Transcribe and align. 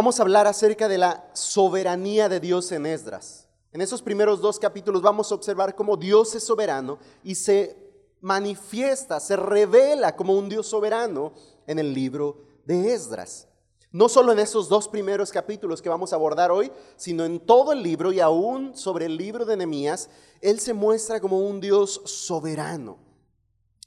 vamos 0.00 0.18
a 0.18 0.22
hablar 0.22 0.46
acerca 0.46 0.88
de 0.88 0.96
la 0.96 1.28
soberanía 1.34 2.30
de 2.30 2.40
Dios 2.40 2.72
en 2.72 2.86
Esdras. 2.86 3.46
En 3.70 3.82
esos 3.82 4.00
primeros 4.00 4.40
dos 4.40 4.58
capítulos 4.58 5.02
vamos 5.02 5.30
a 5.30 5.34
observar 5.34 5.74
cómo 5.74 5.94
Dios 5.94 6.34
es 6.34 6.42
soberano 6.42 6.98
y 7.22 7.34
se 7.34 7.76
manifiesta, 8.22 9.20
se 9.20 9.36
revela 9.36 10.16
como 10.16 10.32
un 10.38 10.48
Dios 10.48 10.68
soberano 10.68 11.34
en 11.66 11.78
el 11.78 11.92
libro 11.92 12.46
de 12.64 12.94
Esdras. 12.94 13.46
No 13.92 14.08
solo 14.08 14.32
en 14.32 14.38
esos 14.38 14.70
dos 14.70 14.88
primeros 14.88 15.30
capítulos 15.30 15.82
que 15.82 15.90
vamos 15.90 16.14
a 16.14 16.16
abordar 16.16 16.50
hoy, 16.50 16.72
sino 16.96 17.26
en 17.26 17.38
todo 17.38 17.72
el 17.74 17.82
libro 17.82 18.10
y 18.10 18.20
aún 18.20 18.74
sobre 18.74 19.04
el 19.04 19.18
libro 19.18 19.44
de 19.44 19.58
Nehemías, 19.58 20.08
Él 20.40 20.60
se 20.60 20.72
muestra 20.72 21.20
como 21.20 21.40
un 21.40 21.60
Dios 21.60 22.00
soberano. 22.06 22.96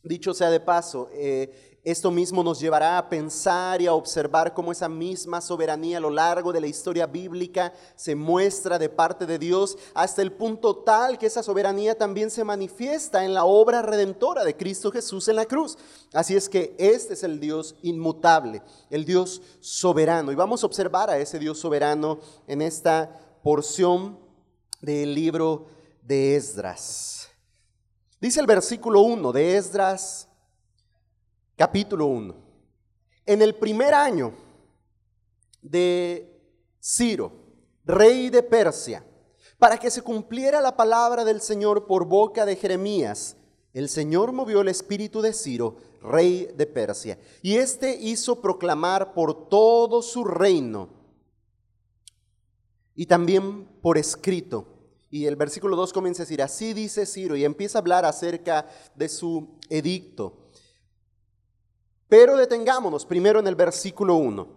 Dicho 0.04 0.36
sea 0.36 0.52
de 0.52 0.59
paso, 0.59 1.09
eh, 1.12 1.73
esto 1.84 2.12
mismo 2.12 2.44
nos 2.44 2.62
llevará 2.62 2.98
a 2.98 3.10
pensar 3.10 3.82
y 3.82 3.88
a 3.88 3.94
observar 3.94 4.54
cómo 4.54 4.72
esa 4.72 4.88
misma 4.88 5.41
soberanía 5.41 5.98
a 5.98 6.00
lo 6.02 6.10
largo 6.10 6.54
de 6.54 6.62
la 6.62 6.68
historia 6.68 7.05
bíblica 7.05 7.74
se 7.98 8.16
muestra 8.16 8.80
de 8.80 8.88
parte 8.88 9.26
de 9.26 9.38
Dios 9.38 9.78
hasta 9.94 10.22
el 10.22 10.32
punto 10.32 10.77
tal 10.77 11.18
que 11.18 11.26
esa 11.26 11.44
soberanía 11.44 11.98
también 11.98 12.32
se 12.32 12.46
manifiesta 12.46 13.26
en 13.26 13.34
la 13.34 13.44
obra 13.44 13.82
redentora 13.82 14.46
de 14.46 14.55
Cristo 14.55 14.91
Jesús 14.91 15.27
en 15.27 15.36
la 15.36 15.46
cruz. 15.46 15.77
Así 16.14 16.38
es 16.38 16.48
que 16.48 16.74
este 16.80 17.16
es 17.16 17.24
el 17.24 17.41
Dios 17.41 17.76
inmutable, 17.82 18.62
el 18.90 19.04
Dios 19.04 19.41
soberano. 19.60 20.32
Y 20.32 20.36
vamos 20.36 20.63
a 20.63 20.68
observar 20.68 21.10
a 21.10 21.18
ese 21.18 21.38
Dios 21.38 21.60
soberano 21.60 22.20
en 22.48 22.62
esta 22.62 23.20
porción 23.44 24.18
del 24.79 25.13
libro 25.13 25.68
de 26.02 26.38
Esdras. 26.38 27.29
Dice 28.22 28.40
el 28.40 28.48
versículo 28.48 29.02
1 29.02 29.34
de 29.34 29.57
Esdras 29.57 30.29
capítulo 31.55 32.07
1. 32.07 32.35
En 33.26 33.41
el 33.41 33.55
primer 33.55 33.93
año 33.93 34.34
de 35.62 36.41
Ciro, 36.82 37.32
rey 37.85 38.29
de 38.29 38.43
Persia, 38.43 39.05
para 39.57 39.77
que 39.77 39.91
se 39.91 40.01
cumpliera 40.01 40.60
la 40.62 40.76
palabra 40.76 41.23
del 41.23 41.41
Señor 41.41 41.87
por 41.87 42.05
boca 42.05 42.45
de 42.45 42.55
Jeremías, 42.55 43.37
el 43.73 43.90
Señor 43.90 44.34
movió 44.34 44.62
el 44.62 44.68
espíritu 44.68 45.21
de 45.21 45.34
Ciro, 45.34 45.77
rey 46.01 46.49
de 46.55 46.65
Persia, 46.65 47.18
y 47.41 47.55
éste 47.55 47.95
hizo 47.95 48.41
proclamar 48.41 49.13
por 49.13 49.48
todo 49.48 50.01
su 50.01 50.26
reino 50.26 50.90
y 52.95 53.05
también 53.05 53.65
por 53.82 53.98
escrito. 53.98 54.67
Y 55.10 55.27
el 55.27 55.35
versículo 55.35 55.76
2 55.76 55.93
comienza 55.93 56.23
a 56.23 56.26
decir, 56.26 56.41
así 56.41 56.73
dice 56.73 57.05
Ciro, 57.05 57.35
y 57.35 57.45
empieza 57.45 57.77
a 57.77 57.82
hablar 57.82 58.04
acerca 58.04 58.67
de 58.95 59.07
su 59.07 59.60
edicto. 59.70 60.43
Pero 62.07 62.37
detengámonos 62.37 63.05
primero 63.05 63.40
en 63.40 63.48
el 63.48 63.55
versículo 63.55 64.16
1. 64.16 64.47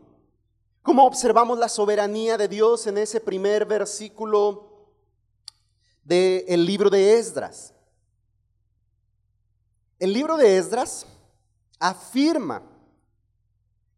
¿Cómo 0.82 1.04
observamos 1.04 1.58
la 1.58 1.68
soberanía 1.68 2.36
de 2.36 2.48
Dios 2.48 2.86
en 2.86 2.98
ese 2.98 3.20
primer 3.20 3.66
versículo 3.66 4.86
del 6.04 6.64
libro 6.64 6.90
de 6.90 7.18
Esdras? 7.18 7.74
El 9.98 10.12
libro 10.12 10.36
de 10.36 10.58
Esdras 10.58 11.06
afirma 11.78 12.62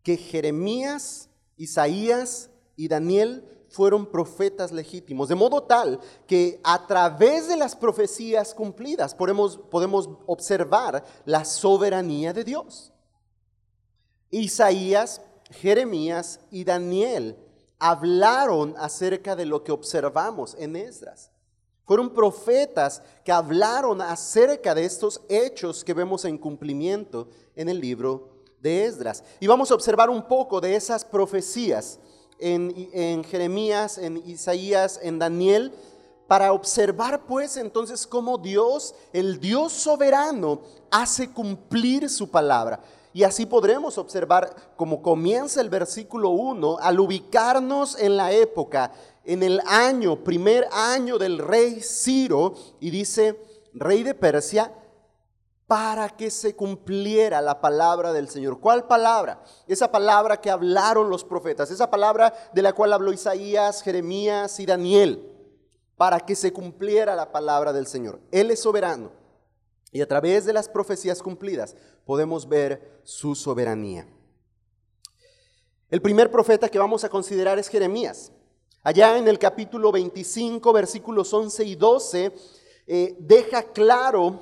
que 0.02 0.16
Jeremías, 0.16 1.28
Isaías 1.56 2.50
y 2.76 2.88
Daniel 2.88 3.44
fueron 3.68 4.06
profetas 4.06 4.72
legítimos, 4.72 5.28
de 5.28 5.34
modo 5.34 5.64
tal 5.64 6.00
que 6.26 6.60
a 6.64 6.86
través 6.86 7.48
de 7.48 7.56
las 7.56 7.76
profecías 7.76 8.54
cumplidas 8.54 9.14
podemos, 9.14 9.58
podemos 9.58 10.08
observar 10.26 11.04
la 11.26 11.44
soberanía 11.44 12.32
de 12.32 12.44
Dios. 12.44 12.92
Isaías, 14.30 15.20
Jeremías 15.50 16.40
y 16.50 16.64
Daniel 16.64 17.36
hablaron 17.78 18.74
acerca 18.76 19.36
de 19.36 19.46
lo 19.46 19.62
que 19.62 19.72
observamos 19.72 20.56
en 20.58 20.76
Esdras. 20.76 21.30
Fueron 21.86 22.10
profetas 22.10 23.02
que 23.24 23.32
hablaron 23.32 24.02
acerca 24.02 24.74
de 24.74 24.84
estos 24.84 25.22
hechos 25.28 25.82
que 25.82 25.94
vemos 25.94 26.24
en 26.26 26.36
cumplimiento 26.36 27.28
en 27.56 27.70
el 27.70 27.80
libro 27.80 28.28
de 28.60 28.84
Esdras. 28.84 29.24
Y 29.40 29.46
vamos 29.46 29.70
a 29.70 29.74
observar 29.74 30.10
un 30.10 30.22
poco 30.26 30.60
de 30.60 30.74
esas 30.74 31.04
profecías 31.04 31.98
en, 32.38 33.24
Jeremías, 33.24 33.96
en 33.96 34.18
Isaías, 34.28 35.00
en 35.02 35.18
Daniel, 35.18 35.72
para 36.26 36.52
observar 36.52 37.24
pues 37.26 37.56
entonces 37.56 38.06
cómo 38.06 38.36
Dios, 38.36 38.94
el 39.14 39.40
Dios 39.40 39.72
soberano, 39.72 40.60
hace 40.90 41.32
cumplir 41.32 42.10
su 42.10 42.30
palabra. 42.30 42.80
Y 43.18 43.24
así 43.24 43.46
podremos 43.46 43.98
observar 43.98 44.54
cómo 44.76 45.02
comienza 45.02 45.60
el 45.60 45.68
versículo 45.68 46.30
1 46.30 46.78
al 46.80 47.00
ubicarnos 47.00 47.98
en 47.98 48.16
la 48.16 48.30
época, 48.30 48.92
en 49.24 49.42
el 49.42 49.60
año, 49.66 50.22
primer 50.22 50.68
año 50.70 51.18
del 51.18 51.38
rey 51.38 51.80
Ciro, 51.82 52.54
y 52.78 52.90
dice, 52.90 53.36
rey 53.74 54.04
de 54.04 54.14
Persia, 54.14 54.72
para 55.66 56.10
que 56.10 56.30
se 56.30 56.54
cumpliera 56.54 57.40
la 57.40 57.60
palabra 57.60 58.12
del 58.12 58.28
Señor. 58.28 58.60
¿Cuál 58.60 58.86
palabra? 58.86 59.42
Esa 59.66 59.90
palabra 59.90 60.40
que 60.40 60.52
hablaron 60.52 61.10
los 61.10 61.24
profetas, 61.24 61.72
esa 61.72 61.90
palabra 61.90 62.32
de 62.54 62.62
la 62.62 62.72
cual 62.72 62.92
habló 62.92 63.12
Isaías, 63.12 63.82
Jeremías 63.82 64.60
y 64.60 64.66
Daniel, 64.66 65.28
para 65.96 66.20
que 66.20 66.36
se 66.36 66.52
cumpliera 66.52 67.16
la 67.16 67.32
palabra 67.32 67.72
del 67.72 67.88
Señor. 67.88 68.20
Él 68.30 68.52
es 68.52 68.62
soberano. 68.62 69.17
Y 69.92 70.00
a 70.00 70.08
través 70.08 70.44
de 70.44 70.52
las 70.52 70.68
profecías 70.68 71.22
cumplidas 71.22 71.76
podemos 72.04 72.48
ver 72.48 73.00
su 73.04 73.34
soberanía. 73.34 74.06
El 75.90 76.02
primer 76.02 76.30
profeta 76.30 76.68
que 76.68 76.78
vamos 76.78 77.04
a 77.04 77.08
considerar 77.08 77.58
es 77.58 77.68
Jeremías. 77.68 78.30
Allá 78.82 79.16
en 79.16 79.26
el 79.26 79.38
capítulo 79.38 79.90
25, 79.90 80.72
versículos 80.72 81.32
11 81.32 81.64
y 81.64 81.74
12, 81.74 82.32
eh, 82.86 83.16
deja 83.18 83.62
claro, 83.62 84.38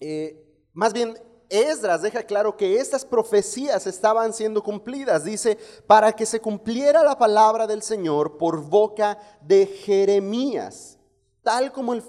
eh, 0.00 0.44
más 0.72 0.92
bien 0.92 1.16
Esdras 1.48 2.02
deja 2.02 2.22
claro 2.24 2.56
que 2.56 2.78
estas 2.78 3.04
profecías 3.04 3.86
estaban 3.86 4.32
siendo 4.34 4.62
cumplidas. 4.62 5.24
Dice, 5.24 5.58
para 5.86 6.12
que 6.12 6.26
se 6.26 6.40
cumpliera 6.40 7.02
la 7.02 7.16
palabra 7.16 7.66
del 7.66 7.82
Señor 7.82 8.36
por 8.36 8.62
boca 8.62 9.18
de 9.40 9.66
Jeremías, 9.66 10.98
tal 11.42 11.72
como 11.72 11.94
el 11.94 12.02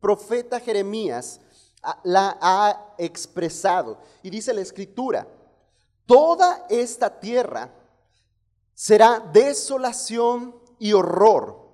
profeta 0.00 0.60
Jeremías 0.60 1.40
la 2.02 2.38
ha 2.40 2.94
expresado. 2.98 3.98
Y 4.22 4.30
dice 4.30 4.52
la 4.52 4.60
escritura, 4.60 5.26
toda 6.06 6.66
esta 6.68 7.20
tierra 7.20 7.70
será 8.74 9.20
desolación 9.32 10.54
y 10.78 10.92
horror. 10.92 11.64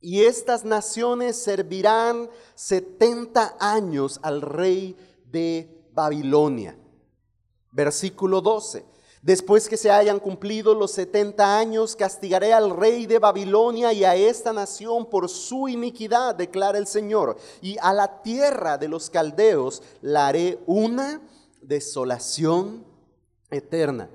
Y 0.00 0.22
estas 0.22 0.64
naciones 0.64 1.42
servirán 1.42 2.28
70 2.54 3.56
años 3.58 4.20
al 4.22 4.42
rey 4.42 4.96
de 5.30 5.88
Babilonia. 5.92 6.78
Versículo 7.72 8.40
12. 8.40 8.95
Después 9.22 9.68
que 9.68 9.76
se 9.76 9.90
hayan 9.90 10.20
cumplido 10.20 10.74
los 10.74 10.92
setenta 10.92 11.58
años, 11.58 11.96
castigaré 11.96 12.52
al 12.52 12.70
rey 12.70 13.06
de 13.06 13.18
Babilonia 13.18 13.92
y 13.92 14.04
a 14.04 14.14
esta 14.14 14.52
nación 14.52 15.06
por 15.06 15.28
su 15.28 15.68
iniquidad, 15.68 16.34
declara 16.34 16.78
el 16.78 16.86
Señor. 16.86 17.36
Y 17.60 17.76
a 17.80 17.92
la 17.92 18.22
tierra 18.22 18.78
de 18.78 18.88
los 18.88 19.10
caldeos 19.10 19.82
la 20.00 20.28
haré 20.28 20.58
una 20.66 21.20
desolación 21.60 22.84
eterna. 23.50 24.08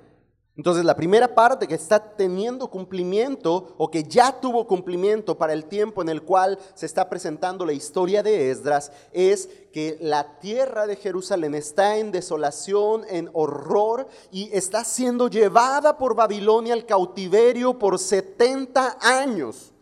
Entonces 0.62 0.86
la 0.86 0.96
primera 0.96 1.34
parte 1.34 1.68
que 1.68 1.74
está 1.74 2.00
teniendo 2.16 2.70
cumplimiento 2.70 3.74
o 3.80 3.90
que 3.90 4.04
ya 4.04 4.40
tuvo 4.40 4.68
cumplimiento 4.68 5.36
para 5.36 5.54
el 5.54 5.66
tiempo 5.66 6.04
en 6.04 6.10
el 6.10 6.22
cual 6.22 6.60
se 6.76 6.86
está 6.86 7.10
presentando 7.10 7.66
la 7.66 7.74
historia 7.74 8.22
de 8.22 8.52
Esdras 8.52 8.92
es 9.12 9.50
que 9.74 9.98
la 10.00 10.38
tierra 10.38 10.86
de 10.86 10.98
Jerusalén 10.98 11.56
está 11.56 11.98
en 11.98 12.12
desolación, 12.12 13.06
en 13.10 13.32
horror 13.34 14.08
y 14.32 14.56
está 14.56 14.84
siendo 14.84 15.30
llevada 15.30 15.98
por 15.98 16.14
Babilonia 16.14 16.76
al 16.76 16.86
cautiverio 16.86 17.80
por 17.80 17.98
70 17.98 19.00
años. 19.02 19.74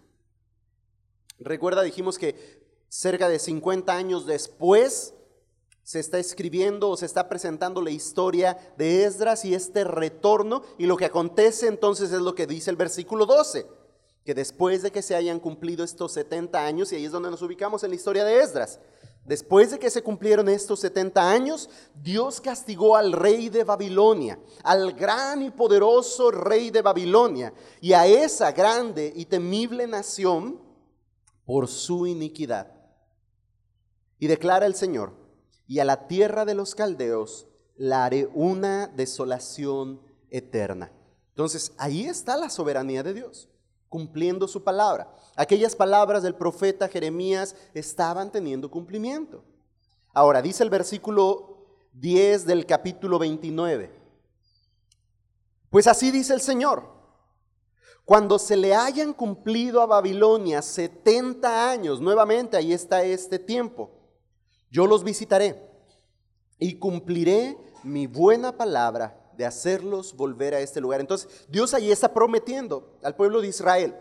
Recuerda, 1.39 1.81
dijimos 1.81 2.17
que 2.17 2.63
cerca 2.87 3.27
de 3.27 3.39
50 3.39 3.91
años 3.91 4.25
después 4.25 5.13
se 5.89 5.99
está 5.99 6.19
escribiendo 6.19 6.87
o 6.87 6.95
se 6.95 7.07
está 7.07 7.27
presentando 7.27 7.81
la 7.81 7.89
historia 7.89 8.55
de 8.77 9.05
Esdras 9.05 9.43
y 9.43 9.55
este 9.55 9.83
retorno. 9.83 10.61
Y 10.77 10.85
lo 10.85 10.95
que 10.95 11.05
acontece 11.05 11.65
entonces 11.65 12.11
es 12.11 12.21
lo 12.21 12.35
que 12.35 12.45
dice 12.45 12.69
el 12.69 12.75
versículo 12.75 13.25
12, 13.25 13.65
que 14.23 14.35
después 14.35 14.83
de 14.83 14.91
que 14.91 15.01
se 15.01 15.15
hayan 15.15 15.39
cumplido 15.39 15.83
estos 15.83 16.11
70 16.11 16.63
años, 16.63 16.91
y 16.91 16.95
ahí 16.95 17.05
es 17.05 17.11
donde 17.11 17.31
nos 17.31 17.41
ubicamos 17.41 17.83
en 17.83 17.89
la 17.89 17.95
historia 17.95 18.23
de 18.23 18.39
Esdras, 18.39 18.79
después 19.25 19.71
de 19.71 19.79
que 19.79 19.89
se 19.89 20.03
cumplieron 20.03 20.47
estos 20.47 20.79
70 20.81 21.27
años, 21.27 21.71
Dios 21.95 22.39
castigó 22.39 22.95
al 22.95 23.11
rey 23.11 23.49
de 23.49 23.63
Babilonia, 23.63 24.37
al 24.61 24.93
gran 24.93 25.41
y 25.41 25.49
poderoso 25.49 26.29
rey 26.29 26.69
de 26.69 26.83
Babilonia, 26.83 27.51
y 27.81 27.93
a 27.93 28.05
esa 28.05 28.51
grande 28.51 29.11
y 29.15 29.25
temible 29.25 29.87
nación 29.87 30.61
por 31.45 31.67
su 31.67 32.05
iniquidad. 32.05 32.71
Y 34.19 34.27
declara 34.27 34.67
el 34.67 34.75
Señor, 34.75 35.28
y 35.69 35.77
a 35.77 35.85
la 35.85 36.07
tierra 36.07 36.45
de 36.45 36.55
los 36.55 36.73
caldeos 36.73 37.45
la 37.77 38.03
haré 38.03 38.27
una 38.33 38.87
desolación 38.87 40.01
eterna. 40.31 40.91
Entonces, 41.29 41.73
ahí 41.77 42.05
está 42.05 42.35
la 42.37 42.49
soberanía 42.49 43.03
de 43.03 43.13
Dios, 43.13 43.47
cumpliendo 43.87 44.47
su 44.47 44.63
palabra. 44.63 45.13
Aquellas 45.35 45.75
palabras 45.75 46.23
del 46.23 46.33
profeta 46.33 46.87
Jeremías 46.87 47.55
estaban 47.75 48.31
teniendo 48.31 48.71
cumplimiento. 48.71 49.43
Ahora, 50.11 50.41
dice 50.41 50.63
el 50.63 50.71
versículo 50.71 51.67
10 51.93 52.47
del 52.47 52.65
capítulo 52.65 53.19
29. 53.19 53.93
Pues 55.69 55.85
así 55.85 56.09
dice 56.09 56.33
el 56.33 56.41
Señor. 56.41 56.83
Cuando 58.05 58.39
se 58.39 58.57
le 58.57 58.73
hayan 58.73 59.13
cumplido 59.13 59.83
a 59.83 59.85
Babilonia 59.85 60.63
70 60.63 61.69
años, 61.69 62.01
nuevamente 62.01 62.57
ahí 62.57 62.73
está 62.73 63.03
este 63.03 63.37
tiempo, 63.37 63.98
yo 64.71 64.87
los 64.87 65.03
visitaré 65.03 65.69
y 66.57 66.75
cumpliré 66.75 67.57
mi 67.83 68.07
buena 68.07 68.57
palabra 68.57 69.31
de 69.37 69.45
hacerlos 69.45 70.15
volver 70.15 70.53
a 70.53 70.59
este 70.59 70.81
lugar. 70.81 70.99
Entonces, 70.99 71.45
Dios 71.47 71.73
ahí 71.73 71.91
está 71.91 72.13
prometiendo 72.13 72.97
al 73.01 73.15
pueblo 73.15 73.41
de 73.41 73.47
Israel 73.47 73.95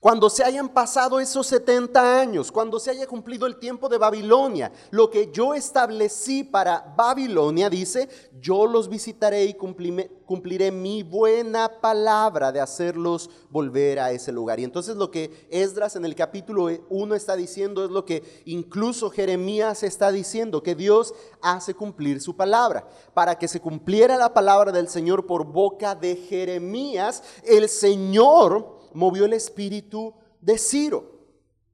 cuando 0.00 0.30
se 0.30 0.44
hayan 0.44 0.68
pasado 0.68 1.18
esos 1.18 1.48
70 1.48 2.20
años, 2.20 2.52
cuando 2.52 2.78
se 2.78 2.92
haya 2.92 3.04
cumplido 3.08 3.48
el 3.48 3.56
tiempo 3.56 3.88
de 3.88 3.98
Babilonia, 3.98 4.70
lo 4.90 5.10
que 5.10 5.32
yo 5.32 5.54
establecí 5.54 6.44
para 6.44 6.94
Babilonia, 6.96 7.68
dice, 7.68 8.08
yo 8.40 8.66
los 8.66 8.88
visitaré 8.88 9.44
y 9.46 9.54
cumpliré, 9.54 10.70
mi 10.70 11.02
buena 11.02 11.80
palabra 11.80 12.52
de 12.52 12.60
hacerlos 12.60 13.28
volver 13.50 13.98
a 13.98 14.12
ese 14.12 14.30
lugar. 14.30 14.60
Y 14.60 14.64
entonces 14.64 14.94
lo 14.94 15.10
que 15.10 15.48
Esdras 15.50 15.96
en 15.96 16.04
el 16.04 16.14
capítulo 16.14 16.68
1 16.88 17.14
está 17.16 17.34
diciendo 17.34 17.84
es 17.84 17.90
lo 17.90 18.04
que 18.04 18.42
incluso 18.44 19.10
Jeremías 19.10 19.82
está 19.82 20.12
diciendo, 20.12 20.62
que 20.62 20.76
Dios 20.76 21.12
hace 21.42 21.74
cumplir 21.74 22.20
su 22.20 22.36
palabra. 22.36 22.88
Para 23.14 23.36
que 23.36 23.48
se 23.48 23.60
cumpliera 23.60 24.16
la 24.16 24.32
palabra 24.32 24.70
del 24.70 24.88
Señor 24.88 25.26
por 25.26 25.44
boca 25.44 25.96
de 25.96 26.14
Jeremías, 26.14 27.24
el 27.42 27.68
Señor 27.68 28.77
movió 28.94 29.24
el 29.24 29.32
espíritu 29.32 30.14
de 30.40 30.58
Ciro. 30.58 31.18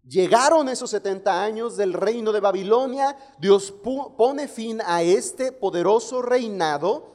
Llegaron 0.06 0.68
esos 0.68 0.90
70 0.90 1.42
años 1.42 1.76
del 1.76 1.94
reino 1.94 2.32
de 2.32 2.40
Babilonia, 2.40 3.16
Dios 3.38 3.72
pone 3.72 4.48
fin 4.48 4.80
a 4.84 5.02
este 5.02 5.50
poderoso 5.50 6.20
reinado 6.20 7.14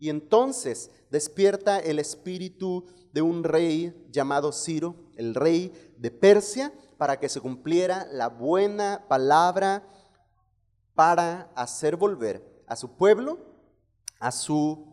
y 0.00 0.10
entonces 0.10 0.90
despierta 1.10 1.78
el 1.78 2.00
espíritu 2.00 2.84
de 3.12 3.22
un 3.22 3.44
rey 3.44 4.08
llamado 4.10 4.50
Ciro, 4.50 4.96
el 5.16 5.36
rey 5.36 5.94
de 5.96 6.10
Persia, 6.10 6.72
para 6.98 7.20
que 7.20 7.28
se 7.28 7.40
cumpliera 7.40 8.08
la 8.10 8.28
buena 8.28 9.04
palabra 9.08 9.86
para 10.94 11.52
hacer 11.54 11.96
volver 11.96 12.64
a 12.66 12.74
su 12.74 12.96
pueblo, 12.96 13.38
a 14.18 14.32
su 14.32 14.92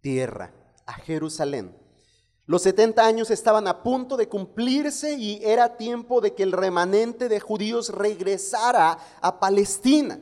tierra, 0.00 0.54
a 0.86 0.94
Jerusalén. 0.94 1.83
Los 2.46 2.62
70 2.62 3.04
años 3.04 3.30
estaban 3.30 3.66
a 3.66 3.82
punto 3.82 4.16
de 4.16 4.28
cumplirse 4.28 5.14
y 5.14 5.40
era 5.42 5.76
tiempo 5.76 6.20
de 6.20 6.34
que 6.34 6.42
el 6.42 6.52
remanente 6.52 7.28
de 7.28 7.40
judíos 7.40 7.88
regresara 7.88 8.98
a 9.22 9.40
Palestina. 9.40 10.20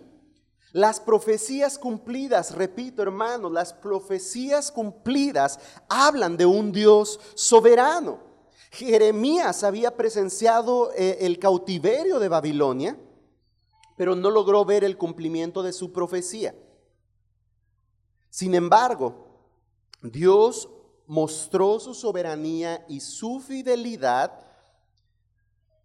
Las 0.71 1.01
profecías 1.01 1.79
cumplidas, 1.79 2.55
repito 2.55 3.03
hermanos, 3.03 3.51
las 3.51 3.75
profecías 3.75 4.71
cumplidas 4.71 5.59
hablan 5.89 6.37
de 6.37 6.47
un 6.47 6.71
Dios 6.71 7.19
soberano. 7.35 8.21
Jeremías 8.71 9.65
había 9.65 9.97
presenciado 9.97 10.93
eh, 10.93 11.19
el 11.21 11.39
cautiverio 11.39 12.19
de 12.21 12.29
Babilonia, 12.29 12.97
pero 13.97 14.15
no 14.15 14.31
logró 14.31 14.65
ver 14.65 14.85
el 14.85 14.97
cumplimiento 14.97 15.63
de 15.63 15.73
su 15.73 15.93
profecía. 15.93 16.55
Sin 18.31 18.55
embargo, 18.55 19.27
Dios 20.01 20.71
mostró 21.07 21.79
su 21.81 21.95
soberanía 21.95 22.85
y 22.89 23.01
su 23.01 23.41
fidelidad 23.41 24.33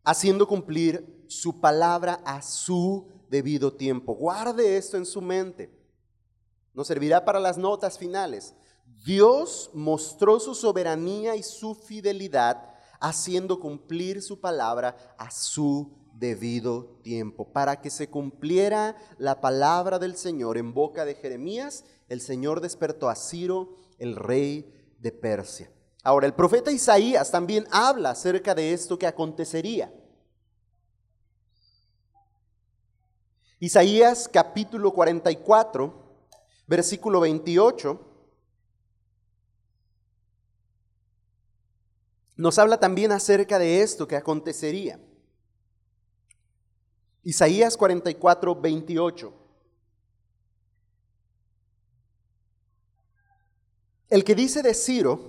haciendo 0.04 0.48
cumplir 0.48 1.26
su 1.28 1.60
palabra 1.60 2.22
a 2.26 2.42
su 2.42 3.08
debido 3.30 3.74
tiempo. 3.74 4.16
Guarde 4.16 4.78
esto 4.78 4.98
en 4.98 5.06
su 5.06 5.22
mente. 5.22 5.70
Nos 6.74 6.88
servirá 6.88 7.26
para 7.26 7.40
las 7.40 7.58
notas 7.58 7.98
finales. 7.98 8.54
Dios 9.04 9.70
mostró 9.74 10.40
su 10.40 10.56
soberanía 10.56 11.36
y 11.36 11.44
su 11.44 11.76
fidelidad 11.76 12.74
haciendo 13.00 13.60
cumplir 13.60 14.22
su 14.22 14.40
palabra 14.40 15.16
a 15.18 15.30
su 15.30 15.92
debido 16.14 17.00
tiempo. 17.04 17.52
Para 17.52 17.82
que 17.82 17.90
se 17.90 18.10
cumpliera 18.10 18.96
la 19.18 19.42
palabra 19.42 20.00
del 20.00 20.16
Señor 20.16 20.58
en 20.58 20.74
boca 20.74 21.06
de 21.06 21.16
Jeremías, 21.16 21.84
el 22.10 22.22
Señor 22.22 22.62
despertó 22.62 23.10
a 23.10 23.16
Ciro, 23.16 23.78
el 24.00 24.16
rey 24.16 24.74
de 25.00 25.12
Persia. 25.12 25.72
Ahora, 26.04 26.26
el 26.26 26.34
profeta 26.34 26.72
Isaías 26.72 27.32
también 27.32 27.68
habla 27.72 28.12
acerca 28.12 28.56
de 28.56 28.74
esto 28.74 28.98
que 28.98 29.08
acontecería. 29.08 29.94
Isaías 33.60 34.30
capítulo 34.32 34.94
44, 34.94 35.94
versículo 36.68 37.20
28, 37.22 38.00
nos 42.36 42.60
habla 42.60 42.80
también 42.80 43.12
acerca 43.12 43.58
de 43.58 43.82
esto 43.82 44.08
que 44.08 44.16
acontecería. 44.16 45.00
Isaías 47.24 47.76
44, 47.76 48.56
28. 48.56 49.47
El 54.10 54.24
que 54.24 54.36
dice 54.36 54.62
de 54.62 54.74
Ciro, 54.74 55.20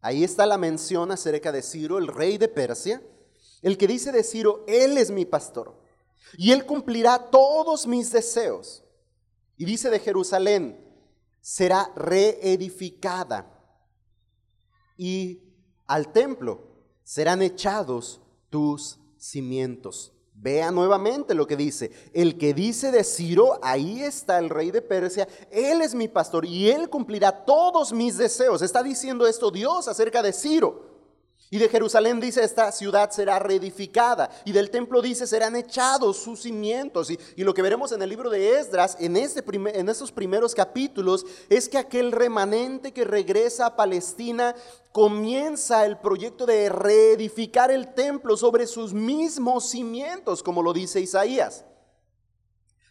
ahí 0.00 0.24
está 0.24 0.46
la 0.46 0.58
mención 0.58 1.10
acerca 1.10 1.52
de 1.52 1.62
Ciro, 1.62 1.98
el 1.98 2.08
rey 2.08 2.38
de 2.38 2.48
Persia. 2.48 3.02
El 3.62 3.76
que 3.76 3.86
dice 3.86 4.12
de 4.12 4.24
Ciro, 4.24 4.64
Él 4.66 4.98
es 4.98 5.10
mi 5.10 5.24
pastor 5.24 5.74
y 6.36 6.52
Él 6.52 6.66
cumplirá 6.66 7.30
todos 7.30 7.86
mis 7.86 8.12
deseos. 8.12 8.84
Y 9.56 9.64
dice 9.64 9.90
de 9.90 9.98
Jerusalén, 9.98 10.84
será 11.40 11.90
reedificada 11.96 13.54
y 14.96 15.42
al 15.86 16.12
templo 16.12 16.68
serán 17.02 17.42
echados 17.42 18.20
tus 18.50 18.98
cimientos. 19.16 20.12
Vea 20.40 20.70
nuevamente 20.70 21.34
lo 21.34 21.48
que 21.48 21.56
dice. 21.56 21.90
El 22.12 22.38
que 22.38 22.54
dice 22.54 22.92
de 22.92 23.02
Ciro, 23.02 23.58
ahí 23.60 24.02
está 24.02 24.38
el 24.38 24.50
rey 24.50 24.70
de 24.70 24.82
Persia, 24.82 25.26
él 25.50 25.82
es 25.82 25.96
mi 25.96 26.06
pastor 26.06 26.46
y 26.46 26.70
él 26.70 26.88
cumplirá 26.88 27.44
todos 27.44 27.92
mis 27.92 28.16
deseos. 28.16 28.62
Está 28.62 28.84
diciendo 28.84 29.26
esto 29.26 29.50
Dios 29.50 29.88
acerca 29.88 30.22
de 30.22 30.32
Ciro. 30.32 30.97
Y 31.50 31.56
de 31.56 31.68
Jerusalén 31.70 32.20
dice, 32.20 32.44
esta 32.44 32.70
ciudad 32.72 33.10
será 33.10 33.38
reedificada. 33.38 34.28
Y 34.44 34.52
del 34.52 34.70
templo 34.70 35.00
dice, 35.00 35.26
serán 35.26 35.56
echados 35.56 36.18
sus 36.18 36.42
cimientos. 36.42 37.10
Y, 37.10 37.42
lo 37.42 37.54
que 37.54 37.62
veremos 37.62 37.90
en 37.92 38.02
el 38.02 38.10
libro 38.10 38.28
de 38.28 38.58
Esdras, 38.58 38.98
en, 39.00 39.16
este 39.16 39.42
en 39.48 39.88
estos 39.88 40.12
primeros 40.12 40.54
capítulos, 40.54 41.24
es 41.48 41.68
que 41.68 41.78
aquel 41.78 42.12
remanente 42.12 42.92
que 42.92 43.04
regresa 43.04 43.66
a 43.66 43.76
Palestina 43.76 44.54
comienza 44.92 45.86
el 45.86 45.96
proyecto 45.96 46.44
de 46.44 46.68
reedificar 46.68 47.70
el 47.70 47.94
templo 47.94 48.36
sobre 48.36 48.66
sus 48.66 48.92
mismos 48.92 49.70
cimientos, 49.70 50.42
como 50.42 50.62
lo 50.62 50.74
dice 50.74 51.00
Isaías. 51.00 51.64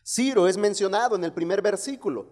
Ciro 0.04 0.48
es 0.48 0.58
mencionado 0.58 1.16
en 1.16 1.24
el 1.24 1.34
primer 1.34 1.62
versículo, 1.62 2.28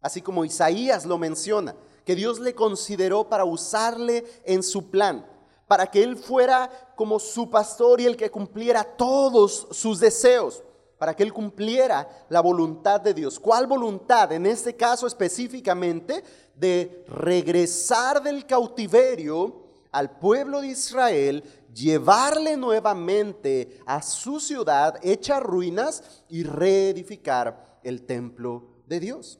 así 0.00 0.22
como 0.22 0.44
Isaías 0.44 1.06
lo 1.06 1.18
menciona, 1.18 1.76
que 2.04 2.16
Dios 2.16 2.40
le 2.40 2.54
consideró 2.54 3.28
para 3.28 3.44
usarle 3.44 4.24
en 4.44 4.64
su 4.64 4.90
plan 4.90 5.37
para 5.68 5.86
que 5.86 6.02
Él 6.02 6.16
fuera 6.16 6.68
como 6.96 7.20
su 7.20 7.48
pastor 7.48 8.00
y 8.00 8.06
el 8.06 8.16
que 8.16 8.30
cumpliera 8.30 8.82
todos 8.82 9.68
sus 9.70 10.00
deseos, 10.00 10.64
para 10.98 11.14
que 11.14 11.22
Él 11.22 11.32
cumpliera 11.32 12.08
la 12.30 12.40
voluntad 12.40 13.00
de 13.00 13.14
Dios. 13.14 13.38
¿Cuál 13.38 13.66
voluntad? 13.66 14.32
En 14.32 14.46
este 14.46 14.74
caso 14.74 15.06
específicamente 15.06 16.24
de 16.56 17.04
regresar 17.06 18.22
del 18.22 18.46
cautiverio 18.46 19.68
al 19.92 20.18
pueblo 20.18 20.62
de 20.62 20.68
Israel, 20.68 21.44
llevarle 21.72 22.56
nuevamente 22.56 23.80
a 23.86 24.02
su 24.02 24.40
ciudad 24.40 24.98
hecha 25.02 25.38
ruinas 25.38 26.24
y 26.28 26.42
reedificar 26.42 27.78
el 27.84 28.06
templo 28.06 28.82
de 28.86 29.00
Dios. 29.00 29.38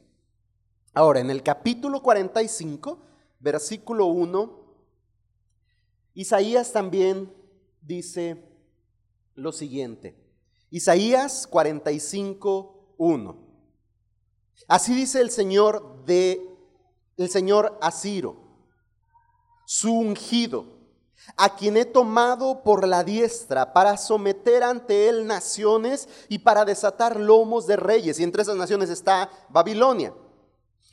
Ahora, 0.93 1.21
en 1.21 1.31
el 1.31 1.43
capítulo 1.43 2.03
45, 2.03 2.99
versículo 3.41 4.07
1 4.07 4.58
Isaías 6.19 6.73
también 6.73 7.33
dice 7.81 8.45
lo 9.37 9.53
siguiente. 9.53 10.19
Isaías 10.69 11.47
45, 11.47 12.97
1. 12.99 13.37
Así 14.67 14.97
dice 14.97 15.21
el 15.21 15.31
Señor 15.31 16.05
de 16.07 16.45
el 17.17 17.31
Señor 17.31 17.79
Asiro, 17.81 18.35
su 19.65 19.95
ungido, 19.95 20.65
a 21.37 21.55
quien 21.55 21.77
he 21.77 21.85
tomado 21.85 22.65
por 22.65 22.89
la 22.89 23.05
diestra 23.05 23.73
para 23.73 23.97
someter 23.97 24.65
ante 24.65 25.09
él 25.09 25.25
naciones 25.25 26.09
y 26.29 26.41
para 26.41 26.65
desatar 26.65 27.21
lomos 27.21 27.69
de 27.69 27.77
reyes. 27.77 28.19
Y 28.19 28.25
entre 28.25 28.43
esas 28.43 28.57
naciones 28.57 28.91
está 28.91 29.31
Babilonia 29.51 30.13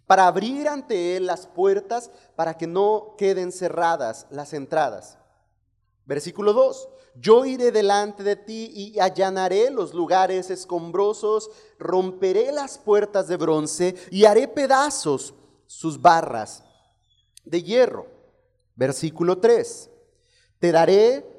para 0.08 0.28
abrir 0.28 0.68
ante 0.68 1.18
él 1.18 1.26
las 1.26 1.48
puertas 1.48 2.12
para 2.36 2.58
que 2.58 2.68
no 2.68 3.16
queden 3.18 3.52
cerradas 3.52 4.28
las 4.30 4.54
entradas. 4.54 5.18
Versículo 6.06 6.54
2. 6.54 6.90
Yo 7.18 7.46
iré 7.46 7.72
delante 7.72 8.24
de 8.24 8.36
ti 8.36 8.72
y 8.74 9.00
allanaré 9.00 9.72
los 9.72 9.94
lugares 9.94 10.50
escombrosos, 10.50 11.50
romperé 11.80 12.52
las 12.52 12.78
puertas 12.78 13.28
de 13.28 13.38
bronce 13.38 13.96
y 14.12 14.26
haré 14.26 14.48
pedazos 14.48 15.34
sus 15.66 16.02
barras 16.02 16.64
de 17.46 17.64
hierro. 17.64 18.08
Versículo 18.76 19.38
3. 19.38 19.90
Te 20.60 20.72
daré 20.72 21.32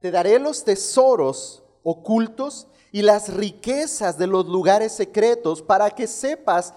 te 0.00 0.10
daré 0.10 0.38
los 0.38 0.64
tesoros 0.64 1.62
ocultos 1.82 2.66
y 2.92 3.02
las 3.02 3.32
riquezas 3.32 4.18
de 4.18 4.26
los 4.26 4.46
lugares 4.46 4.92
secretos 4.92 5.62
para 5.62 5.90
que 5.90 6.06
sepas 6.06 6.74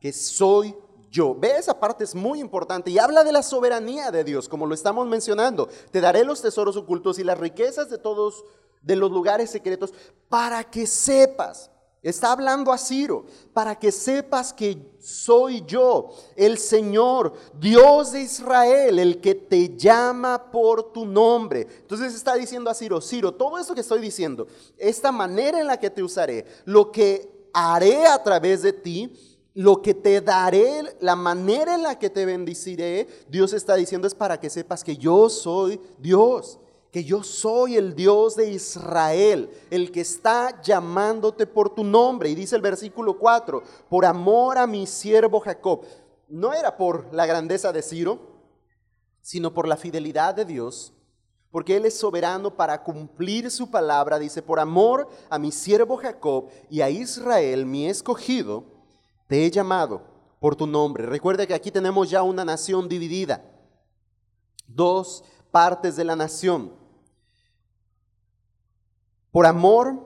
que 0.00 0.12
soy 0.12 0.76
yo. 1.10 1.34
Ve, 1.34 1.56
esa 1.58 1.78
parte 1.78 2.04
es 2.04 2.14
muy 2.14 2.40
importante 2.40 2.90
y 2.90 2.98
habla 2.98 3.24
de 3.24 3.32
la 3.32 3.42
soberanía 3.42 4.10
de 4.10 4.24
Dios, 4.24 4.48
como 4.48 4.66
lo 4.66 4.74
estamos 4.74 5.06
mencionando. 5.06 5.68
Te 5.90 6.00
daré 6.00 6.24
los 6.24 6.42
tesoros 6.42 6.76
ocultos 6.76 7.18
y 7.18 7.24
las 7.24 7.38
riquezas 7.38 7.90
de 7.90 7.98
todos 7.98 8.44
de 8.82 8.96
los 8.96 9.10
lugares 9.10 9.50
secretos 9.50 9.92
para 10.28 10.62
que 10.64 10.86
sepas 10.86 11.70
Está 12.06 12.30
hablando 12.30 12.72
a 12.72 12.78
Ciro 12.78 13.24
para 13.52 13.76
que 13.76 13.90
sepas 13.90 14.52
que 14.52 14.92
soy 15.00 15.64
yo, 15.66 16.14
el 16.36 16.56
Señor, 16.56 17.32
Dios 17.58 18.12
de 18.12 18.20
Israel, 18.22 19.00
el 19.00 19.20
que 19.20 19.34
te 19.34 19.76
llama 19.76 20.52
por 20.52 20.92
tu 20.92 21.04
nombre. 21.04 21.66
Entonces 21.80 22.14
está 22.14 22.36
diciendo 22.36 22.70
a 22.70 22.74
Ciro, 22.74 23.00
Ciro, 23.00 23.34
todo 23.34 23.58
esto 23.58 23.74
que 23.74 23.80
estoy 23.80 24.00
diciendo, 24.00 24.46
esta 24.78 25.10
manera 25.10 25.58
en 25.58 25.66
la 25.66 25.80
que 25.80 25.90
te 25.90 26.00
usaré, 26.00 26.46
lo 26.64 26.92
que 26.92 27.48
haré 27.52 28.06
a 28.06 28.22
través 28.22 28.62
de 28.62 28.72
ti, 28.72 29.12
lo 29.54 29.82
que 29.82 29.92
te 29.92 30.20
daré, 30.20 30.96
la 31.00 31.16
manera 31.16 31.74
en 31.74 31.82
la 31.82 31.98
que 31.98 32.08
te 32.08 32.24
bendiciré, 32.24 33.08
Dios 33.28 33.52
está 33.52 33.74
diciendo 33.74 34.06
es 34.06 34.14
para 34.14 34.38
que 34.38 34.48
sepas 34.48 34.84
que 34.84 34.96
yo 34.96 35.28
soy 35.28 35.80
Dios 35.98 36.60
que 36.96 37.04
yo 37.04 37.22
soy 37.22 37.76
el 37.76 37.94
Dios 37.94 38.36
de 38.36 38.48
Israel, 38.52 39.50
el 39.68 39.92
que 39.92 40.00
está 40.00 40.62
llamándote 40.62 41.46
por 41.46 41.68
tu 41.68 41.84
nombre. 41.84 42.30
Y 42.30 42.34
dice 42.34 42.56
el 42.56 42.62
versículo 42.62 43.18
4, 43.18 43.62
por 43.90 44.06
amor 44.06 44.56
a 44.56 44.66
mi 44.66 44.86
siervo 44.86 45.40
Jacob. 45.40 45.82
No 46.26 46.54
era 46.54 46.74
por 46.74 47.12
la 47.12 47.26
grandeza 47.26 47.70
de 47.70 47.82
Ciro, 47.82 48.18
sino 49.20 49.52
por 49.52 49.68
la 49.68 49.76
fidelidad 49.76 50.34
de 50.34 50.46
Dios, 50.46 50.94
porque 51.50 51.76
Él 51.76 51.84
es 51.84 51.98
soberano 51.98 52.56
para 52.56 52.82
cumplir 52.82 53.50
su 53.50 53.70
palabra. 53.70 54.18
Dice, 54.18 54.40
por 54.40 54.58
amor 54.58 55.06
a 55.28 55.38
mi 55.38 55.52
siervo 55.52 55.98
Jacob 55.98 56.48
y 56.70 56.80
a 56.80 56.88
Israel, 56.88 57.66
mi 57.66 57.86
escogido, 57.86 58.64
te 59.26 59.44
he 59.44 59.50
llamado 59.50 60.00
por 60.40 60.56
tu 60.56 60.66
nombre. 60.66 61.04
Recuerda 61.04 61.46
que 61.46 61.52
aquí 61.52 61.70
tenemos 61.70 62.08
ya 62.08 62.22
una 62.22 62.42
nación 62.42 62.88
dividida, 62.88 63.44
dos 64.66 65.22
partes 65.50 65.96
de 65.96 66.04
la 66.04 66.16
nación. 66.16 66.85
Por 69.36 69.44
amor 69.44 70.00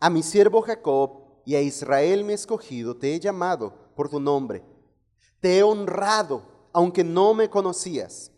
a 0.00 0.08
mi 0.08 0.22
siervo 0.22 0.62
Jacob 0.62 1.42
y 1.44 1.56
a 1.56 1.60
Israel 1.60 2.24
mi 2.24 2.32
escogido, 2.32 2.96
te 2.96 3.14
he 3.14 3.20
llamado 3.20 3.74
por 3.94 4.08
tu 4.08 4.18
nombre. 4.18 4.64
Te 5.40 5.58
he 5.58 5.62
honrado, 5.62 6.70
aunque 6.72 7.04
no 7.04 7.34
me 7.34 7.50
conocías. 7.50 8.32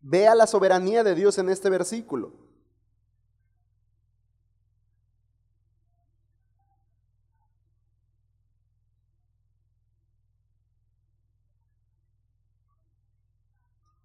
Vea 0.00 0.34
la 0.34 0.46
soberanía 0.46 1.04
de 1.04 1.14
Dios 1.14 1.36
en 1.36 1.50
este 1.50 1.68
versículo. 1.68 2.32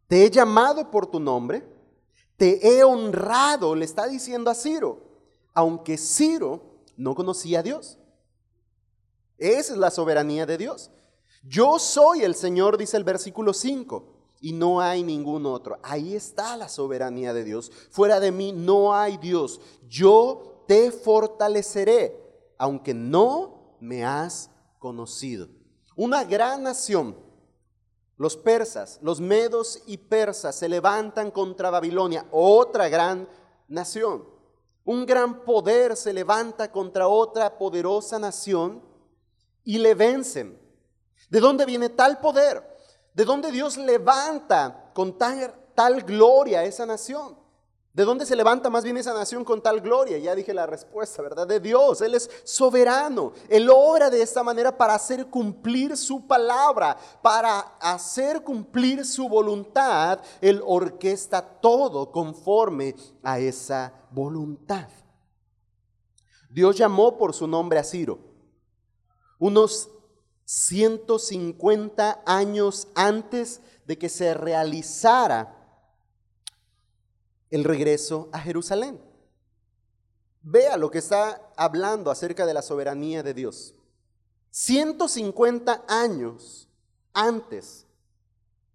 Te 0.10 0.26
he 0.26 0.30
llamado 0.30 0.92
por 0.92 1.08
tu 1.08 1.22
nombre 1.22 1.79
te 2.40 2.66
he 2.66 2.86
honrado, 2.86 3.76
le 3.76 3.84
está 3.84 4.08
diciendo 4.08 4.50
a 4.50 4.56
Ciro, 4.56 5.02
aunque 5.54 5.98
Ciro 5.98 6.62
no 6.96 7.14
conocía 7.14 7.60
a 7.60 7.64
Dios. 7.64 7.98
Esa 9.38 9.74
es 9.74 9.78
la 9.78 9.92
soberanía 9.92 10.46
de 10.46 10.58
Dios. 10.58 10.90
Yo 11.44 11.78
soy 11.80 12.22
el 12.22 12.36
Señor, 12.36 12.78
dice 12.78 12.96
el 12.96 13.04
versículo 13.04 13.54
5, 13.54 14.06
y 14.40 14.54
no 14.54 14.80
hay 14.80 15.04
ningún 15.04 15.46
otro. 15.46 15.80
Ahí 15.84 16.16
está 16.16 16.56
la 16.56 16.70
soberanía 16.70 17.34
de 17.34 17.44
Dios. 17.44 17.74
Fuera 17.92 18.22
de 18.22 18.32
mí 18.32 18.54
no 18.54 18.96
hay 18.96 19.18
Dios. 19.18 19.60
Yo 19.90 20.64
te 20.66 20.94
fortaleceré, 20.94 22.16
aunque 22.58 22.94
no 22.94 23.76
me 23.82 24.06
has 24.06 24.50
conocido. 24.80 25.50
Una 25.98 26.24
gran 26.24 26.64
nación 26.64 27.18
los 28.20 28.36
persas, 28.36 29.00
los 29.02 29.22
medos 29.22 29.82
y 29.86 29.98
persas 29.98 30.54
se 30.54 30.68
levantan 30.68 31.32
contra 31.32 31.70
Babilonia, 31.70 32.26
otra 32.32 32.90
gran 32.90 33.30
nación. 33.70 34.28
Un 34.84 35.06
gran 35.06 35.46
poder 35.46 35.96
se 35.96 36.12
levanta 36.12 36.70
contra 36.70 37.08
otra 37.08 37.58
poderosa 37.58 38.20
nación 38.20 38.84
y 39.64 39.78
le 39.78 39.96
vencen. 39.96 40.60
¿De 41.30 41.40
dónde 41.40 41.66
viene 41.66 41.88
tal 41.88 42.20
poder? 42.20 42.62
¿De 43.14 43.24
dónde 43.24 43.54
Dios 43.54 43.78
levanta 43.78 44.92
con 44.94 45.18
tal, 45.18 45.56
tal 45.74 46.02
gloria 46.04 46.60
a 46.60 46.66
esa 46.66 46.86
nación? 46.86 47.39
¿De 47.94 48.06
dónde 48.06 48.26
se 48.26 48.36
levanta 48.36 48.70
más 48.70 48.84
bien 48.84 48.98
esa 48.98 49.14
nación 49.14 49.44
con 49.44 49.62
tal 49.62 49.82
gloria? 49.82 50.18
Ya 50.20 50.36
dije 50.36 50.54
la 50.54 50.68
respuesta, 50.68 51.24
¿verdad? 51.24 51.48
De 51.48 51.60
Dios. 51.60 52.02
Él 52.02 52.14
es 52.14 52.30
soberano. 52.44 53.34
Él 53.50 53.68
obra 53.70 54.12
de 54.12 54.22
esta 54.22 54.44
manera 54.44 54.78
para 54.78 54.94
hacer 54.94 55.26
cumplir 55.28 55.98
su 55.98 56.28
palabra, 56.28 56.96
para 57.24 57.60
hacer 57.80 58.44
cumplir 58.44 59.04
su 59.06 59.28
voluntad. 59.28 60.20
Él 60.40 60.62
orquesta 60.66 61.42
todo 61.42 62.12
conforme 62.12 62.96
a 63.24 63.40
esa 63.40 63.92
voluntad. 64.12 64.88
Dios 66.50 66.78
llamó 66.78 67.18
por 67.18 67.34
su 67.34 67.48
nombre 67.48 67.80
a 67.80 67.84
Ciro. 67.84 68.20
Unos 69.40 69.90
150 70.46 72.22
años 72.26 72.88
antes 72.94 73.62
de 73.86 73.98
que 73.98 74.10
se 74.10 74.34
realizara 74.34 75.59
el 77.50 77.64
regreso 77.64 78.30
a 78.32 78.40
Jerusalén. 78.40 79.00
Vea 80.42 80.78
lo 80.78 80.90
que 80.90 81.00
está 81.00 81.52
hablando 81.56 82.12
acerca 82.12 82.46
de 82.46 82.54
la 82.54 82.62
soberanía 82.62 83.24
de 83.24 83.34
Dios. 83.34 83.76
150 84.52 85.86
años 85.88 86.68
antes, 87.14 87.86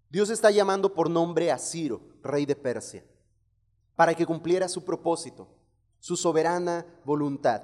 Dios 0.09 0.29
está 0.29 0.51
llamando 0.51 0.93
por 0.93 1.09
nombre 1.09 1.51
a 1.51 1.57
Ciro, 1.57 2.01
rey 2.21 2.45
de 2.45 2.55
Persia, 2.55 3.03
para 3.95 4.13
que 4.13 4.25
cumpliera 4.25 4.69
su 4.69 4.83
propósito, 4.83 5.47
su 5.99 6.15
soberana 6.15 6.85
voluntad. 7.03 7.63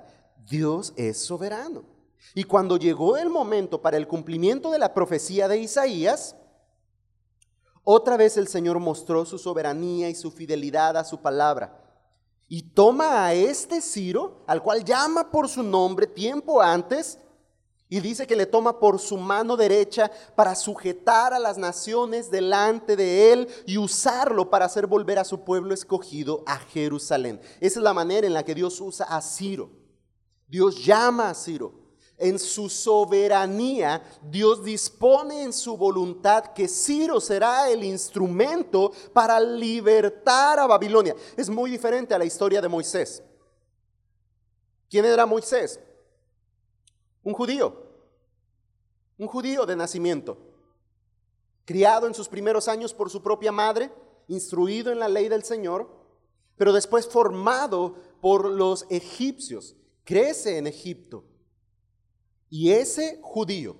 Dios 0.50 0.94
es 0.96 1.18
soberano. 1.18 1.84
Y 2.34 2.44
cuando 2.44 2.78
llegó 2.78 3.18
el 3.18 3.30
momento 3.30 3.82
para 3.82 3.98
el 3.98 4.08
cumplimiento 4.08 4.72
de 4.72 4.80
la 4.80 4.94
profecía 4.94 5.48
de 5.48 5.60
Isaías, 5.60 6.36
otra 7.84 8.18
vez 8.18 8.38
el 8.38 8.48
Señor 8.48 8.80
mostró 8.80 9.26
su 9.26 9.38
soberanía 9.38 10.10
y 10.10 10.16
su 10.16 10.32
fidelidad 10.32 10.98
a 10.98 11.04
su 11.04 11.22
palabra. 11.22 11.78
Y 12.48 12.62
toma 12.62 13.26
a 13.26 13.34
este 13.34 13.82
Ciro, 13.82 14.44
al 14.46 14.62
cual 14.62 14.84
llama 14.84 15.32
por 15.32 15.48
su 15.50 15.64
nombre 15.64 16.06
tiempo 16.06 16.62
antes, 16.62 17.18
y 17.90 18.00
dice 18.00 18.26
que 18.26 18.38
le 18.38 18.46
toma 18.46 18.80
por 18.80 19.00
su 19.00 19.18
mano 19.18 19.58
derecha 19.58 20.10
para 20.36 20.56
sujetar 20.56 21.34
a 21.34 21.40
las 21.40 21.58
naciones 21.58 22.32
delante 22.32 22.96
de 22.96 23.34
él 23.34 23.50
y 23.66 23.78
usarlo 23.78 24.50
para 24.50 24.66
hacer 24.66 24.88
volver 24.88 25.20
a 25.20 25.26
su 25.26 25.44
pueblo 25.44 25.74
escogido 25.74 26.44
a 26.46 26.58
Jerusalén. 26.58 27.42
Esa 27.60 27.80
es 27.80 27.84
la 27.84 27.94
manera 27.94 28.26
en 28.26 28.34
la 28.34 28.46
que 28.46 28.56
Dios 28.56 28.80
usa 28.80 29.08
a 29.08 29.22
Ciro. 29.22 29.72
Dios 30.48 30.86
llama 30.86 31.30
a 31.30 31.34
Ciro 31.34 31.81
en 32.22 32.38
su 32.38 32.70
soberanía, 32.70 34.02
Dios 34.22 34.64
dispone 34.64 35.44
en 35.44 35.52
su 35.52 35.76
voluntad 35.76 36.54
que 36.54 36.68
Ciro 36.68 37.20
será 37.20 37.70
el 37.70 37.84
instrumento 37.84 38.92
para 39.12 39.40
libertar 39.40 40.60
a 40.60 40.68
Babilonia. 40.68 41.16
Es 41.36 41.50
muy 41.50 41.72
diferente 41.72 42.14
a 42.14 42.20
la 42.20 42.26
historia 42.26 42.62
de 42.62 42.68
Moisés. 42.68 43.24
¿Quién 44.90 45.06
era 45.06 45.26
Moisés? 45.26 45.80
Un 47.24 47.34
judío, 47.34 47.76
un 49.18 49.28
judío 49.28 49.66
de 49.66 49.76
nacimiento, 49.76 50.38
criado 51.66 52.08
en 52.08 52.14
sus 52.14 52.28
primeros 52.28 52.68
años 52.68 52.94
por 52.94 53.10
su 53.10 53.24
propia 53.24 53.52
madre, 53.52 53.92
instruido 54.28 54.92
en 54.92 55.00
la 55.00 55.10
ley 55.10 55.28
del 55.28 55.44
Señor, 55.44 55.90
pero 56.56 56.72
después 56.72 57.08
formado 57.08 57.96
por 58.22 58.46
los 58.46 58.86
egipcios. 58.90 59.76
Crece 60.04 60.58
en 60.58 60.68
Egipto 60.68 61.24
y 62.52 62.74
ese 62.74 63.20
judío 63.24 63.78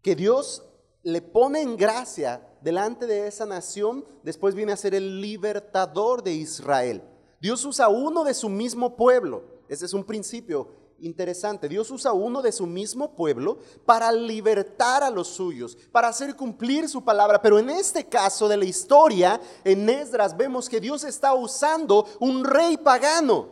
que 0.00 0.14
Dios 0.14 0.62
le 1.02 1.20
pone 1.20 1.60
en 1.60 1.76
gracia 1.76 2.48
delante 2.62 3.06
de 3.06 3.26
esa 3.26 3.44
nación, 3.44 4.04
después 4.22 4.54
viene 4.54 4.72
a 4.72 4.76
ser 4.76 4.94
el 4.94 5.20
libertador 5.20 6.22
de 6.22 6.32
Israel. 6.32 7.02
Dios 7.40 7.64
usa 7.64 7.88
uno 7.88 8.24
de 8.24 8.34
su 8.34 8.48
mismo 8.48 8.96
pueblo. 8.96 9.44
Ese 9.68 9.84
es 9.84 9.92
un 9.92 10.04
principio 10.04 10.70
interesante. 11.00 11.68
Dios 11.68 11.90
usa 11.90 12.12
uno 12.12 12.40
de 12.40 12.52
su 12.52 12.66
mismo 12.66 13.14
pueblo 13.16 13.58
para 13.84 14.12
libertar 14.12 15.02
a 15.02 15.10
los 15.10 15.26
suyos, 15.26 15.76
para 15.90 16.08
hacer 16.08 16.36
cumplir 16.36 16.88
su 16.88 17.04
palabra. 17.04 17.42
Pero 17.42 17.58
en 17.58 17.68
este 17.68 18.06
caso 18.06 18.48
de 18.48 18.56
la 18.56 18.64
historia, 18.64 19.40
en 19.64 19.88
Esdras, 19.88 20.36
vemos 20.36 20.68
que 20.68 20.80
Dios 20.80 21.02
está 21.02 21.34
usando 21.34 22.06
un 22.20 22.44
rey 22.44 22.76
pagano, 22.76 23.48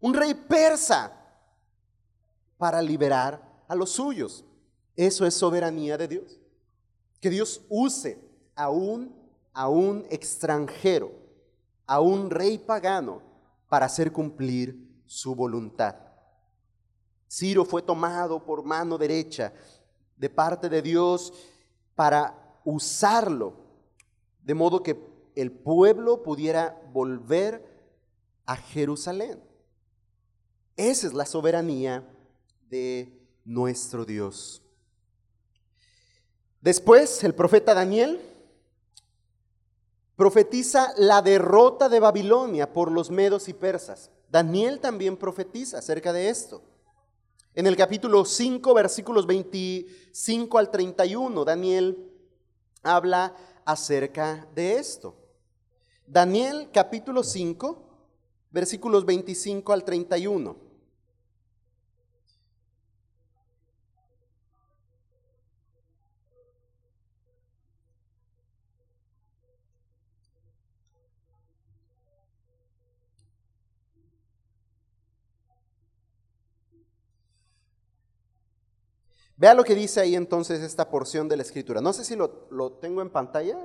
un 0.00 0.14
rey 0.14 0.34
persa, 0.34 1.23
para 2.64 2.80
liberar 2.80 3.42
a 3.68 3.74
los 3.74 3.90
suyos. 3.90 4.42
Eso 4.96 5.26
es 5.26 5.34
soberanía 5.34 5.98
de 5.98 6.08
Dios. 6.08 6.40
Que 7.20 7.28
Dios 7.28 7.60
use 7.68 8.18
a 8.54 8.70
un, 8.70 9.14
a 9.52 9.68
un 9.68 10.06
extranjero, 10.08 11.12
a 11.86 12.00
un 12.00 12.30
rey 12.30 12.56
pagano, 12.56 13.20
para 13.68 13.84
hacer 13.84 14.10
cumplir 14.12 15.02
su 15.04 15.34
voluntad. 15.34 15.94
Ciro 17.30 17.66
fue 17.66 17.82
tomado 17.82 18.42
por 18.42 18.64
mano 18.64 18.96
derecha 18.96 19.52
de 20.16 20.30
parte 20.30 20.70
de 20.70 20.80
Dios 20.80 21.34
para 21.94 22.34
usarlo, 22.64 23.56
de 24.42 24.54
modo 24.54 24.82
que 24.82 24.98
el 25.34 25.52
pueblo 25.52 26.22
pudiera 26.22 26.80
volver 26.94 27.62
a 28.46 28.56
Jerusalén. 28.56 29.38
Esa 30.78 31.06
es 31.06 31.12
la 31.12 31.26
soberanía 31.26 32.08
nuestro 33.44 34.04
Dios. 34.04 34.62
Después, 36.60 37.22
el 37.24 37.34
profeta 37.34 37.74
Daniel 37.74 38.20
profetiza 40.16 40.94
la 40.96 41.20
derrota 41.20 41.88
de 41.88 42.00
Babilonia 42.00 42.72
por 42.72 42.90
los 42.90 43.10
medos 43.10 43.48
y 43.48 43.52
persas. 43.52 44.10
Daniel 44.30 44.80
también 44.80 45.16
profetiza 45.16 45.78
acerca 45.78 46.12
de 46.12 46.28
esto. 46.28 46.62
En 47.54 47.66
el 47.66 47.76
capítulo 47.76 48.24
5, 48.24 48.74
versículos 48.74 49.26
25 49.26 50.58
al 50.58 50.70
31, 50.70 51.44
Daniel 51.44 52.10
habla 52.82 53.36
acerca 53.64 54.48
de 54.54 54.78
esto. 54.78 55.14
Daniel 56.06 56.70
capítulo 56.72 57.22
5, 57.22 57.78
versículos 58.50 59.04
25 59.04 59.72
al 59.72 59.84
31. 59.84 60.63
Vea 79.36 79.54
lo 79.54 79.64
que 79.64 79.74
dice 79.74 80.00
ahí 80.00 80.14
entonces 80.14 80.60
esta 80.60 80.88
porción 80.88 81.28
de 81.28 81.36
la 81.36 81.42
escritura. 81.42 81.80
No 81.80 81.92
sé 81.92 82.04
si 82.04 82.14
lo, 82.14 82.46
lo 82.50 82.72
tengo 82.72 83.02
en 83.02 83.10
pantalla. 83.10 83.58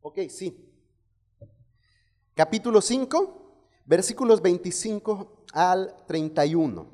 Ok, 0.00 0.20
sí. 0.30 0.64
Capítulo 2.34 2.80
5, 2.80 3.66
versículos 3.84 4.40
25 4.40 5.44
al 5.52 5.94
31. 6.06 6.88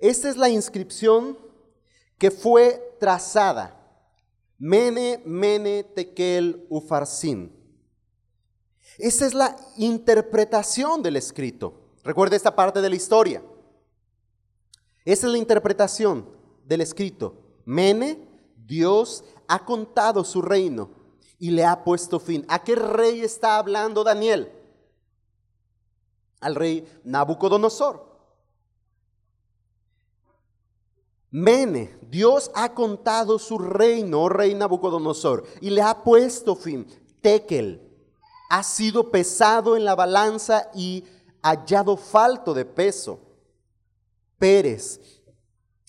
Esta 0.00 0.28
es 0.28 0.36
la 0.36 0.48
inscripción 0.50 1.38
que 2.18 2.30
fue 2.30 2.96
trazada. 3.00 3.80
Mene, 4.58 5.22
mene, 5.24 5.84
tekel, 5.84 6.66
ufarsin. 6.68 7.52
Esa 8.98 9.26
es 9.26 9.34
la 9.34 9.56
interpretación 9.76 11.02
del 11.02 11.16
escrito. 11.16 11.94
Recuerda 12.02 12.36
esta 12.36 12.54
parte 12.54 12.80
de 12.82 12.90
la 12.90 12.96
historia. 12.96 13.42
Esa 15.04 15.26
es 15.26 15.32
la 15.32 15.38
interpretación 15.38 16.26
del 16.64 16.80
escrito. 16.80 17.34
Mene, 17.64 18.26
Dios 18.56 19.24
ha 19.48 19.64
contado 19.64 20.24
su 20.24 20.40
reino 20.40 20.90
y 21.38 21.50
le 21.50 21.64
ha 21.64 21.84
puesto 21.84 22.18
fin. 22.18 22.44
¿A 22.48 22.62
qué 22.62 22.74
rey 22.74 23.20
está 23.20 23.58
hablando 23.58 24.02
Daniel? 24.02 24.50
Al 26.40 26.54
rey 26.54 26.86
Nabucodonosor. 27.04 28.14
Mene, 31.30 31.98
Dios 32.08 32.50
ha 32.54 32.72
contado 32.74 33.40
su 33.40 33.58
reino, 33.58 34.22
oh 34.22 34.28
rey 34.28 34.54
Nabucodonosor, 34.54 35.44
y 35.60 35.70
le 35.70 35.82
ha 35.82 36.04
puesto 36.04 36.54
fin. 36.54 36.86
Tekel 37.20 37.90
ha 38.48 38.62
sido 38.62 39.10
pesado 39.10 39.76
en 39.76 39.84
la 39.84 39.96
balanza 39.96 40.70
y 40.74 41.04
hallado 41.42 41.96
falto 41.96 42.54
de 42.54 42.64
peso. 42.64 43.18
Pérez. 44.38 45.22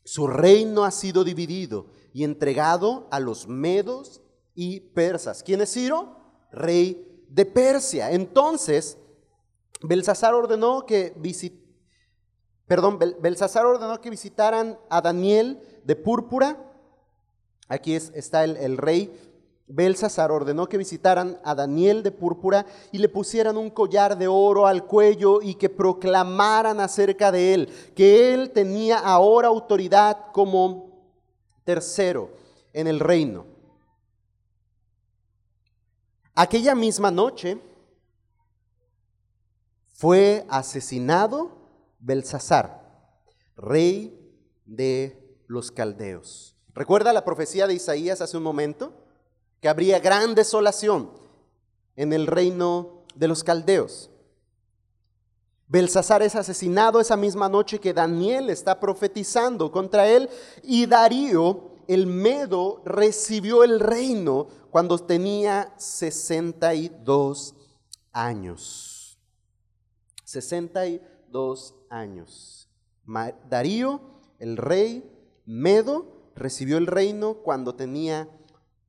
Su 0.04 0.28
reino 0.28 0.84
ha 0.84 0.92
sido 0.92 1.24
dividido 1.24 1.88
y 2.14 2.24
entregado 2.24 3.08
a 3.12 3.20
los 3.20 3.48
medos 3.48 4.22
y 4.54 4.80
persas. 4.80 5.44
¿Quién 5.44 5.62
es 5.62 5.74
Ciro? 5.74 6.18
Rey 6.52 7.26
de 7.28 7.46
Persia. 7.46 8.12
Entonces, 8.12 8.98
Belsasar 9.82 10.34
ordenó 10.34 10.86
que 10.86 11.14
perdón, 12.68 13.00
Belsasar 13.20 13.66
ordenó 13.66 14.00
que 14.00 14.10
visitaran 14.10 14.80
a 14.90 15.02
Daniel 15.02 15.60
de 15.84 15.96
púrpura. 15.96 16.72
Aquí 17.68 17.96
está 17.96 18.44
el, 18.44 18.58
el 18.58 18.78
rey 18.78 19.12
Belsasar 19.68 20.32
ordenó 20.32 20.70
que 20.70 20.78
visitaran 20.78 21.40
a 21.44 21.56
Daniel 21.56 22.04
de 22.04 22.12
púrpura 22.12 22.66
y 22.92 23.00
le 23.00 23.10
pusieran 23.10 23.58
un 23.58 23.72
collar 23.72 24.18
de 24.18 24.28
oro 24.28 24.68
al 24.68 24.86
cuello 24.86 25.42
y 25.42 25.56
que 25.56 25.70
proclamaran 25.70 26.80
acerca 26.80 27.32
de 27.32 27.54
él, 27.54 27.70
que 27.96 28.34
él 28.34 28.52
tenía 28.52 29.00
ahora 29.00 29.48
autoridad 29.48 30.32
como 30.32 30.96
tercero 31.64 32.30
en 32.74 32.86
el 32.88 33.00
reino. 33.00 33.46
Aquella 36.36 36.76
misma 36.76 37.10
noche 37.10 37.58
fue 39.94 40.46
asesinado 40.50 41.50
Belsasar, 42.00 42.84
rey 43.56 44.14
de 44.66 45.40
los 45.48 45.72
caldeos. 45.72 46.56
¿Recuerda 46.76 47.14
la 47.14 47.26
profecía 47.26 47.66
de 47.66 47.74
Isaías 47.74 48.22
hace 48.22 48.38
un 48.38 48.44
momento? 48.44 49.05
Que 49.66 49.70
habría 49.70 49.98
gran 49.98 50.36
desolación 50.36 51.10
en 51.96 52.14
el 52.14 52.28
reino 52.28 53.02
de 53.16 53.28
los 53.28 53.44
caldeos. 53.44 54.12
Belsasar 55.68 56.22
es 56.22 56.36
asesinado 56.36 57.00
esa 57.00 57.18
misma 57.18 57.50
noche 57.50 57.80
que 57.80 57.92
Daniel 57.92 58.52
está 58.52 58.80
profetizando 58.80 59.72
contra 59.72 60.08
él 60.08 60.30
y 60.62 60.86
Darío, 60.86 61.72
el 61.88 62.06
Medo, 62.06 62.84
recibió 62.86 63.64
el 63.64 63.80
reino 63.80 64.50
cuando 64.70 65.00
tenía 65.00 65.74
62 65.78 67.56
años. 68.14 69.18
62 70.26 71.74
años. 71.90 72.70
Darío, 73.50 74.00
el 74.38 74.58
rey 74.58 75.12
Medo, 75.48 76.06
recibió 76.36 76.78
el 76.78 76.86
reino 76.86 77.38
cuando 77.38 77.74
tenía 77.74 78.30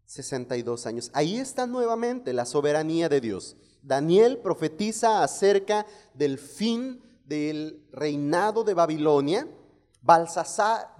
62 0.07 0.87
años. 0.87 1.11
Ahí 1.13 1.39
está 1.39 1.67
nuevamente 1.67 2.33
la 2.33 2.47
soberanía 2.47 3.09
de 3.09 3.21
Dios. 3.21 3.57
Daniel 3.83 4.39
profetiza 4.39 5.23
acerca 5.23 5.87
del 6.15 6.39
fin 6.39 7.03
del 7.25 7.87
reinado 7.93 8.65
de 8.65 8.75
Babilonia. 8.75 9.49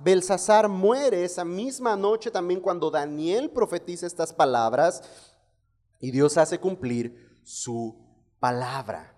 Belsasar 0.03 0.69
muere 0.69 1.25
esa 1.25 1.45
misma 1.45 1.97
noche 1.97 2.31
también 2.31 2.61
cuando 2.61 2.91
Daniel 2.91 3.51
profetiza 3.51 4.07
estas 4.07 4.33
palabras 4.33 5.03
y 6.01 6.11
Dios 6.11 6.37
hace 6.37 6.59
cumplir 6.59 7.41
su 7.45 7.97
palabra. 8.41 9.15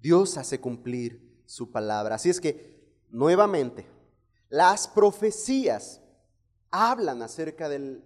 Dios 0.00 0.36
hace 0.36 0.60
cumplir 0.60 1.42
su 1.46 1.72
palabra. 1.72 2.14
Así 2.14 2.30
es 2.30 2.40
que, 2.40 3.02
nuevamente, 3.10 3.86
las 4.48 4.86
profecías 4.86 6.00
hablan 6.70 7.22
acerca 7.22 7.68
del 7.68 8.04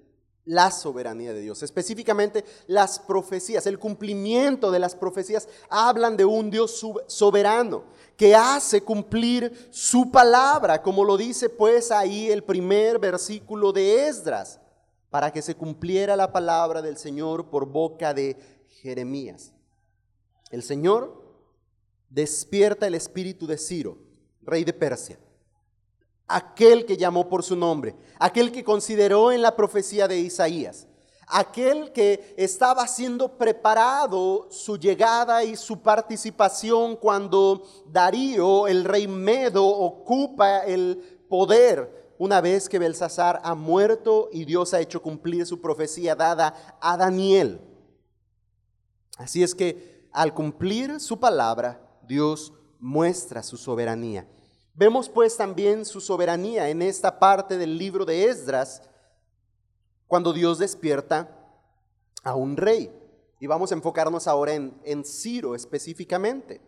la 0.51 0.73
soberanía 0.73 1.33
de 1.33 1.43
Dios. 1.43 1.63
Específicamente 1.63 2.45
las 2.67 2.99
profecías, 2.99 3.67
el 3.67 3.79
cumplimiento 3.79 4.73
de 4.73 4.81
las 4.81 4.97
profecías 4.97 5.49
hablan 5.69 6.17
de 6.17 6.25
un 6.25 6.51
Dios 6.51 6.85
soberano 7.07 7.85
que 8.17 8.35
hace 8.35 8.83
cumplir 8.83 9.69
su 9.71 10.11
palabra, 10.11 10.83
como 10.83 11.05
lo 11.05 11.17
dice 11.17 11.49
pues 11.49 11.93
ahí 11.93 12.33
el 12.33 12.43
primer 12.43 12.99
versículo 12.99 13.73
de 13.73 14.09
Esdras, 14.09 14.59
para 15.09 15.33
que 15.33 15.41
se 15.41 15.55
cumpliera 15.55 16.17
la 16.17 16.33
palabra 16.33 16.83
del 16.83 16.97
Señor 16.97 17.49
por 17.49 17.67
boca 17.67 18.13
de 18.13 18.37
Jeremías. 18.83 19.53
El 20.51 20.65
Señor 20.65 21.23
despierta 22.09 22.89
el 22.89 22.97
espíritu 22.97 23.47
de 23.47 23.57
Ciro, 23.57 23.99
rey 24.43 24.65
de 24.65 24.73
Persia 24.73 25.17
aquel 26.31 26.87
que 26.87 26.97
llamó 26.97 27.29
por 27.29 27.43
su 27.43 27.57
nombre, 27.57 27.97
aquel 28.19 28.53
que 28.53 28.65
consideró 28.65 29.33
en 29.33 29.43
la 29.43 29.57
profecía 29.57 30.07
de 30.07 30.21
Isaías, 30.21 30.87
aquel 31.27 31.93
que 31.93 32.35
estaba 32.37 32.87
siendo 32.87 33.37
preparado 33.37 34.47
su 34.51 34.79
llegada 34.79 35.43
y 35.43 35.57
su 35.57 35.83
participación 35.83 36.97
cuando 36.97 37.65
Darío, 37.87 38.69
el 38.69 38.85
rey 38.85 39.09
Medo, 39.09 39.67
ocupa 39.67 40.61
el 40.61 41.25
poder 41.29 42.15
una 42.19 42.41
vez 42.41 42.69
que 42.69 42.79
Belsasar 42.79 43.41
ha 43.43 43.55
muerto 43.55 44.29
y 44.33 44.45
Dios 44.45 44.73
ha 44.73 44.81
hecho 44.81 45.03
cumplir 45.03 45.47
su 45.47 45.61
profecía 45.61 46.15
dada 46.15 46.79
a 46.81 46.97
Daniel. 46.97 47.61
Así 49.17 49.43
es 49.43 49.55
que 49.55 50.09
al 50.13 50.33
cumplir 50.33 51.01
su 51.01 51.19
palabra, 51.19 51.81
Dios 52.07 52.53
muestra 52.79 53.43
su 53.43 53.57
soberanía. 53.57 54.27
Vemos 54.81 55.11
pues 55.11 55.37
también 55.37 55.85
su 55.85 56.01
soberanía 56.01 56.71
en 56.71 56.81
esta 56.81 57.19
parte 57.19 57.59
del 57.59 57.77
libro 57.77 58.07
de 58.07 58.25
Esdras, 58.25 58.81
cuando 60.07 60.33
Dios 60.33 60.59
despierta 60.59 61.29
a 62.23 62.35
un 62.35 62.57
rey. 62.57 62.91
Y 63.41 63.47
vamos 63.47 63.71
a 63.71 63.75
enfocarnos 63.75 64.27
ahora 64.27 64.55
en, 64.55 64.73
en 64.85 65.05
Ciro 65.05 65.55
específicamente. 65.55 66.63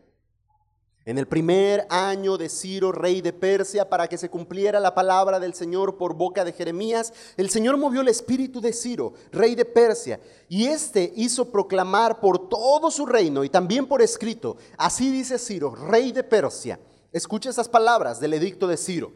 En 1.06 1.16
el 1.16 1.26
primer 1.26 1.86
año 1.88 2.36
de 2.36 2.50
Ciro, 2.50 2.92
rey 2.92 3.22
de 3.22 3.32
Persia, 3.32 3.88
para 3.88 4.06
que 4.06 4.18
se 4.18 4.28
cumpliera 4.28 4.78
la 4.78 4.94
palabra 4.94 5.40
del 5.40 5.54
Señor 5.54 5.96
por 5.96 6.12
boca 6.12 6.44
de 6.44 6.52
Jeremías, 6.52 7.14
el 7.38 7.48
Señor 7.48 7.78
movió 7.78 8.02
el 8.02 8.08
espíritu 8.08 8.60
de 8.60 8.74
Ciro, 8.74 9.14
rey 9.30 9.54
de 9.54 9.64
Persia, 9.64 10.20
y 10.50 10.66
éste 10.66 11.14
hizo 11.16 11.50
proclamar 11.50 12.20
por 12.20 12.50
todo 12.50 12.90
su 12.90 13.06
reino 13.06 13.42
y 13.42 13.48
también 13.48 13.86
por 13.86 14.02
escrito, 14.02 14.58
así 14.76 15.10
dice 15.10 15.38
Ciro, 15.38 15.74
rey 15.74 16.12
de 16.12 16.22
Persia. 16.24 16.78
Escucha 17.12 17.50
esas 17.50 17.68
palabras 17.68 18.20
del 18.20 18.34
edicto 18.34 18.66
de 18.66 18.76
Ciro. 18.76 19.12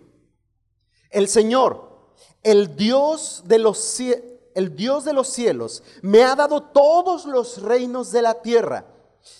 El 1.11 1.29
Señor, 1.29 2.13
el 2.43 2.77
Dios 2.77 3.43
de 3.47 3.59
los, 3.59 4.01
el 4.55 4.77
Dios 4.77 5.05
de 5.05 5.13
los 5.15 5.29
cielos 5.29 5.83
me 6.03 6.23
ha 6.23 6.35
dado 6.35 6.63
todos 6.63 7.25
los 7.25 7.63
reinos 7.63 8.13
de 8.13 8.23
la 8.23 8.43
tierra 8.43 8.87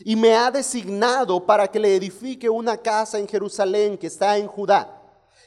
y 0.01 0.17
me 0.17 0.35
ha 0.35 0.51
designado 0.51 1.45
para 1.45 1.69
que 1.69 1.79
le 1.79 1.95
edifique 1.97 2.49
una 2.49 2.79
casa 2.79 3.19
en 3.19 3.29
Jerusalén 3.29 3.99
que 3.99 4.07
está 4.07 4.39
en 4.39 4.47
Judá. 4.47 5.03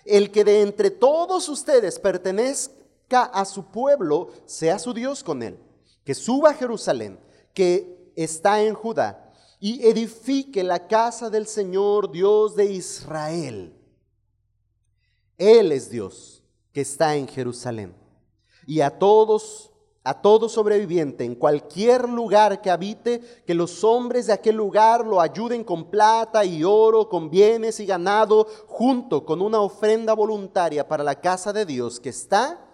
El 0.06 0.32
que 0.32 0.44
de 0.44 0.62
entre 0.62 0.92
todos 0.92 1.50
ustedes 1.50 2.00
pertenezca 2.00 3.24
a 3.24 3.44
su 3.44 3.66
pueblo, 3.66 4.30
sea 4.46 4.80
su 4.80 4.94
Dios 4.94 5.24
con 5.24 5.44
él. 5.44 5.60
Que 6.04 6.16
suba 6.16 6.52
a 6.52 6.54
Jerusalén, 6.54 7.20
que 7.54 8.12
está 8.16 8.62
en 8.62 8.74
Judá, 8.74 9.29
y 9.60 9.86
edifique 9.86 10.64
la 10.64 10.88
casa 10.88 11.30
del 11.30 11.46
Señor 11.46 12.12
Dios 12.12 12.56
de 12.56 12.72
Israel. 12.72 13.76
Él 15.38 15.72
es 15.72 15.90
Dios 15.90 16.44
que 16.72 16.82
está 16.82 17.16
en 17.16 17.28
Jerusalén. 17.28 17.96
Y 18.66 18.82
a 18.82 19.00
todos, 19.00 19.72
a 20.04 20.22
todo 20.22 20.48
sobreviviente 20.48 21.26
en 21.26 21.36
cualquier 21.36 22.08
lugar 22.08 22.62
que 22.62 22.70
habite, 22.70 23.20
que 23.46 23.54
los 23.54 23.84
hombres 23.84 24.28
de 24.28 24.34
aquel 24.34 24.56
lugar 24.56 25.06
lo 25.06 25.20
ayuden 25.20 25.64
con 25.64 25.90
plata 25.90 26.46
y 26.46 26.64
oro, 26.64 27.10
con 27.10 27.30
bienes 27.30 27.80
y 27.80 27.86
ganado, 27.86 28.48
junto 28.68 29.26
con 29.26 29.42
una 29.42 29.60
ofrenda 29.60 30.14
voluntaria 30.14 30.88
para 30.88 31.04
la 31.04 31.20
casa 31.20 31.52
de 31.52 31.66
Dios 31.66 32.00
que 32.00 32.10
está 32.10 32.66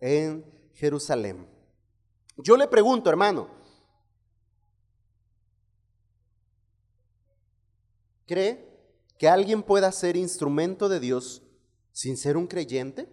en 0.00 0.44
Jerusalén. 0.72 1.46
Yo 2.36 2.56
le 2.56 2.66
pregunto, 2.66 3.10
hermano, 3.10 3.61
¿cree 8.26 8.68
que 9.18 9.28
alguien 9.28 9.62
pueda 9.62 9.92
ser 9.92 10.16
instrumento 10.16 10.88
de 10.88 11.00
Dios 11.00 11.42
sin 11.92 12.16
ser 12.16 12.36
un 12.36 12.46
creyente? 12.46 13.08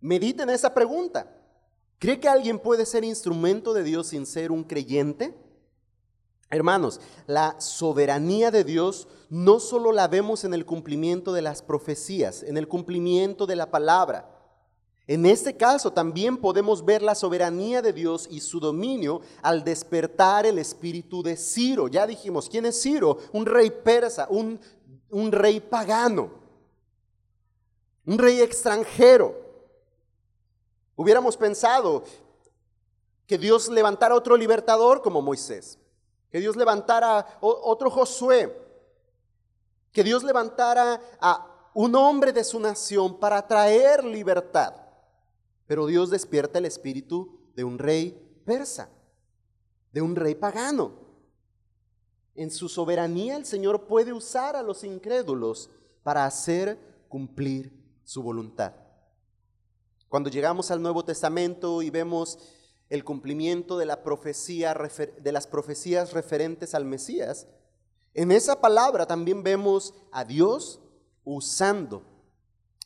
Mediten 0.00 0.50
esa 0.50 0.74
pregunta. 0.74 1.36
¿Cree 1.98 2.18
que 2.18 2.28
alguien 2.28 2.58
puede 2.58 2.86
ser 2.86 3.04
instrumento 3.04 3.74
de 3.74 3.84
Dios 3.84 4.08
sin 4.08 4.24
ser 4.26 4.50
un 4.50 4.64
creyente? 4.64 5.36
Hermanos, 6.48 7.00
la 7.26 7.60
soberanía 7.60 8.50
de 8.50 8.64
Dios 8.64 9.06
no 9.28 9.60
solo 9.60 9.92
la 9.92 10.08
vemos 10.08 10.44
en 10.44 10.54
el 10.54 10.66
cumplimiento 10.66 11.32
de 11.32 11.42
las 11.42 11.62
profecías, 11.62 12.42
en 12.42 12.56
el 12.56 12.66
cumplimiento 12.66 13.46
de 13.46 13.54
la 13.54 13.70
palabra. 13.70 14.39
En 15.06 15.26
este 15.26 15.56
caso 15.56 15.92
también 15.92 16.36
podemos 16.36 16.84
ver 16.84 17.02
la 17.02 17.14
soberanía 17.14 17.82
de 17.82 17.92
Dios 17.92 18.28
y 18.30 18.40
su 18.40 18.60
dominio 18.60 19.22
al 19.42 19.64
despertar 19.64 20.46
el 20.46 20.58
espíritu 20.58 21.22
de 21.22 21.36
Ciro. 21.36 21.88
Ya 21.88 22.06
dijimos, 22.06 22.48
¿quién 22.48 22.66
es 22.66 22.80
Ciro? 22.80 23.18
Un 23.32 23.46
rey 23.46 23.70
persa, 23.70 24.26
un, 24.30 24.60
un 25.10 25.32
rey 25.32 25.58
pagano, 25.60 26.30
un 28.06 28.18
rey 28.18 28.40
extranjero. 28.40 29.34
Hubiéramos 30.94 31.36
pensado 31.36 32.04
que 33.26 33.38
Dios 33.38 33.68
levantara 33.68 34.14
otro 34.14 34.36
libertador 34.36 35.02
como 35.02 35.22
Moisés, 35.22 35.78
que 36.30 36.40
Dios 36.40 36.56
levantara 36.56 37.38
otro 37.40 37.90
Josué, 37.90 38.56
que 39.92 40.04
Dios 40.04 40.22
levantara 40.22 41.00
a 41.20 41.46
un 41.74 41.94
hombre 41.94 42.32
de 42.32 42.44
su 42.44 42.60
nación 42.60 43.18
para 43.18 43.46
traer 43.46 44.04
libertad. 44.04 44.74
Pero 45.70 45.86
Dios 45.86 46.10
despierta 46.10 46.58
el 46.58 46.66
espíritu 46.66 47.38
de 47.54 47.62
un 47.62 47.78
rey 47.78 48.20
persa, 48.44 48.90
de 49.92 50.02
un 50.02 50.16
rey 50.16 50.34
pagano. 50.34 50.94
En 52.34 52.50
su 52.50 52.68
soberanía 52.68 53.36
el 53.36 53.46
Señor 53.46 53.86
puede 53.86 54.12
usar 54.12 54.56
a 54.56 54.64
los 54.64 54.82
incrédulos 54.82 55.70
para 56.02 56.24
hacer 56.24 56.76
cumplir 57.08 57.72
su 58.02 58.20
voluntad. 58.20 58.74
Cuando 60.08 60.28
llegamos 60.28 60.72
al 60.72 60.82
Nuevo 60.82 61.04
Testamento 61.04 61.82
y 61.82 61.90
vemos 61.90 62.40
el 62.88 63.04
cumplimiento 63.04 63.78
de, 63.78 63.86
la 63.86 64.02
profecía, 64.02 64.74
de 64.74 65.30
las 65.30 65.46
profecías 65.46 66.12
referentes 66.12 66.74
al 66.74 66.84
Mesías, 66.84 67.46
en 68.14 68.32
esa 68.32 68.60
palabra 68.60 69.06
también 69.06 69.44
vemos 69.44 69.94
a 70.10 70.24
Dios 70.24 70.80
usando 71.22 72.02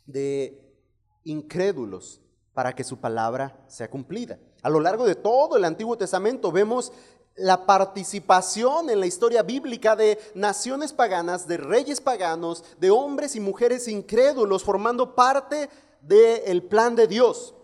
de 0.05 0.77
incrédulos 1.25 2.20
para 2.55 2.75
que 2.75 2.85
su 2.85 2.99
palabra 2.99 3.57
sea 3.69 3.90
cumplida. 3.90 4.38
A 4.62 4.71
lo 4.71 4.81
largo 4.81 5.05
de 5.05 5.17
todo 5.17 5.57
el 5.57 5.64
Antiguo 5.64 5.99
Testamento 5.99 6.51
vemos 6.51 6.93
la 7.37 7.67
participación 7.67 8.88
en 8.90 9.01
la 9.01 9.07
historia 9.07 9.43
bíblica 9.43 9.97
de 9.97 10.19
naciones 10.35 10.93
paganas, 10.93 11.49
de 11.49 11.57
reyes 11.57 12.01
paganos, 12.01 12.64
de 12.79 12.90
hombres 12.90 13.35
y 13.35 13.40
mujeres 13.40 13.88
incrédulos 13.88 14.62
formando 14.62 15.17
parte 15.17 15.69
del 16.01 16.62
plan 16.62 16.95
de 16.95 17.09
Dios. 17.09 17.55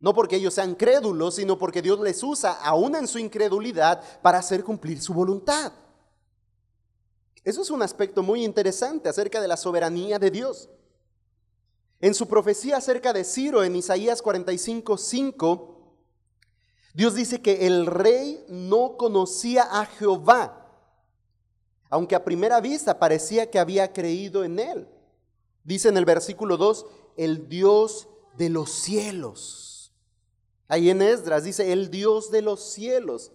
No 0.00 0.14
porque 0.14 0.36
ellos 0.36 0.54
sean 0.54 0.74
crédulos, 0.74 1.34
sino 1.34 1.58
porque 1.58 1.82
Dios 1.82 2.00
les 2.00 2.22
usa, 2.22 2.52
aún 2.52 2.96
en 2.96 3.06
su 3.06 3.18
incredulidad, 3.18 4.02
para 4.22 4.38
hacer 4.38 4.64
cumplir 4.64 5.02
su 5.02 5.12
voluntad. 5.12 5.72
Eso 7.44 7.62
es 7.62 7.70
un 7.70 7.82
aspecto 7.82 8.22
muy 8.22 8.44
interesante 8.44 9.08
acerca 9.08 9.40
de 9.40 9.48
la 9.48 9.56
soberanía 9.56 10.18
de 10.18 10.30
Dios. 10.30 10.68
En 12.00 12.14
su 12.14 12.28
profecía 12.28 12.76
acerca 12.76 13.12
de 13.12 13.24
Ciro, 13.24 13.64
en 13.64 13.74
Isaías 13.74 14.22
45, 14.22 14.96
5, 14.96 15.78
Dios 16.94 17.14
dice 17.14 17.42
que 17.42 17.66
el 17.66 17.86
rey 17.86 18.44
no 18.48 18.96
conocía 18.96 19.62
a 19.62 19.84
Jehová, 19.86 20.66
aunque 21.90 22.14
a 22.14 22.24
primera 22.24 22.60
vista 22.60 22.98
parecía 22.98 23.50
que 23.50 23.58
había 23.58 23.92
creído 23.92 24.44
en 24.44 24.58
él. 24.58 24.88
Dice 25.64 25.88
en 25.88 25.96
el 25.96 26.04
versículo 26.04 26.56
2, 26.56 26.86
el 27.16 27.48
Dios 27.48 28.08
de 28.36 28.48
los 28.48 28.70
cielos. 28.70 29.92
Ahí 30.68 30.90
en 30.90 31.02
Esdras 31.02 31.44
dice, 31.44 31.72
el 31.72 31.90
Dios 31.90 32.30
de 32.30 32.42
los 32.42 32.60
cielos. 32.60 33.32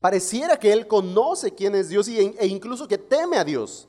Pareciera 0.00 0.58
que 0.58 0.72
él 0.72 0.86
conoce 0.88 1.54
quién 1.54 1.74
es 1.74 1.88
Dios 1.88 2.08
e 2.08 2.46
incluso 2.46 2.88
que 2.88 2.98
teme 2.98 3.38
a 3.38 3.44
Dios, 3.44 3.88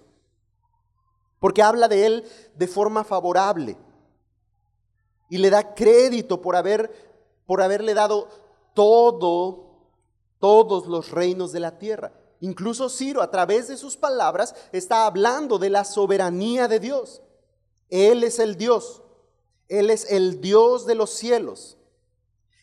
porque 1.44 1.62
habla 1.62 1.90
de 1.90 2.06
él 2.06 2.24
de 2.56 2.68
forma 2.70 3.04
favorable 3.04 3.76
y 5.30 5.40
le 5.40 5.50
da 5.50 5.76
crédito 5.76 6.42
por, 6.42 6.56
haber, 6.56 6.90
por 7.46 7.62
haberle 7.62 7.94
dado 7.94 8.30
todo, 8.74 9.90
todos 10.40 10.88
los 10.88 11.12
reinos 11.12 11.52
de 11.52 11.60
la 11.60 11.78
tierra. 11.78 12.14
Incluso 12.40 12.88
Ciro, 12.88 13.22
a 13.22 13.30
través 13.30 13.68
de 13.68 13.76
sus 13.76 13.98
palabras, 13.98 14.56
está 14.72 15.06
hablando 15.06 15.60
de 15.60 15.70
la 15.70 15.84
soberanía 15.84 16.70
de 16.70 16.80
Dios. 16.80 17.22
Él 17.90 18.24
es 18.24 18.40
el 18.40 18.56
Dios. 18.56 19.04
Él 19.68 19.90
es 19.90 20.10
el 20.10 20.40
Dios 20.40 20.86
de 20.86 20.96
los 20.96 21.10
cielos. 21.10 21.78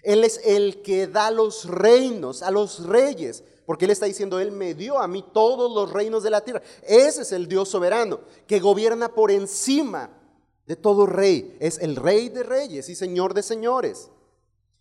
Él 0.02 0.24
es 0.24 0.40
el 0.42 0.80
que 0.80 1.06
da 1.06 1.30
los 1.30 1.66
reinos 1.66 2.42
a 2.42 2.50
los 2.50 2.86
reyes. 2.86 3.44
Porque 3.70 3.84
Él 3.84 3.92
está 3.92 4.06
diciendo, 4.06 4.40
Él 4.40 4.50
me 4.50 4.74
dio 4.74 4.98
a 4.98 5.06
mí 5.06 5.24
todos 5.32 5.72
los 5.72 5.92
reinos 5.92 6.24
de 6.24 6.30
la 6.30 6.40
tierra. 6.40 6.60
Ese 6.82 7.22
es 7.22 7.30
el 7.30 7.46
Dios 7.46 7.68
soberano 7.68 8.18
que 8.48 8.58
gobierna 8.58 9.14
por 9.14 9.30
encima 9.30 10.10
de 10.66 10.74
todo 10.74 11.06
rey. 11.06 11.56
Es 11.60 11.78
el 11.78 11.94
rey 11.94 12.30
de 12.30 12.42
reyes 12.42 12.88
y 12.88 12.96
señor 12.96 13.32
de 13.32 13.44
señores. 13.44 14.10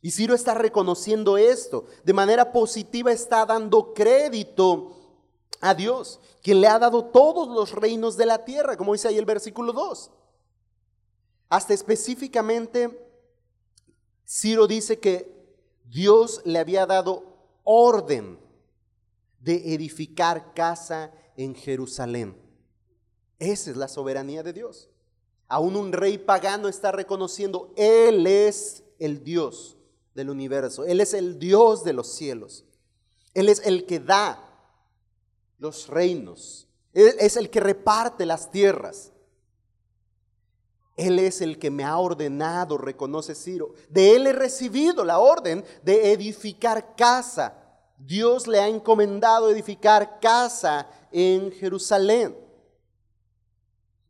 Y 0.02 0.10
Ciro 0.10 0.34
está 0.34 0.56
reconociendo 0.56 1.38
esto. 1.38 1.86
De 2.04 2.14
manera 2.14 2.52
positiva 2.52 3.12
está 3.12 3.46
dando 3.46 3.94
crédito 3.94 4.94
a 5.62 5.76
Dios, 5.76 6.20
quien 6.42 6.60
le 6.60 6.68
ha 6.68 6.80
dado 6.80 7.06
todos 7.06 7.48
los 7.48 7.74
reinos 7.74 8.18
de 8.18 8.26
la 8.26 8.44
tierra, 8.44 8.76
como 8.76 8.94
dice 8.94 9.08
ahí 9.08 9.20
el 9.20 9.26
versículo 9.26 9.72
2. 9.72 10.10
Hasta 11.50 11.76
específicamente, 11.76 13.08
Ciro 14.28 14.66
dice 14.66 14.98
que 14.98 15.32
Dios 15.86 16.42
le 16.44 16.58
había 16.58 16.88
dado 16.88 17.24
orden 17.64 18.49
de 19.40 19.74
edificar 19.74 20.54
casa 20.54 21.12
en 21.36 21.56
Jerusalén. 21.56 22.36
Esa 23.40 23.72
es 23.72 23.78
la 23.78 23.88
soberanía 23.88 24.44
de 24.44 24.54
Dios. 24.54 24.90
Aún 25.48 25.76
un 25.76 25.92
rey 25.92 26.18
pagano 26.18 26.68
está 26.68 26.92
reconociendo, 26.92 27.74
Él 27.76 28.28
es 28.28 28.84
el 29.00 29.24
Dios 29.24 29.78
del 30.14 30.30
universo, 30.30 30.86
Él 30.86 31.02
es 31.02 31.14
el 31.14 31.40
Dios 31.40 31.84
de 31.84 31.94
los 31.94 32.14
cielos, 32.14 32.66
Él 33.34 33.50
es 33.50 33.66
el 33.66 33.86
que 33.86 34.00
da 34.00 34.46
los 35.58 35.88
reinos, 35.88 36.68
Él 36.94 37.16
es 37.20 37.38
el 37.38 37.50
que 37.50 37.62
reparte 37.62 38.26
las 38.26 38.52
tierras. 38.52 39.12
Él 41.00 41.18
es 41.18 41.40
el 41.40 41.60
que 41.60 41.72
me 41.72 41.86
ha 41.86 41.98
ordenado, 41.98 42.78
reconoce 42.78 43.34
Ciro. 43.34 43.74
De 43.88 44.18
Él 44.18 44.28
he 44.28 44.34
recibido 44.34 45.06
la 45.06 45.20
orden 45.20 45.64
de 45.82 46.12
edificar 46.12 46.94
casa. 46.98 47.59
Dios 48.00 48.48
le 48.48 48.60
ha 48.60 48.68
encomendado 48.68 49.50
edificar 49.50 50.20
casa 50.20 50.90
en 51.12 51.52
Jerusalén. 51.52 52.36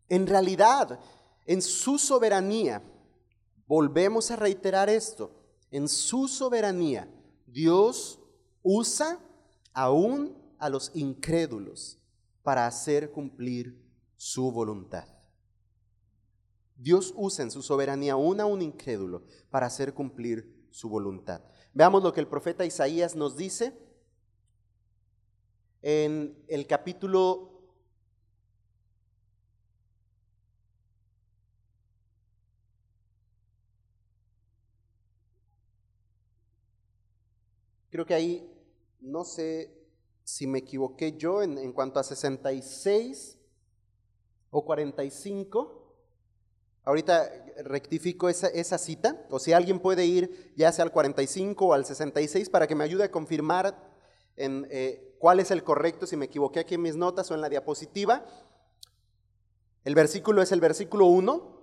En 0.08 0.28
realidad, 0.28 0.99
en 1.45 1.62
su 1.62 1.97
soberanía, 1.97 2.84
volvemos 3.67 4.32
a 4.32 4.36
reiterar 4.36 4.89
esto, 4.89 5.32
en 5.71 5.88
su 5.88 6.28
soberanía, 6.28 7.08
Dios 7.45 8.19
usa 8.63 9.19
aún 9.73 10.38
a 10.58 10.69
los 10.69 10.91
incrédulos 10.93 11.99
para 12.43 12.67
hacer 12.67 13.12
cumplir 13.12 13.80
su 14.15 14.52
voluntad. 14.52 15.08
Dios 16.75 17.13
usa 17.15 17.43
en 17.43 17.52
su 17.52 17.62
soberanía 17.62 18.13
aún 18.13 18.39
a 18.39 18.45
un 18.45 18.62
incrédulo 18.62 19.23
para 19.49 19.67
hacer 19.67 19.93
cumplir 19.93 20.67
su 20.71 20.89
voluntad. 20.89 21.41
Veamos 21.73 22.03
lo 22.03 22.13
que 22.13 22.19
el 22.19 22.27
profeta 22.27 22.65
Isaías 22.65 23.15
nos 23.15 23.38
dice 23.38 23.73
en 25.82 26.43
el 26.47 26.67
capítulo 26.67 27.49
Creo 37.89 38.05
que 38.05 38.13
ahí, 38.13 38.47
no 39.01 39.25
sé 39.25 39.75
si 40.23 40.45
me 40.45 40.60
equivoqué 40.60 41.17
yo 41.17 41.41
en, 41.41 41.58
en 41.58 41.73
cuanto 41.73 41.99
a 41.99 42.03
66 42.03 43.39
o 44.51 44.63
45. 44.63 45.88
Ahorita 46.89 47.32
rectifico 47.65 48.30
esa, 48.30 48.78
cita, 48.80 49.23
o 49.30 49.38
si 49.38 49.54
alguien 49.54 49.80
puede 49.80 50.08
ir 50.08 50.52
ya 50.56 50.71
sea 50.71 50.86
al 50.86 50.91
45 50.91 51.67
o 51.67 51.73
al 51.73 51.86
66 51.86 52.49
para 52.49 52.65
que 52.65 52.73
me 52.73 52.84
ayude 52.84 53.04
a 53.04 53.12
confirmar 53.12 53.78
en, 54.36 54.67
eh, 54.71 55.15
cuál 55.19 55.39
es 55.39 55.52
el 55.52 55.63
correcto, 55.63 56.08
si 56.08 56.17
me 56.17 56.25
equivoqué 56.25 56.62
aquí 56.62 56.73
en 56.73 56.82
mis 56.82 56.95
notas 56.95 57.30
o 57.30 57.36
en 57.36 57.41
la 57.41 57.49
diapositiva. 57.49 58.25
El 59.86 59.93
versículo 59.93 60.41
es 60.41 60.52
el 60.52 60.62
versículo 60.62 61.06
1, 61.06 61.62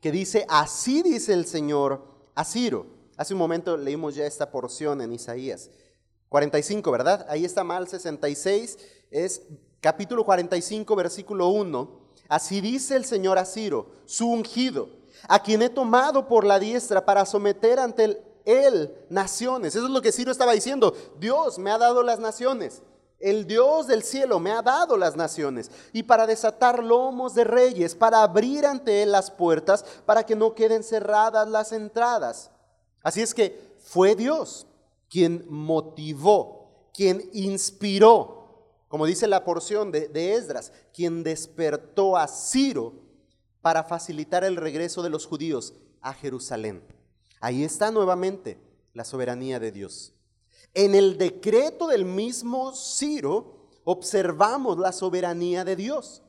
que 0.00 0.10
dice, 0.10 0.46
así 0.48 1.04
dice 1.04 1.32
el 1.32 1.46
Señor 1.46 2.02
a 2.34 2.44
Ciro. 2.44 2.86
Hace 3.16 3.34
un 3.34 3.38
momento 3.38 3.76
leímos 3.76 4.16
ya 4.16 4.26
esta 4.26 4.50
porción 4.50 5.00
en 5.00 5.12
Isaías. 5.12 5.70
45, 6.28 6.90
¿verdad? 6.90 7.24
Ahí 7.28 7.44
está 7.44 7.62
mal 7.62 7.86
66, 7.86 8.78
es 9.12 9.42
capítulo 9.80 10.24
45, 10.24 10.96
versículo 10.96 11.50
1 11.50 12.09
Así 12.30 12.60
dice 12.60 12.94
el 12.94 13.04
Señor 13.04 13.38
a 13.38 13.44
Ciro, 13.44 13.86
su 14.06 14.30
ungido, 14.30 14.88
a 15.28 15.42
quien 15.42 15.62
he 15.62 15.68
tomado 15.68 16.28
por 16.28 16.44
la 16.44 16.60
diestra 16.60 17.04
para 17.04 17.26
someter 17.26 17.80
ante 17.80 18.22
él, 18.44 18.94
naciones. 19.10 19.74
Eso 19.74 19.86
es 19.86 19.90
lo 19.90 20.00
que 20.00 20.12
Ciro 20.12 20.30
estaba 20.30 20.52
diciendo. 20.52 20.94
Dios 21.18 21.58
me 21.58 21.72
ha 21.72 21.78
dado 21.78 22.04
las 22.04 22.20
naciones. 22.20 22.82
El 23.18 23.48
Dios 23.48 23.88
del 23.88 24.04
cielo 24.04 24.38
me 24.38 24.52
ha 24.52 24.62
dado 24.62 24.96
las 24.96 25.16
naciones 25.16 25.72
y 25.92 26.04
para 26.04 26.24
desatar 26.24 26.84
lomos 26.84 27.34
de 27.34 27.42
reyes, 27.42 27.96
para 27.96 28.22
abrir 28.22 28.64
ante 28.64 29.02
él 29.02 29.10
las 29.10 29.32
puertas, 29.32 29.84
para 30.06 30.24
que 30.24 30.36
no 30.36 30.54
queden 30.54 30.84
cerradas 30.84 31.48
las 31.48 31.72
entradas. 31.72 32.52
Así 33.02 33.22
es 33.22 33.34
que 33.34 33.76
fue 33.82 34.14
Dios 34.14 34.68
quien 35.10 35.44
motivó, 35.48 36.90
quien 36.94 37.28
inspiró 37.32 38.39
como 38.90 39.06
dice 39.06 39.28
la 39.28 39.44
porción 39.44 39.92
de, 39.92 40.34
Esdras, 40.34 40.72
quien 40.92 41.22
despertó 41.22 42.16
a 42.16 42.26
Ciro 42.26 42.94
para 43.62 43.84
facilitar 43.84 44.42
el 44.42 44.56
regreso 44.56 45.00
de 45.00 45.10
los 45.10 45.26
judíos 45.26 45.74
a 46.00 46.12
Jerusalén. 46.12 46.82
Ahí 47.40 47.62
está 47.62 47.92
nuevamente 47.92 48.60
la 48.92 49.04
soberanía 49.04 49.60
de 49.60 49.70
Dios. 49.70 50.12
En 50.74 50.96
el 50.96 51.18
decreto 51.18 51.86
del 51.86 52.04
mismo 52.04 52.74
Ciro 52.74 53.68
observamos 53.84 54.76
la 54.76 54.90
soberanía 54.90 55.64
de 55.64 55.76
Dios. 55.76 56.24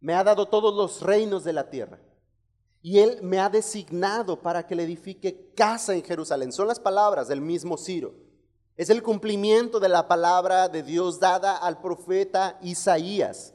Me 0.00 0.14
ha 0.14 0.24
dado 0.24 0.48
todos 0.48 0.74
los 0.74 1.00
reinos 1.00 1.44
de 1.44 1.52
la 1.52 1.70
tierra 1.70 2.00
y 2.86 3.00
Él 3.00 3.18
me 3.20 3.40
ha 3.40 3.50
designado 3.50 4.40
para 4.40 4.64
que 4.64 4.76
le 4.76 4.84
edifique 4.84 5.50
casa 5.56 5.92
en 5.92 6.04
Jerusalén. 6.04 6.52
Son 6.52 6.68
las 6.68 6.78
palabras 6.78 7.26
del 7.26 7.40
mismo 7.40 7.76
Ciro. 7.76 8.14
Es 8.76 8.90
el 8.90 9.02
cumplimiento 9.02 9.80
de 9.80 9.88
la 9.88 10.06
palabra 10.06 10.68
de 10.68 10.84
Dios 10.84 11.18
dada 11.18 11.56
al 11.56 11.80
profeta 11.80 12.60
Isaías. 12.62 13.52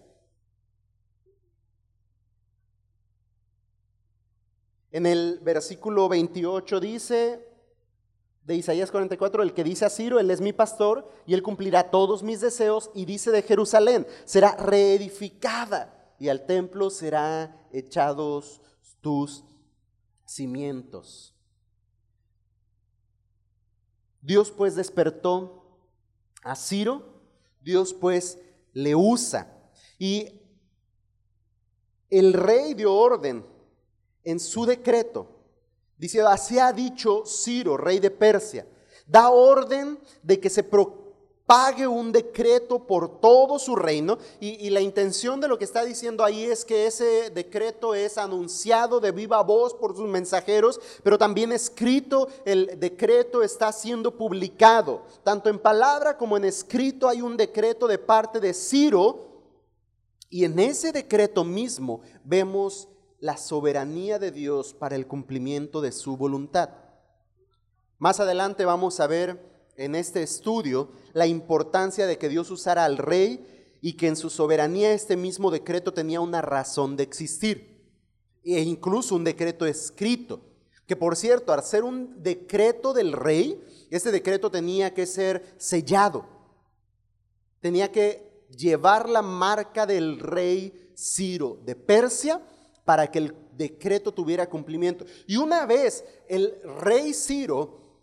En 4.92 5.06
el 5.06 5.40
versículo 5.42 6.10
28 6.10 6.82
dice 6.82 7.48
de 8.44 8.56
Isaías 8.56 8.92
44, 8.92 9.44
el 9.44 9.54
que 9.54 9.64
dice 9.64 9.86
a 9.86 9.90
Ciro, 9.90 10.20
Él 10.20 10.30
es 10.30 10.42
mi 10.42 10.52
pastor 10.52 11.10
y 11.26 11.36
Él 11.36 11.42
cumplirá 11.42 11.90
todos 11.90 12.22
mis 12.22 12.42
deseos 12.42 12.92
y 12.94 13.06
dice 13.06 13.32
de 13.32 13.44
Jerusalén, 13.44 14.06
será 14.26 14.58
reedificada 14.58 16.14
y 16.20 16.28
al 16.28 16.46
templo 16.46 16.90
será 16.90 17.66
echados 17.72 18.60
tus 19.02 19.44
cimientos. 20.26 21.36
Dios 24.22 24.52
pues 24.52 24.76
despertó 24.76 25.66
a 26.44 26.56
Ciro, 26.56 27.04
Dios 27.60 27.94
pues 27.94 28.40
le 28.74 28.96
usa 28.96 29.52
y 29.98 30.40
el 32.10 32.34
rey 32.34 32.74
dio 32.74 32.94
orden 32.94 33.46
en 34.24 34.40
su 34.40 34.66
decreto, 34.66 35.28
dice, 35.98 36.22
así 36.22 36.60
ha 36.60 36.72
dicho 36.72 37.24
Ciro, 37.26 37.78
rey 37.78 38.00
de 38.00 38.12
Persia, 38.12 38.68
da 39.08 39.30
orden 39.30 40.00
de 40.22 40.40
que 40.40 40.50
se 40.50 40.64
proclame 40.64 41.01
pague 41.52 41.86
un 41.86 42.14
decreto 42.14 42.80
por 42.80 43.20
todo 43.20 43.60
su 43.60 43.76
reino. 43.76 44.18
Y, 44.40 44.70
la 44.70 44.80
intención 44.80 45.42
de 45.42 45.50
lo 45.50 45.58
que 45.58 45.66
está 45.66 45.84
diciendo 45.84 46.24
ahí 46.24 46.46
es 46.46 46.64
que 46.64 46.88
ese 46.88 47.30
decreto 47.30 47.94
es 47.94 48.18
anunciado 48.18 49.02
de 49.02 49.12
viva 49.12 49.44
voz 49.44 49.74
por 49.74 49.94
sus 49.94 50.08
mensajeros, 50.08 50.80
pero 51.04 51.18
también 51.18 51.52
escrito, 51.52 52.30
el 52.46 52.80
decreto 52.80 53.44
está 53.44 53.70
siendo 53.74 54.16
publicado. 54.16 55.02
Tanto 55.26 55.50
en 55.50 55.60
palabra 55.60 56.18
como 56.18 56.38
en 56.38 56.46
escrito 56.46 57.10
hay 57.10 57.22
un 57.22 57.36
decreto 57.36 57.86
de 57.86 57.98
parte 57.98 58.40
de 58.40 58.54
Ciro. 58.54 59.44
Y 60.30 60.46
en 60.46 60.58
ese 60.58 60.94
decreto 60.94 61.44
mismo 61.44 62.00
vemos 62.24 62.88
la 63.20 63.36
soberanía 63.36 64.20
de 64.20 64.32
Dios 64.32 64.74
para 64.74 64.96
el 64.96 65.06
cumplimiento 65.06 65.82
de 65.82 65.92
su 65.92 66.16
voluntad. 66.16 66.70
Más 67.98 68.22
adelante 68.22 68.64
vamos 68.64 69.02
a 69.02 69.08
ver 69.08 69.51
en 69.78 69.96
este 69.96 70.24
estudio 70.24 70.92
la 71.14 71.28
importancia 71.28 72.06
de 72.08 72.18
que 72.18 72.30
Dios 72.30 72.52
usara 72.52 72.86
al 72.86 72.98
rey 72.98 73.78
y 73.82 73.94
que 73.94 74.08
en 74.08 74.16
su 74.16 74.30
soberanía 74.30 74.94
este 74.94 75.18
mismo 75.18 75.52
decreto 75.52 75.94
tenía 75.94 76.22
una 76.22 76.42
razón 76.42 76.96
de 76.96 77.04
existir, 77.04 77.90
e 78.44 78.62
incluso 78.62 79.16
un 79.16 79.24
decreto 79.24 79.66
escrito, 79.66 80.42
que 80.86 80.96
por 80.96 81.16
cierto, 81.16 81.54
al 81.54 81.64
ser 81.64 81.84
un 81.84 82.22
decreto 82.22 82.94
del 82.94 83.14
rey, 83.14 83.62
este 83.90 84.12
decreto 84.12 84.52
tenía 84.52 84.94
que 84.94 85.06
ser 85.06 85.56
sellado, 85.58 86.26
tenía 87.60 87.92
que 87.92 88.46
llevar 88.56 89.10
la 89.10 89.22
marca 89.22 89.86
del 89.86 90.20
rey 90.20 90.92
Ciro 90.96 91.60
de 91.64 91.76
Persia 91.76 92.42
para 92.86 93.10
que 93.10 93.20
el 93.20 93.36
decreto 93.54 94.14
tuviera 94.14 94.50
cumplimiento. 94.50 95.06
Y 95.28 95.38
una 95.38 95.66
vez 95.66 96.04
el 96.28 96.54
rey 96.80 97.14
Ciro 97.14 98.00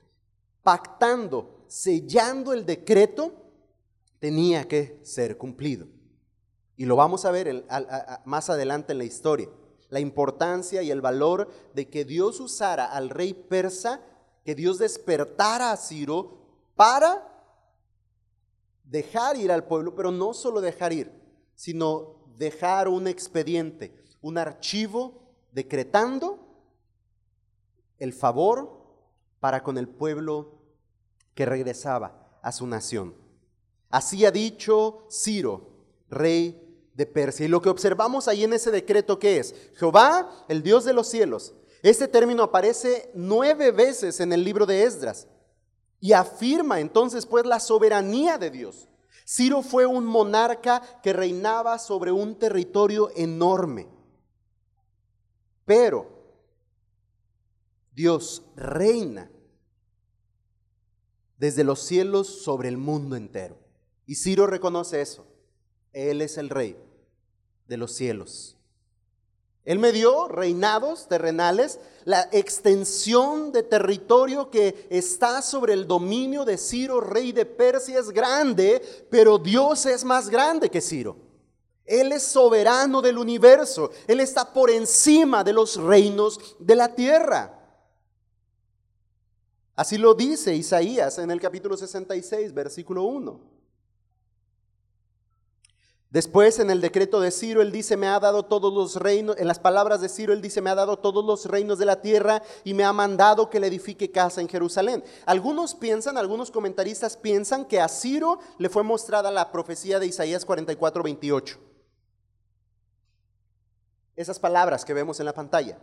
pactando 0.62 1.57
sellando 1.68 2.52
el 2.52 2.66
decreto, 2.66 3.32
tenía 4.18 4.66
que 4.66 4.98
ser 5.02 5.36
cumplido. 5.38 5.86
Y 6.76 6.86
lo 6.86 6.96
vamos 6.96 7.24
a 7.24 7.30
ver 7.30 7.66
más 8.24 8.50
adelante 8.50 8.92
en 8.92 8.98
la 8.98 9.04
historia. 9.04 9.48
La 9.90 10.00
importancia 10.00 10.82
y 10.82 10.90
el 10.90 11.00
valor 11.00 11.50
de 11.74 11.88
que 11.88 12.04
Dios 12.04 12.40
usara 12.40 12.86
al 12.86 13.10
rey 13.10 13.32
persa, 13.32 14.00
que 14.44 14.54
Dios 14.54 14.78
despertara 14.78 15.72
a 15.72 15.76
Ciro 15.76 16.38
para 16.76 17.26
dejar 18.84 19.36
ir 19.36 19.50
al 19.50 19.64
pueblo, 19.64 19.94
pero 19.94 20.10
no 20.10 20.34
solo 20.34 20.60
dejar 20.60 20.92
ir, 20.92 21.12
sino 21.54 22.16
dejar 22.36 22.88
un 22.88 23.08
expediente, 23.08 23.94
un 24.20 24.38
archivo 24.38 25.22
decretando 25.52 26.38
el 27.98 28.12
favor 28.12 28.78
para 29.40 29.62
con 29.62 29.78
el 29.78 29.88
pueblo 29.88 30.57
que 31.38 31.46
regresaba 31.46 32.40
a 32.42 32.50
su 32.50 32.66
nación. 32.66 33.14
Así 33.90 34.26
ha 34.26 34.32
dicho 34.32 35.06
Ciro, 35.08 35.86
rey 36.10 36.90
de 36.94 37.06
Persia. 37.06 37.46
Y 37.46 37.48
lo 37.48 37.62
que 37.62 37.68
observamos 37.68 38.26
ahí 38.26 38.42
en 38.42 38.54
ese 38.54 38.72
decreto 38.72 39.20
que 39.20 39.38
es, 39.38 39.54
Jehová, 39.76 40.28
el 40.48 40.64
Dios 40.64 40.84
de 40.84 40.94
los 40.94 41.06
cielos. 41.06 41.54
Este 41.80 42.08
término 42.08 42.42
aparece 42.42 43.12
nueve 43.14 43.70
veces 43.70 44.18
en 44.18 44.32
el 44.32 44.42
libro 44.42 44.66
de 44.66 44.82
Esdras 44.82 45.28
y 46.00 46.12
afirma 46.12 46.80
entonces 46.80 47.24
pues 47.24 47.46
la 47.46 47.60
soberanía 47.60 48.36
de 48.36 48.50
Dios. 48.50 48.88
Ciro 49.24 49.62
fue 49.62 49.86
un 49.86 50.06
monarca 50.06 50.82
que 51.04 51.12
reinaba 51.12 51.78
sobre 51.78 52.10
un 52.10 52.36
territorio 52.36 53.12
enorme. 53.14 53.86
Pero 55.64 56.04
Dios 57.94 58.42
reina 58.56 59.30
desde 61.38 61.64
los 61.64 61.80
cielos 61.80 62.26
sobre 62.42 62.68
el 62.68 62.76
mundo 62.76 63.16
entero. 63.16 63.56
Y 64.06 64.16
Ciro 64.16 64.46
reconoce 64.46 65.00
eso. 65.00 65.26
Él 65.92 66.20
es 66.20 66.36
el 66.36 66.50
rey 66.50 66.76
de 67.66 67.76
los 67.76 67.92
cielos. 67.92 68.56
Él 69.64 69.78
me 69.78 69.92
dio 69.92 70.28
reinados 70.28 71.08
terrenales, 71.08 71.78
la 72.04 72.26
extensión 72.32 73.52
de 73.52 73.62
territorio 73.62 74.50
que 74.50 74.86
está 74.88 75.42
sobre 75.42 75.74
el 75.74 75.86
dominio 75.86 76.46
de 76.46 76.56
Ciro, 76.56 77.02
rey 77.02 77.32
de 77.32 77.44
Persia, 77.44 77.98
es 78.00 78.10
grande, 78.10 78.80
pero 79.10 79.36
Dios 79.36 79.84
es 79.84 80.04
más 80.04 80.30
grande 80.30 80.70
que 80.70 80.80
Ciro. 80.80 81.16
Él 81.84 82.12
es 82.12 82.22
soberano 82.22 83.02
del 83.02 83.18
universo, 83.18 83.90
Él 84.06 84.20
está 84.20 84.54
por 84.54 84.70
encima 84.70 85.44
de 85.44 85.52
los 85.52 85.76
reinos 85.76 86.56
de 86.58 86.74
la 86.74 86.94
tierra. 86.94 87.57
Así 89.78 89.96
lo 89.96 90.14
dice 90.14 90.56
Isaías 90.56 91.18
en 91.18 91.30
el 91.30 91.40
capítulo 91.40 91.76
66, 91.76 92.52
versículo 92.52 93.04
1. 93.04 93.40
Después 96.10 96.58
en 96.58 96.70
el 96.72 96.80
decreto 96.80 97.20
de 97.20 97.30
Ciro, 97.30 97.62
él 97.62 97.70
dice, 97.70 97.96
me 97.96 98.08
ha 98.08 98.18
dado 98.18 98.44
todos 98.44 98.74
los 98.74 98.96
reinos, 98.96 99.36
en 99.38 99.46
las 99.46 99.60
palabras 99.60 100.00
de 100.00 100.08
Ciro, 100.08 100.32
él 100.32 100.42
dice, 100.42 100.60
me 100.60 100.70
ha 100.70 100.74
dado 100.74 100.98
todos 100.98 101.24
los 101.24 101.46
reinos 101.46 101.78
de 101.78 101.84
la 101.84 102.00
tierra 102.00 102.42
y 102.64 102.74
me 102.74 102.82
ha 102.82 102.92
mandado 102.92 103.48
que 103.50 103.60
le 103.60 103.68
edifique 103.68 104.10
casa 104.10 104.40
en 104.40 104.48
Jerusalén. 104.48 105.04
Algunos 105.26 105.76
piensan, 105.76 106.18
algunos 106.18 106.50
comentaristas 106.50 107.16
piensan 107.16 107.64
que 107.64 107.78
a 107.80 107.86
Ciro 107.86 108.40
le 108.58 108.70
fue 108.70 108.82
mostrada 108.82 109.30
la 109.30 109.52
profecía 109.52 110.00
de 110.00 110.06
Isaías 110.06 110.44
44, 110.44 111.04
28. 111.04 111.56
Esas 114.16 114.40
palabras 114.40 114.84
que 114.84 114.92
vemos 114.92 115.20
en 115.20 115.26
la 115.26 115.34
pantalla. 115.34 115.78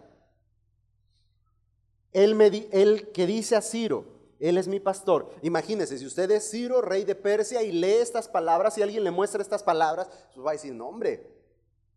Él, 2.15 3.11
que 3.13 3.27
dice 3.27 3.57
a 3.57 3.61
Ciro, 3.61 4.05
él 4.39 4.57
es 4.57 4.69
mi 4.69 4.79
pastor. 4.79 5.35
Imagínese, 5.41 5.97
si 5.97 6.05
usted 6.05 6.31
es 6.31 6.49
Ciro, 6.49 6.81
rey 6.81 7.03
de 7.03 7.13
Persia, 7.13 7.61
y 7.61 7.73
lee 7.73 7.95
estas 7.95 8.29
palabras, 8.29 8.77
y 8.77 8.81
alguien 8.81 9.03
le 9.03 9.11
muestra 9.11 9.41
estas 9.41 9.63
palabras, 9.63 10.07
pues 10.33 10.45
va 10.45 10.51
a 10.51 10.53
decir, 10.53 10.73
no 10.73 10.87
hombre, 10.87 11.29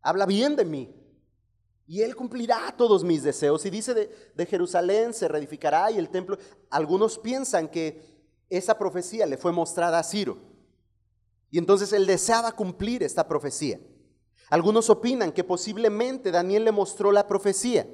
habla 0.03 0.27
bien 0.27 0.57
de 0.57 0.65
mí. 0.65 0.93
Y 1.87 2.03
él 2.03 2.17
cumplirá 2.17 2.75
todos 2.77 3.05
mis 3.05 3.23
deseos. 3.23 3.65
Y 3.65 3.71
dice 3.71 3.95
de, 3.95 4.11
de 4.35 4.47
Jerusalén 4.47 5.15
se 5.15 5.29
reedificará 5.29 5.89
y 5.93 5.99
el 5.99 6.11
templo. 6.11 6.37
Algunos 6.69 7.17
piensan 7.17 7.69
que 7.69 8.03
esa 8.51 8.77
profecía 8.77 9.25
le 9.25 9.37
fue 9.39 9.53
mostrada 9.53 10.01
a 10.01 10.03
Ciro. 10.03 10.37
Y 11.49 11.59
entonces 11.59 11.93
él 11.93 12.07
deseaba 12.07 12.51
cumplir 12.53 13.05
esta 13.05 13.29
profecía. 13.29 13.81
Algunos 14.51 14.91
opinan 14.91 15.31
que 15.31 15.45
posiblemente 15.45 16.33
Daniel 16.33 16.65
le 16.65 16.73
mostró 16.73 17.13
la 17.13 17.29
profecía. 17.29 17.87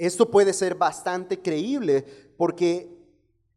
Esto 0.00 0.30
puede 0.30 0.54
ser 0.54 0.76
bastante 0.76 1.40
creíble 1.42 2.06
porque 2.38 2.88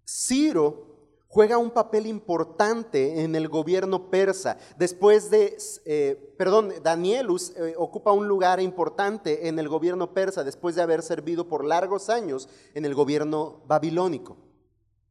Ciro 0.06 0.93
juega 1.29 1.58
un 1.58 1.71
papel 1.71 2.06
importante 2.06 3.23
en 3.23 3.34
el 3.36 3.47
gobierno 3.47 4.10
persa. 4.10 4.58
Después 4.77 5.29
de, 5.32 5.58
eh, 5.86 6.36
perdón, 6.38 6.73
Danielus 6.84 7.53
eh, 7.56 7.75
ocupa 7.77 8.12
un 8.12 8.27
lugar 8.27 8.60
importante 8.60 9.47
en 9.47 9.58
el 9.58 9.69
gobierno 9.69 10.13
persa 10.13 10.43
después 10.43 10.75
de 10.75 10.82
haber 10.82 11.01
servido 11.01 11.47
por 11.47 11.63
largos 11.63 12.10
años 12.10 12.49
en 12.73 12.84
el 12.84 12.93
gobierno 12.93 13.62
babilónico. 13.65 14.36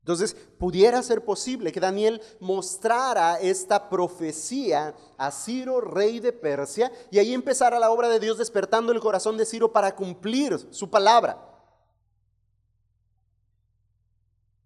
Entonces, 0.03 0.37
pudiera 0.59 1.01
ser 1.01 1.25
posible 1.25 1.71
que 1.71 1.79
Daniel 1.79 2.21
mostrara 2.41 3.39
esta 3.39 3.89
profecía 3.89 4.97
a 5.17 5.31
Ciro, 5.31 5.81
rey 5.81 6.19
de 6.19 6.33
Persia, 6.33 6.91
y 7.13 7.21
ahí 7.21 7.33
empezara 7.33 7.79
la 7.79 7.93
obra 7.93 8.09
de 8.09 8.19
Dios 8.19 8.37
despertando 8.37 8.91
el 8.91 8.99
corazón 8.99 9.37
de 9.37 9.47
Ciro 9.47 9.73
para 9.73 9.95
cumplir 9.95 10.59
su 10.73 10.91
palabra. 10.91 11.49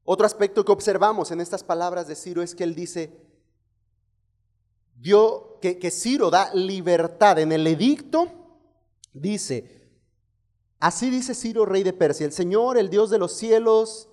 Otro 0.05 0.25
aspecto 0.25 0.65
que 0.65 0.73
observamos 0.73 1.31
en 1.31 1.43
estas 1.43 1.63
palabras 1.63 2.09
de 2.09 2.15
Ciro 2.15 2.41
es 2.41 2.55
que 2.55 2.65
él 2.65 2.75
dice, 2.75 3.21
que 5.03 5.91
Ciro 5.91 6.31
da 6.31 6.55
libertad. 6.55 7.39
En 7.41 7.53
el 7.53 7.67
edicto 7.67 8.33
dice, 9.13 9.91
así 10.81 11.11
dice 11.11 11.35
Ciro, 11.35 11.67
rey 11.67 11.83
de 11.83 11.93
Persia, 11.93 12.25
el 12.25 12.33
Señor, 12.33 12.79
el 12.79 12.89
Dios 12.89 13.11
de 13.11 13.19
los 13.19 13.33
cielos, 13.33 14.09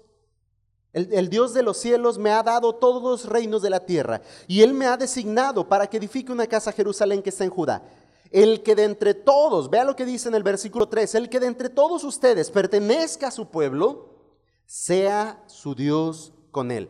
el, 0.93 1.29
Dios 1.29 1.55
de 1.55 1.63
los 1.63 1.77
cielos 1.77 2.19
me 2.19 2.31
ha 2.31 2.43
dado 2.43 2.75
todos 2.75 3.01
los 3.01 3.25
reinos 3.25 3.63
de 3.63 3.71
la 3.71 3.79
tierra 3.79 4.21
y 4.47 4.61
Él 4.61 4.75
me 4.75 4.85
ha 4.85 4.95
designado 4.95 5.67
para 5.67 5.87
que 5.87 5.97
edifique 5.97 6.31
una 6.31 6.45
casa 6.45 6.69
a 6.69 6.73
Jerusalén 6.73 7.23
que 7.23 7.31
está 7.31 7.43
en 7.43 7.49
Judá. 7.49 7.83
El 8.29 8.61
que 8.61 8.75
de 8.75 8.83
entre 8.83 9.15
todos, 9.15 9.69
vea 9.69 9.83
lo 9.83 9.95
que 9.95 10.05
dice 10.05 10.29
en 10.29 10.35
el 10.35 10.43
versículo 10.43 10.87
3, 10.87 11.15
el 11.15 11.29
que 11.29 11.39
de 11.39 11.47
entre 11.47 11.69
todos 11.69 12.03
ustedes 12.03 12.49
pertenezca 12.51 13.27
a 13.27 13.31
su 13.31 13.47
pueblo, 13.47 14.09
sea 14.65 15.43
su 15.47 15.75
Dios 15.75 16.31
con 16.51 16.71
él. 16.71 16.89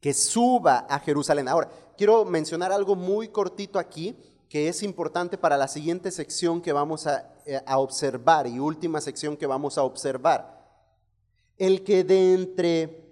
Que 0.00 0.12
suba 0.14 0.86
a 0.88 0.98
Jerusalén. 1.00 1.48
Ahora, 1.48 1.70
quiero 1.96 2.24
mencionar 2.24 2.72
algo 2.72 2.96
muy 2.96 3.28
cortito 3.28 3.78
aquí 3.78 4.16
que 4.48 4.68
es 4.68 4.82
importante 4.82 5.38
para 5.38 5.56
la 5.56 5.68
siguiente 5.68 6.10
sección 6.10 6.60
que 6.60 6.72
vamos 6.72 7.06
a, 7.06 7.30
eh, 7.46 7.60
a 7.64 7.78
observar 7.78 8.46
y 8.46 8.58
última 8.58 9.00
sección 9.00 9.36
que 9.36 9.46
vamos 9.46 9.78
a 9.78 9.82
observar 9.82 10.61
el 11.62 11.84
que 11.84 12.02
de 12.02 12.34
entre 12.34 13.04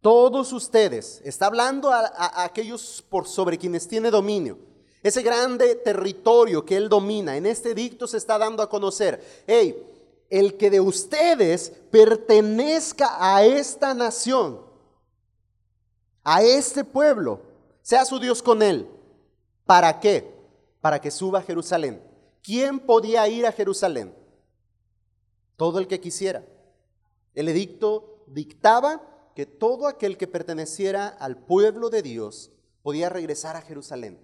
todos 0.00 0.52
ustedes, 0.52 1.20
está 1.24 1.46
hablando 1.46 1.90
a, 1.90 2.44
aquellos 2.44 3.04
por 3.08 3.26
sobre 3.26 3.58
quienes 3.58 3.88
tiene 3.88 4.12
dominio, 4.12 4.58
ese 5.02 5.20
grande 5.22 5.74
territorio 5.74 6.64
que 6.64 6.76
él 6.76 6.88
domina, 6.88 7.36
en 7.36 7.46
este 7.46 7.74
dicto 7.74 8.06
se 8.06 8.16
está 8.16 8.38
dando 8.38 8.62
a 8.62 8.70
conocer, 8.70 9.42
hey, 9.48 9.76
el 10.30 10.56
que 10.56 10.70
de 10.70 10.78
ustedes 10.78 11.72
pertenezca 11.90 13.16
a 13.18 13.44
esta 13.44 13.92
nación, 13.92 14.60
a 16.22 16.44
este 16.44 16.84
pueblo, 16.84 17.40
sea 17.82 18.04
su 18.04 18.20
Dios 18.20 18.40
con 18.40 18.62
él. 18.62 18.88
¿Para 19.66 19.98
qué? 19.98 20.32
Para 20.80 21.00
que 21.00 21.10
suba 21.10 21.40
a 21.40 21.42
Jerusalén. 21.42 22.00
¿Quién 22.40 22.78
podía 22.78 23.26
ir 23.26 23.46
a 23.46 23.52
Jerusalén? 23.52 24.14
Todo 25.56 25.80
el 25.80 25.88
que 25.88 25.98
quisiera. 25.98 26.44
El 27.34 27.48
edicto 27.48 28.24
dictaba 28.26 29.30
que 29.34 29.46
todo 29.46 29.86
aquel 29.86 30.16
que 30.16 30.28
perteneciera 30.28 31.08
al 31.08 31.36
pueblo 31.36 31.90
de 31.90 32.02
Dios 32.02 32.52
podía 32.82 33.08
regresar 33.08 33.56
a 33.56 33.62
Jerusalén. 33.62 34.20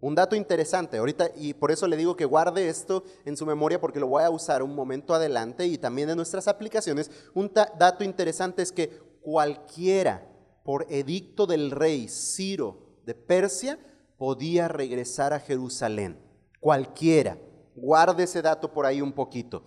Un 0.00 0.16
dato 0.16 0.34
interesante, 0.34 0.98
ahorita, 0.98 1.30
y 1.36 1.54
por 1.54 1.70
eso 1.70 1.86
le 1.86 1.96
digo 1.96 2.16
que 2.16 2.24
guarde 2.24 2.68
esto 2.68 3.04
en 3.24 3.36
su 3.36 3.46
memoria 3.46 3.80
porque 3.80 4.00
lo 4.00 4.08
voy 4.08 4.24
a 4.24 4.30
usar 4.30 4.62
un 4.62 4.74
momento 4.74 5.14
adelante 5.14 5.64
y 5.66 5.78
también 5.78 6.10
en 6.10 6.16
nuestras 6.16 6.48
aplicaciones. 6.48 7.08
Un 7.34 7.52
dato 7.54 8.02
interesante 8.02 8.62
es 8.62 8.72
que 8.72 8.88
cualquiera, 9.20 10.28
por 10.64 10.86
edicto 10.90 11.46
del 11.46 11.70
rey 11.70 12.08
Ciro 12.08 12.78
de 13.06 13.14
Persia, 13.14 13.78
podía 14.18 14.66
regresar 14.66 15.32
a 15.32 15.40
Jerusalén. 15.40 16.18
Cualquiera. 16.58 17.38
Guarde 17.76 18.24
ese 18.24 18.42
dato 18.42 18.72
por 18.72 18.86
ahí 18.86 19.00
un 19.00 19.12
poquito. 19.12 19.62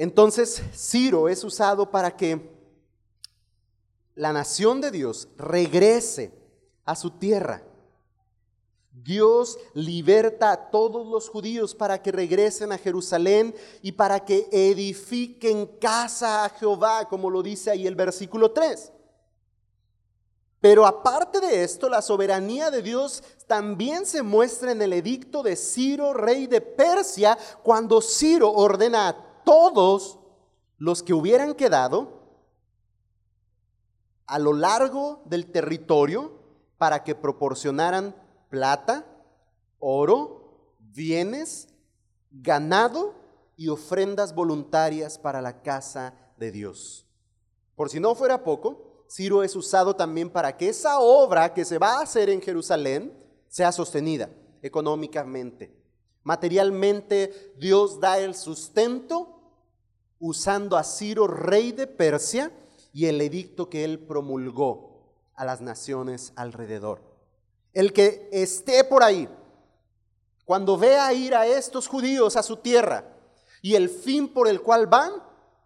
Entonces, 0.00 0.62
Ciro 0.72 1.28
es 1.28 1.42
usado 1.42 1.90
para 1.90 2.16
que 2.16 2.56
la 4.14 4.32
nación 4.32 4.80
de 4.80 4.92
Dios 4.92 5.26
regrese 5.36 6.32
a 6.84 6.94
su 6.94 7.10
tierra. 7.10 7.64
Dios 8.92 9.58
liberta 9.74 10.52
a 10.52 10.70
todos 10.70 11.04
los 11.04 11.28
judíos 11.28 11.74
para 11.74 12.00
que 12.00 12.12
regresen 12.12 12.70
a 12.70 12.78
Jerusalén 12.78 13.52
y 13.82 13.90
para 13.90 14.24
que 14.24 14.48
edifiquen 14.52 15.66
casa 15.80 16.44
a 16.44 16.50
Jehová, 16.50 17.08
como 17.08 17.28
lo 17.28 17.42
dice 17.42 17.72
ahí 17.72 17.84
el 17.84 17.96
versículo 17.96 18.52
3. 18.52 18.92
Pero 20.60 20.86
aparte 20.86 21.40
de 21.40 21.64
esto, 21.64 21.88
la 21.88 22.02
soberanía 22.02 22.70
de 22.70 22.82
Dios 22.82 23.24
también 23.48 24.06
se 24.06 24.22
muestra 24.22 24.70
en 24.70 24.80
el 24.80 24.92
edicto 24.92 25.42
de 25.42 25.56
Ciro, 25.56 26.14
rey 26.14 26.46
de 26.46 26.60
Persia, 26.60 27.36
cuando 27.64 28.00
Ciro 28.00 28.52
ordena 28.52 29.08
a 29.08 29.27
todos 29.48 30.18
los 30.76 31.02
que 31.02 31.14
hubieran 31.14 31.54
quedado 31.54 32.20
a 34.26 34.38
lo 34.38 34.52
largo 34.52 35.22
del 35.24 35.50
territorio 35.50 36.38
para 36.76 37.02
que 37.02 37.14
proporcionaran 37.14 38.14
plata, 38.50 39.06
oro, 39.78 40.74
bienes, 40.78 41.68
ganado 42.30 43.14
y 43.56 43.68
ofrendas 43.68 44.34
voluntarias 44.34 45.18
para 45.18 45.40
la 45.40 45.62
casa 45.62 46.12
de 46.36 46.52
Dios. 46.52 47.06
Por 47.74 47.88
si 47.88 48.00
no 48.00 48.14
fuera 48.14 48.44
poco, 48.44 49.06
Ciro 49.10 49.42
es 49.42 49.56
usado 49.56 49.96
también 49.96 50.28
para 50.28 50.58
que 50.58 50.68
esa 50.68 50.98
obra 50.98 51.54
que 51.54 51.64
se 51.64 51.78
va 51.78 51.92
a 51.94 52.02
hacer 52.02 52.28
en 52.28 52.42
Jerusalén 52.42 53.18
sea 53.48 53.72
sostenida 53.72 54.28
económicamente. 54.60 55.74
Materialmente, 56.22 57.54
Dios 57.56 57.98
da 57.98 58.18
el 58.18 58.34
sustento 58.34 59.36
usando 60.18 60.76
a 60.76 60.84
Ciro, 60.84 61.26
rey 61.26 61.72
de 61.72 61.86
Persia, 61.86 62.52
y 62.92 63.06
el 63.06 63.20
edicto 63.20 63.68
que 63.68 63.84
él 63.84 63.98
promulgó 63.98 65.14
a 65.34 65.44
las 65.44 65.60
naciones 65.60 66.32
alrededor. 66.36 67.00
El 67.72 67.92
que 67.92 68.28
esté 68.32 68.82
por 68.84 69.02
ahí, 69.02 69.28
cuando 70.44 70.76
vea 70.76 71.12
ir 71.12 71.34
a 71.34 71.46
estos 71.46 71.86
judíos 71.86 72.36
a 72.36 72.42
su 72.42 72.56
tierra 72.56 73.04
y 73.60 73.74
el 73.74 73.88
fin 73.88 74.32
por 74.32 74.48
el 74.48 74.62
cual 74.62 74.86
van, 74.86 75.12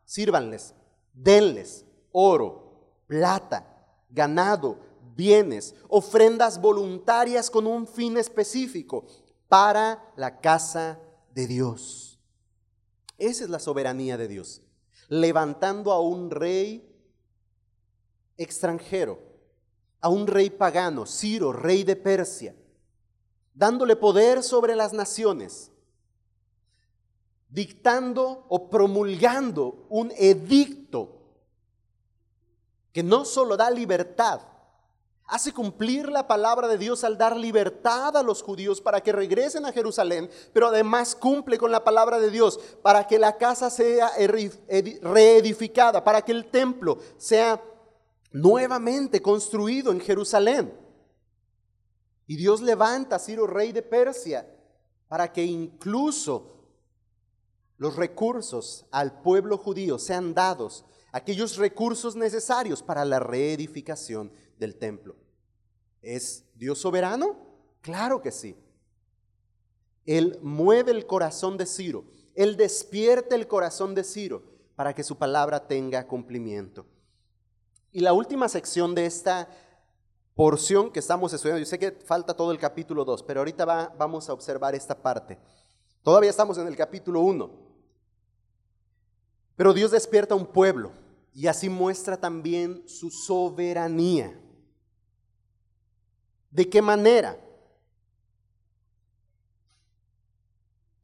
sírvanles, 0.05 0.75
denles 1.15 1.87
oro, 2.13 3.05
plata, 3.07 3.67
ganado, 4.11 4.79
bienes, 5.17 5.75
ofrendas 5.89 6.61
voluntarias 6.61 7.51
con 7.51 7.67
un 7.67 7.87
fin 7.87 8.17
específico 8.17 9.05
para 9.49 10.13
la 10.17 10.41
casa 10.41 10.99
de 11.35 11.47
Dios. 11.47 12.12
Esa 13.23 13.45
es 13.45 13.51
la 13.51 13.61
soberanía 13.61 14.17
de 14.17 14.27
Dios, 14.27 14.63
levantando 15.09 15.93
a 15.93 16.01
un 16.01 16.29
rey 16.29 16.93
extranjero, 18.37 19.21
a 20.01 20.09
un 20.09 20.27
rey 20.27 20.51
pagano, 20.51 21.07
Ciro, 21.07 21.53
rey 21.53 21.85
de 21.85 21.95
Persia, 21.95 22.53
dándole 23.55 23.95
poder 23.95 24.43
sobre 24.43 24.75
las 24.75 24.93
naciones, 24.93 25.71
dictando 27.49 28.45
o 28.49 28.69
promulgando 28.69 29.87
un 29.89 30.13
edicto 30.17 31.21
que 32.93 33.05
no 33.05 33.25
solo 33.25 33.57
da 33.57 33.71
libertad, 33.71 34.41
hace 35.27 35.53
cumplir 35.53 36.09
la 36.09 36.27
palabra 36.27 36.69
de 36.69 36.79
Dios 36.79 37.05
al 37.05 37.17
dar 37.17 37.37
libertad 37.37 38.17
a 38.17 38.23
los 38.23 38.43
judíos 38.43 38.81
para 38.81 39.01
que 39.01 39.13
regresen 39.13 39.65
a 39.65 39.73
Jerusalén, 39.73 40.31
pero 40.53 40.69
además 40.69 41.15
cumple 41.15 41.59
con 41.59 41.71
la 41.71 41.85
palabra 41.85 42.21
de 42.21 42.31
Dios 42.31 42.61
para 42.83 43.07
que 43.07 43.19
la 43.19 43.39
casa 43.39 43.71
sea 43.71 44.11
reedificada, 45.03 46.05
para 46.05 46.23
que 46.23 46.33
el 46.33 46.51
templo 46.51 46.99
sea 47.17 47.63
nuevamente 48.33 49.23
construido 49.23 49.93
en 49.93 50.01
Jerusalén. 50.01 50.79
Y 52.27 52.37
Dios 52.37 52.61
levanta 52.61 53.17
a 53.17 53.19
Ciro, 53.19 53.47
rey 53.47 53.73
de 53.73 53.83
Persia, 53.83 54.49
para 55.09 55.33
que 55.33 55.45
incluso 55.45 56.53
los 57.79 57.97
recursos 57.97 58.87
al 58.91 59.21
pueblo 59.23 59.59
judío 59.59 59.99
sean 59.99 60.35
dados 60.35 60.85
aquellos 61.13 61.57
recursos 61.59 62.17
necesarios 62.17 62.83
para 62.83 63.05
la 63.05 63.19
reedificación 63.19 64.33
del 64.63 64.77
templo. 64.77 65.17
¿Es 66.01 66.45
Dios 66.55 66.79
soberano? 66.79 67.37
Claro 67.81 68.23
que 68.23 68.31
sí. 68.31 68.57
Él 70.07 70.39
mueve 70.43 70.93
el 70.93 71.07
corazón 71.07 71.59
de 71.59 71.67
Ciro, 71.67 72.05
Él 72.35 72.57
despierta 72.57 73.35
el 73.35 73.47
corazón 73.47 73.95
de 73.95 74.05
Ciro 74.05 74.43
para 74.75 74.95
que 74.95 75.03
su 75.03 75.17
palabra 75.17 75.67
tenga 75.69 76.07
cumplimiento. 76.07 76.87
Y 77.93 78.01
la 78.01 78.15
última 78.15 78.49
sección 78.49 78.95
de 78.95 79.05
esta 79.05 79.49
porción 80.35 80.91
que 80.91 81.01
estamos 81.01 81.33
estudiando, 81.33 81.61
yo 81.61 81.67
sé 81.67 81.79
que 81.79 81.93
falta 81.93 82.35
todo 82.35 82.53
el 82.53 82.59
capítulo 82.59 83.05
2, 83.05 83.23
pero 83.25 83.41
ahorita 83.41 83.93
vamos 83.99 84.29
a 84.29 84.33
observar 84.33 84.75
esta 84.75 85.01
parte. 85.01 85.39
Todavía 86.03 86.31
estamos 86.31 86.57
en 86.59 86.67
el 86.67 86.77
capítulo 86.77 87.21
1. 87.21 87.51
Pero 89.57 89.75
Dios 89.75 89.91
despierta 89.91 90.35
un 90.35 90.47
pueblo 90.47 90.93
y 91.35 91.47
así 91.47 91.69
muestra 91.69 92.17
también 92.17 92.83
su 92.89 93.11
soberanía. 93.11 94.42
¿De 96.53 96.69
qué 96.69 96.81
manera? 96.83 97.39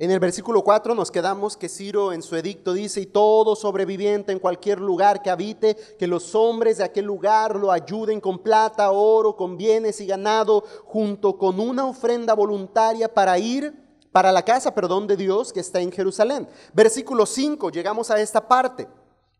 En 0.01 0.13
el 0.13 0.21
versículo 0.21 0.63
4 0.63 0.95
nos 0.95 1.11
quedamos 1.11 1.57
que 1.57 1.69
Ciro 1.69 2.13
en 2.13 2.23
su 2.23 2.37
edicto 2.37 2.73
dice, 2.73 3.01
y 3.01 3.07
todo 3.07 3.57
sobreviviente 3.57 4.31
en 4.31 4.39
cualquier 4.39 4.79
lugar 4.79 5.23
que 5.23 5.31
habite, 5.31 5.75
que 5.99 6.07
los 6.07 6.37
hombres 6.37 6.79
de 6.79 6.85
aquel 6.85 7.07
lugar 7.07 7.57
lo 7.57 7.73
ayuden 7.73 8.21
con 8.21 8.39
plata, 8.39 8.93
oro, 8.93 9.35
con 9.35 9.57
bienes 9.57 10.01
y 10.01 10.07
ganado, 10.07 10.63
junto 10.85 11.37
con 11.37 11.59
una 11.59 11.87
ofrenda 11.87 12.35
voluntaria 12.35 13.13
para 13.13 13.37
ir 13.41 13.75
para 14.13 14.31
la 14.31 14.45
casa, 14.45 14.75
perdón, 14.75 15.07
de 15.07 15.17
Dios 15.17 15.53
que 15.53 15.61
está 15.61 15.81
en 15.81 15.91
Jerusalén. 15.91 16.47
Versículo 16.73 17.27
5, 17.27 17.71
llegamos 17.71 18.11
a 18.11 18.21
esta 18.21 18.47
parte. 18.47 18.87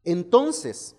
Entonces, 0.03 0.97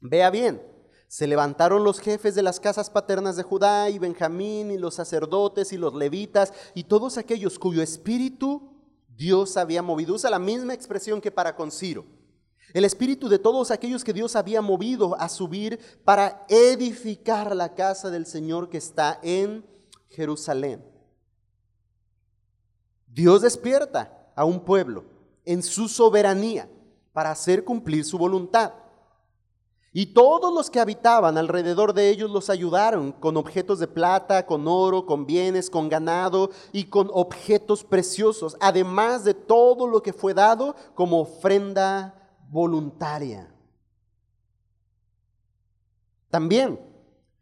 vea 0.00 0.30
bien, 0.30 0.60
se 1.08 1.26
levantaron 1.26 1.84
los 1.84 2.00
jefes 2.00 2.34
de 2.34 2.42
las 2.42 2.60
casas 2.60 2.90
paternas 2.90 3.36
de 3.36 3.42
Judá 3.42 3.88
y 3.88 3.98
Benjamín 3.98 4.70
y 4.70 4.76
los 4.76 4.94
sacerdotes 4.94 5.72
y 5.72 5.78
los 5.78 5.94
levitas 5.94 6.52
y 6.74 6.84
todos 6.84 7.16
aquellos 7.16 7.58
cuyo 7.58 7.82
espíritu 7.82 8.74
Dios 9.16 9.56
había 9.56 9.82
movido. 9.82 10.14
Usa 10.14 10.28
la 10.28 10.38
misma 10.38 10.74
expresión 10.74 11.22
que 11.22 11.30
para 11.30 11.56
con 11.56 11.72
Ciro. 11.72 12.04
El 12.74 12.84
espíritu 12.84 13.30
de 13.30 13.38
todos 13.38 13.70
aquellos 13.70 14.04
que 14.04 14.12
Dios 14.12 14.36
había 14.36 14.60
movido 14.60 15.18
a 15.18 15.30
subir 15.30 15.80
para 16.04 16.44
edificar 16.50 17.56
la 17.56 17.74
casa 17.74 18.10
del 18.10 18.26
Señor 18.26 18.68
que 18.68 18.76
está 18.76 19.18
en 19.22 19.64
Jerusalén. 20.10 20.84
Dios 23.06 23.40
despierta 23.40 24.30
a 24.36 24.44
un 24.44 24.60
pueblo 24.60 25.04
en 25.46 25.62
su 25.62 25.88
soberanía 25.88 26.68
para 27.14 27.30
hacer 27.30 27.64
cumplir 27.64 28.04
su 28.04 28.18
voluntad. 28.18 28.74
Y 29.98 30.06
todos 30.06 30.54
los 30.54 30.70
que 30.70 30.78
habitaban 30.78 31.36
alrededor 31.36 31.92
de 31.92 32.08
ellos 32.08 32.30
los 32.30 32.50
ayudaron 32.50 33.10
con 33.10 33.36
objetos 33.36 33.80
de 33.80 33.88
plata, 33.88 34.46
con 34.46 34.68
oro, 34.68 35.04
con 35.04 35.26
bienes, 35.26 35.68
con 35.68 35.88
ganado 35.88 36.50
y 36.70 36.84
con 36.84 37.10
objetos 37.12 37.82
preciosos, 37.82 38.56
además 38.60 39.24
de 39.24 39.34
todo 39.34 39.88
lo 39.88 40.00
que 40.00 40.12
fue 40.12 40.34
dado 40.34 40.76
como 40.94 41.22
ofrenda 41.22 42.30
voluntaria. 42.48 43.52
También 46.30 46.78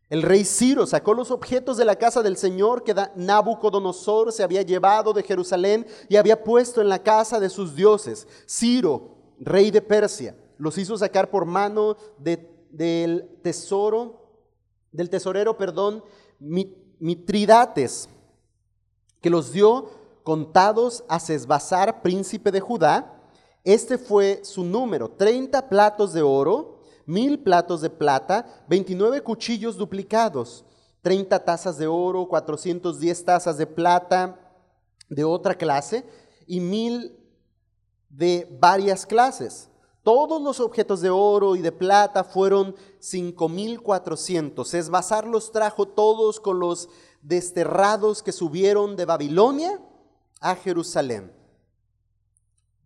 el 0.09 0.23
rey 0.23 0.43
Ciro 0.43 0.87
sacó 0.87 1.13
los 1.13 1.31
objetos 1.31 1.77
de 1.77 1.85
la 1.85 1.97
casa 1.97 2.23
del 2.23 2.39
Señor 2.39 2.85
que 2.85 2.95
Nabucodonosor 3.17 4.33
se 4.33 4.43
había 4.43 4.63
llevado 4.63 5.13
de 5.13 5.23
Jerusalén 5.23 5.87
y 6.09 6.17
había 6.17 6.43
puesto 6.43 6.81
en 6.81 6.89
la 6.89 7.03
casa 7.03 7.39
de 7.39 7.51
sus 7.51 7.77
dioses. 7.77 8.27
Ciro, 8.49 9.35
rey 9.39 9.71
de 9.71 9.83
Persia, 9.83 10.35
los 10.59 10.79
hizo 10.79 10.97
sacar 10.97 11.31
por 11.31 11.45
mano 11.45 11.97
del 12.19 13.39
tesoro, 13.43 14.27
del 14.93 15.11
tesorero, 15.11 15.57
perdón, 15.57 16.03
Mitridates, 16.39 18.09
que 19.21 19.31
los 19.31 19.53
dio 19.53 19.91
contados 20.23 21.05
a 21.09 21.21
Sesbazar, 21.21 22.03
príncipe 22.03 22.51
de 22.51 22.61
Judá. 22.61 23.13
Este 23.65 23.99
fue 23.99 24.41
su 24.45 24.65
número, 24.65 25.11
30 25.11 25.69
platos 25.69 26.13
de 26.13 26.23
oro, 26.23 26.81
mil 27.05 27.39
platos 27.39 27.81
de 27.81 27.91
plata, 27.91 28.65
29 28.69 29.23
cuchillos 29.23 29.77
duplicados, 29.77 30.65
30 31.03 31.45
tazas 31.45 31.79
de 31.79 31.87
oro, 31.87 32.29
410 32.29 33.25
tazas 33.25 33.59
de 33.59 33.67
plata 33.67 34.41
de 35.09 35.25
otra 35.25 35.55
clase 35.55 36.05
y 36.47 36.61
mil 36.61 37.17
de 38.09 38.49
varias 38.61 39.07
clases. 39.07 39.69
Todos 40.07 40.41
los 40.41 40.61
objetos 40.61 41.01
de 41.01 41.11
oro 41.11 41.57
y 41.57 41.63
de 41.63 41.73
plata 41.73 42.23
fueron 42.23 42.77
5.400. 43.01 44.75
Esbazar 44.75 45.27
los 45.27 45.51
trajo 45.51 45.89
todos 45.89 46.39
con 46.39 46.61
los 46.61 46.89
desterrados 47.23 48.23
que 48.23 48.31
subieron 48.31 48.95
de 48.95 49.05
Babilonia 49.05 49.81
a 50.41 50.55
Jerusalén. 50.55 51.33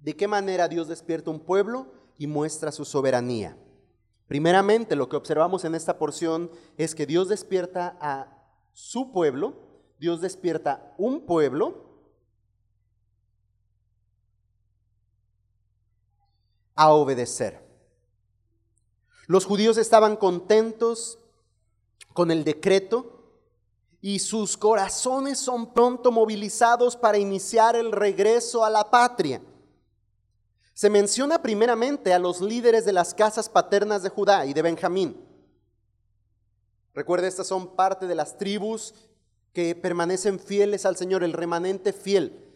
¿De 0.00 0.16
qué 0.16 0.28
manera 0.28 0.66
Dios 0.66 0.88
despierta 0.88 1.30
un 1.30 1.40
pueblo 1.40 1.88
y 2.16 2.26
muestra 2.26 2.72
su 2.72 2.86
soberanía? 2.86 3.54
Primeramente, 4.26 4.96
lo 4.96 5.10
que 5.10 5.16
observamos 5.16 5.66
en 5.66 5.74
esta 5.74 5.98
porción 5.98 6.50
es 6.78 6.94
que 6.94 7.04
Dios 7.04 7.28
despierta 7.28 7.98
a 8.00 8.46
su 8.72 9.12
pueblo, 9.12 9.56
Dios 9.98 10.22
despierta 10.22 10.94
un 10.96 11.26
pueblo 11.26 11.89
a 16.80 16.92
obedecer. 16.92 17.60
Los 19.26 19.44
judíos 19.44 19.76
estaban 19.76 20.16
contentos 20.16 21.18
con 22.14 22.30
el 22.30 22.42
decreto 22.42 23.34
y 24.00 24.18
sus 24.20 24.56
corazones 24.56 25.38
son 25.38 25.74
pronto 25.74 26.10
movilizados 26.10 26.96
para 26.96 27.18
iniciar 27.18 27.76
el 27.76 27.92
regreso 27.92 28.64
a 28.64 28.70
la 28.70 28.90
patria. 28.90 29.42
Se 30.72 30.88
menciona 30.88 31.42
primeramente 31.42 32.14
a 32.14 32.18
los 32.18 32.40
líderes 32.40 32.86
de 32.86 32.94
las 32.94 33.12
casas 33.12 33.50
paternas 33.50 34.02
de 34.02 34.08
Judá 34.08 34.46
y 34.46 34.54
de 34.54 34.62
Benjamín. 34.62 35.22
Recuerde, 36.94 37.28
estas 37.28 37.46
son 37.46 37.76
parte 37.76 38.06
de 38.06 38.14
las 38.14 38.38
tribus 38.38 38.94
que 39.52 39.74
permanecen 39.74 40.40
fieles 40.40 40.86
al 40.86 40.96
Señor, 40.96 41.24
el 41.24 41.34
remanente 41.34 41.92
fiel. 41.92 42.49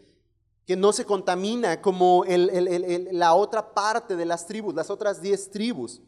Que 0.65 0.75
no 0.75 0.91
se 0.93 1.05
contamina 1.05 1.81
como 1.81 2.25
la 2.27 3.33
otra 3.35 3.73
parte 3.73 4.15
de 4.15 4.25
las 4.25 4.47
tribus, 4.47 4.73
las 4.73 4.89
otras 4.89 5.21
diez 5.21 5.51
tribus, 5.51 6.01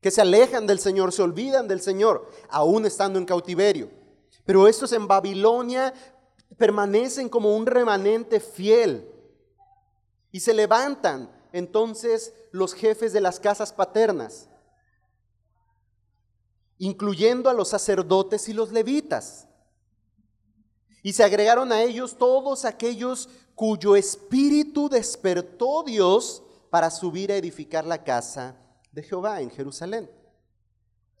que 0.00 0.10
se 0.10 0.20
alejan 0.20 0.66
del 0.66 0.78
Señor, 0.78 1.12
se 1.12 1.22
olvidan 1.22 1.68
del 1.68 1.80
Señor, 1.80 2.28
aún 2.48 2.86
estando 2.86 3.18
en 3.18 3.24
cautiverio. 3.24 3.90
Pero 4.44 4.68
estos 4.68 4.92
en 4.92 5.06
Babilonia 5.06 5.94
permanecen 6.56 7.28
como 7.28 7.56
un 7.56 7.66
remanente 7.66 8.40
fiel 8.40 9.10
y 10.30 10.40
se 10.40 10.54
levantan 10.54 11.30
entonces 11.52 12.34
los 12.52 12.74
jefes 12.74 13.12
de 13.12 13.20
las 13.20 13.40
casas 13.40 13.72
paternas, 13.72 14.48
incluyendo 16.78 17.48
a 17.48 17.54
los 17.54 17.68
sacerdotes 17.68 18.48
y 18.48 18.52
los 18.52 18.72
levitas. 18.72 19.45
Y 21.06 21.12
se 21.12 21.22
agregaron 21.22 21.70
a 21.70 21.84
ellos 21.84 22.16
todos 22.18 22.64
aquellos 22.64 23.28
cuyo 23.54 23.94
espíritu 23.94 24.88
despertó 24.88 25.84
Dios 25.84 26.42
para 26.68 26.90
subir 26.90 27.30
a 27.30 27.36
edificar 27.36 27.86
la 27.86 28.02
casa 28.02 28.56
de 28.90 29.04
Jehová 29.04 29.40
en 29.40 29.52
Jerusalén. 29.52 30.10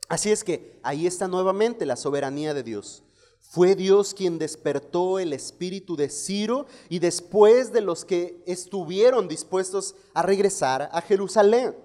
Así 0.08 0.32
es 0.32 0.42
que 0.42 0.80
ahí 0.82 1.06
está 1.06 1.28
nuevamente 1.28 1.86
la 1.86 1.94
soberanía 1.94 2.52
de 2.52 2.64
Dios. 2.64 3.04
Fue 3.40 3.76
Dios 3.76 4.12
quien 4.12 4.40
despertó 4.40 5.20
el 5.20 5.32
espíritu 5.32 5.94
de 5.94 6.08
Ciro 6.08 6.66
y 6.88 6.98
después 6.98 7.72
de 7.72 7.82
los 7.82 8.04
que 8.04 8.42
estuvieron 8.44 9.28
dispuestos 9.28 9.94
a 10.14 10.22
regresar 10.22 10.90
a 10.90 11.00
Jerusalén. 11.00 11.76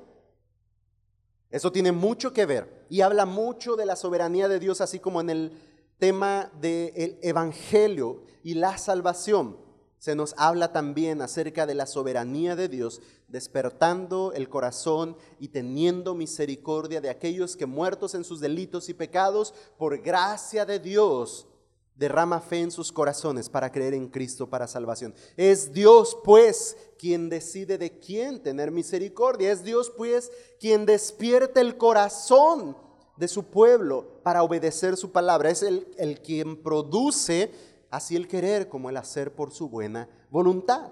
Eso 1.51 1.71
tiene 1.71 1.91
mucho 1.91 2.33
que 2.33 2.47
ver 2.47 2.87
y 2.89 3.01
habla 3.01 3.27
mucho 3.27 3.75
de 3.75 3.85
la 3.85 3.95
soberanía 3.95 4.47
de 4.47 4.59
Dios, 4.59 4.81
así 4.81 4.97
como 4.97 5.21
en 5.21 5.29
el 5.29 5.70
tema 6.01 6.51
del 6.59 7.19
Evangelio 7.21 8.23
y 8.41 8.55
la 8.55 8.79
salvación, 8.79 9.55
se 9.99 10.15
nos 10.15 10.33
habla 10.35 10.73
también 10.73 11.21
acerca 11.21 11.67
de 11.67 11.75
la 11.75 11.85
soberanía 11.85 12.55
de 12.55 12.67
Dios, 12.69 13.03
despertando 13.27 14.33
el 14.33 14.49
corazón 14.49 15.15
y 15.39 15.49
teniendo 15.49 16.15
misericordia 16.15 17.01
de 17.01 17.11
aquellos 17.11 17.55
que 17.55 17.67
muertos 17.67 18.15
en 18.15 18.23
sus 18.23 18.39
delitos 18.39 18.89
y 18.89 18.95
pecados, 18.95 19.53
por 19.77 19.99
gracia 20.01 20.65
de 20.65 20.79
Dios, 20.79 21.47
derrama 21.93 22.41
fe 22.41 22.61
en 22.61 22.71
sus 22.71 22.91
corazones 22.91 23.47
para 23.47 23.71
creer 23.71 23.93
en 23.93 24.07
Cristo 24.07 24.49
para 24.49 24.65
salvación. 24.65 25.13
Es 25.37 25.71
Dios, 25.71 26.17
pues, 26.23 26.77
quien 26.97 27.29
decide 27.29 27.77
de 27.77 27.99
quién 27.99 28.41
tener 28.41 28.71
misericordia. 28.71 29.51
Es 29.51 29.63
Dios, 29.63 29.93
pues, 29.95 30.31
quien 30.59 30.87
despierta 30.87 31.61
el 31.61 31.77
corazón 31.77 32.75
de 33.17 33.27
su 33.27 33.43
pueblo 33.43 34.10
para 34.21 34.43
obedecer 34.43 34.97
su 34.97 35.11
palabra. 35.11 35.49
Es 35.49 35.63
el, 35.63 35.87
el 35.97 36.21
quien 36.21 36.61
produce 36.61 37.51
así 37.89 38.15
el 38.15 38.27
querer 38.27 38.69
como 38.69 38.89
el 38.89 38.97
hacer 38.97 39.33
por 39.33 39.51
su 39.51 39.69
buena 39.69 40.07
voluntad. 40.29 40.91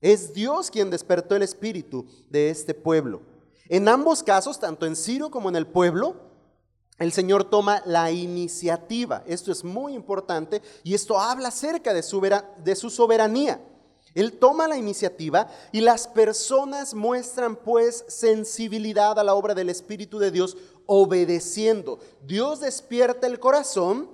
Es 0.00 0.34
Dios 0.34 0.70
quien 0.70 0.90
despertó 0.90 1.36
el 1.36 1.42
espíritu 1.42 2.04
de 2.28 2.50
este 2.50 2.74
pueblo. 2.74 3.22
En 3.68 3.88
ambos 3.88 4.22
casos, 4.22 4.58
tanto 4.58 4.84
en 4.84 4.96
Ciro 4.96 5.30
como 5.30 5.48
en 5.48 5.56
el 5.56 5.66
pueblo, 5.66 6.16
el 6.98 7.12
Señor 7.12 7.44
toma 7.44 7.82
la 7.86 8.10
iniciativa. 8.10 9.22
Esto 9.26 9.50
es 9.52 9.64
muy 9.64 9.94
importante 9.94 10.60
y 10.82 10.94
esto 10.94 11.18
habla 11.18 11.48
acerca 11.48 11.94
de 11.94 12.02
su, 12.02 12.20
de 12.20 12.76
su 12.76 12.90
soberanía. 12.90 13.60
Él 14.14 14.38
toma 14.38 14.68
la 14.68 14.76
iniciativa 14.76 15.48
y 15.72 15.80
las 15.80 16.06
personas 16.06 16.92
muestran 16.92 17.56
pues 17.56 18.04
sensibilidad 18.08 19.18
a 19.18 19.24
la 19.24 19.34
obra 19.34 19.54
del 19.54 19.70
Espíritu 19.70 20.18
de 20.18 20.30
Dios 20.30 20.56
obedeciendo. 20.86 21.98
Dios 22.24 22.60
despierta 22.60 23.26
el 23.26 23.40
corazón 23.40 24.10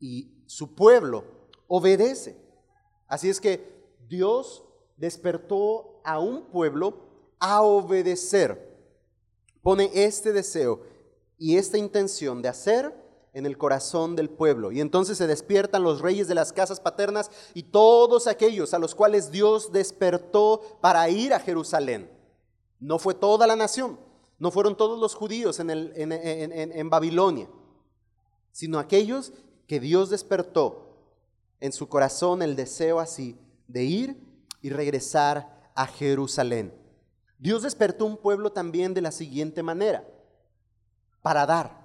y 0.00 0.32
su 0.46 0.74
pueblo 0.74 1.24
obedece. 1.68 2.36
Así 3.06 3.28
es 3.28 3.40
que 3.40 3.72
Dios 4.08 4.64
despertó 4.96 6.00
a 6.04 6.18
un 6.18 6.42
pueblo 6.46 6.94
a 7.38 7.62
obedecer. 7.62 8.70
Pone 9.62 9.90
este 9.94 10.32
deseo 10.32 10.82
y 11.38 11.56
esta 11.56 11.78
intención 11.78 12.42
de 12.42 12.48
hacer 12.48 12.94
en 13.32 13.46
el 13.46 13.56
corazón 13.56 14.14
del 14.16 14.28
pueblo. 14.28 14.72
Y 14.72 14.80
entonces 14.80 15.18
se 15.18 15.26
despiertan 15.26 15.82
los 15.82 16.00
reyes 16.00 16.28
de 16.28 16.34
las 16.34 16.52
casas 16.52 16.80
paternas 16.80 17.30
y 17.54 17.64
todos 17.64 18.26
aquellos 18.26 18.74
a 18.74 18.78
los 18.78 18.94
cuales 18.94 19.30
Dios 19.30 19.72
despertó 19.72 20.60
para 20.80 21.08
ir 21.08 21.32
a 21.32 21.40
Jerusalén. 21.40 22.10
No 22.78 22.98
fue 22.98 23.14
toda 23.14 23.46
la 23.46 23.56
nación, 23.56 23.98
no 24.42 24.50
fueron 24.50 24.76
todos 24.76 24.98
los 24.98 25.14
judíos 25.14 25.60
en, 25.60 26.90
Babilonia, 26.90 27.48
sino 28.50 28.80
aquellos 28.80 29.32
que 29.68 29.78
Dios 29.78 30.10
despertó 30.10 30.96
en 31.60 31.72
su 31.72 31.88
corazón 31.88 32.42
el 32.42 32.56
deseo 32.56 32.98
así 32.98 33.38
de 33.68 33.84
ir 33.84 34.20
y 34.60 34.70
regresar 34.70 35.70
a 35.76 35.86
Jerusalén. 35.86 36.74
Dios 37.38 37.62
despertó 37.62 38.04
un 38.04 38.16
pueblo 38.16 38.50
también 38.50 38.94
de 38.94 39.02
la 39.02 39.12
siguiente 39.12 39.62
manera, 39.62 40.04
para 41.22 41.46
dar. 41.46 41.80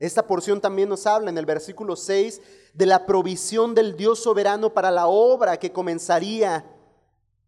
Esta 0.00 0.26
porción 0.26 0.60
también 0.60 0.88
nos 0.88 1.06
habla 1.06 1.30
en 1.30 1.38
el 1.38 1.46
versículo 1.46 1.94
6 1.94 2.42
de 2.74 2.86
la 2.86 3.06
provisión 3.06 3.72
del 3.76 3.96
Dios 3.96 4.20
soberano 4.20 4.74
para 4.74 4.90
la 4.90 5.06
obra 5.06 5.56
que 5.60 5.70
comenzaría 5.70 6.66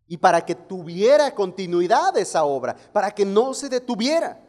y 0.06 0.16
para 0.16 0.44
que 0.44 0.54
tuviera 0.54 1.34
continuidad 1.34 2.16
esa 2.16 2.44
obra, 2.44 2.76
para 2.92 3.10
que 3.10 3.24
no 3.24 3.54
se 3.54 3.68
detuviera. 3.68 4.40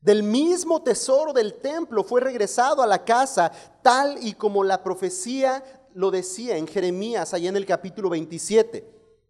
Del 0.00 0.22
mismo 0.22 0.82
tesoro 0.82 1.32
del 1.32 1.54
templo 1.54 2.02
fue 2.02 2.20
regresado 2.20 2.82
a 2.82 2.86
la 2.86 3.04
casa, 3.04 3.52
tal 3.82 4.18
y 4.20 4.34
como 4.34 4.64
la 4.64 4.82
profecía 4.82 5.62
lo 5.94 6.10
decía 6.10 6.56
en 6.56 6.66
Jeremías, 6.66 7.34
allá 7.34 7.48
en 7.48 7.56
el 7.56 7.66
capítulo 7.66 8.10
27, 8.10 8.88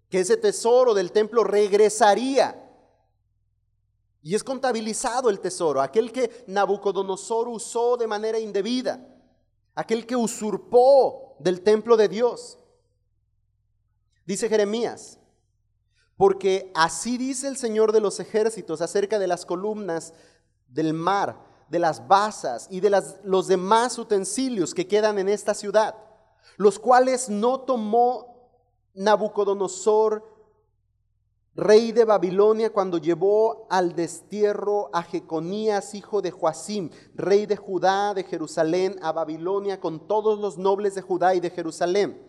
que 0.09 0.21
ese 0.21 0.37
tesoro 0.37 0.95
del 0.95 1.13
templo 1.13 1.45
regresaría. 1.45 2.59
Y 4.23 4.35
es 4.35 4.45
contabilizado 4.45 5.29
el 5.29 5.41
tesoro, 5.41 5.83
aquel 5.83 6.13
que 6.13 6.45
Nabucodonosor 6.47 7.49
usó 7.49 7.97
de 7.97 8.07
manera 8.07 8.39
indebida, 8.39 9.05
aquel 9.75 10.07
que 10.07 10.15
usurpó 10.15 11.35
del 11.41 11.61
templo 11.63 11.97
de 11.97 12.09
Dios. 12.09 12.59
Dice 14.25 14.49
Jeremías, 14.49 15.19
porque 16.17 16.71
así 16.75 17.19
dice 17.19 17.49
el 17.49 17.57
Señor 17.57 17.93
de 17.93 18.01
los 18.01 18.21
ejércitos 18.21 18.81
acerca 18.81 19.19
de 19.19 19.27
las 19.27 19.47
columnas 19.47 20.13
del 20.69 20.95
mar, 20.95 21.39
de 21.69 21.79
las 21.79 22.07
basas 22.07 22.67
y 22.71 22.81
de 22.81 23.03
los 23.25 23.47
demás 23.47 23.99
utensilios 23.99 24.75
que 24.75 24.87
quedan 24.87 25.19
en 25.19 25.29
esta 25.29 25.55
ciudad, 25.55 25.97
los 26.57 26.79
cuales 26.79 27.29
no 27.29 27.61
tomó 27.61 28.33
Nabucodonosor, 28.95 30.31
rey 31.55 31.93
de 31.93 32.05
Babilonia, 32.05 32.73
cuando 32.73 32.99
llevó 32.99 33.67
al 33.71 33.95
destierro 33.95 34.91
a 34.93 35.03
Jeconías, 35.03 35.95
hijo 35.95 36.23
de 36.23 36.31
Joacim, 36.31 36.91
rey 37.15 37.47
de 37.47 37.57
Judá, 37.57 38.15
de 38.15 38.25
Jerusalén, 38.25 38.99
a 39.03 39.13
Babilonia, 39.13 39.81
con 39.81 40.07
todos 40.07 40.39
los 40.39 40.59
nobles 40.59 40.95
de 40.95 41.03
Judá 41.03 41.35
y 41.35 41.41
de 41.41 41.51
Jerusalén. 41.51 42.23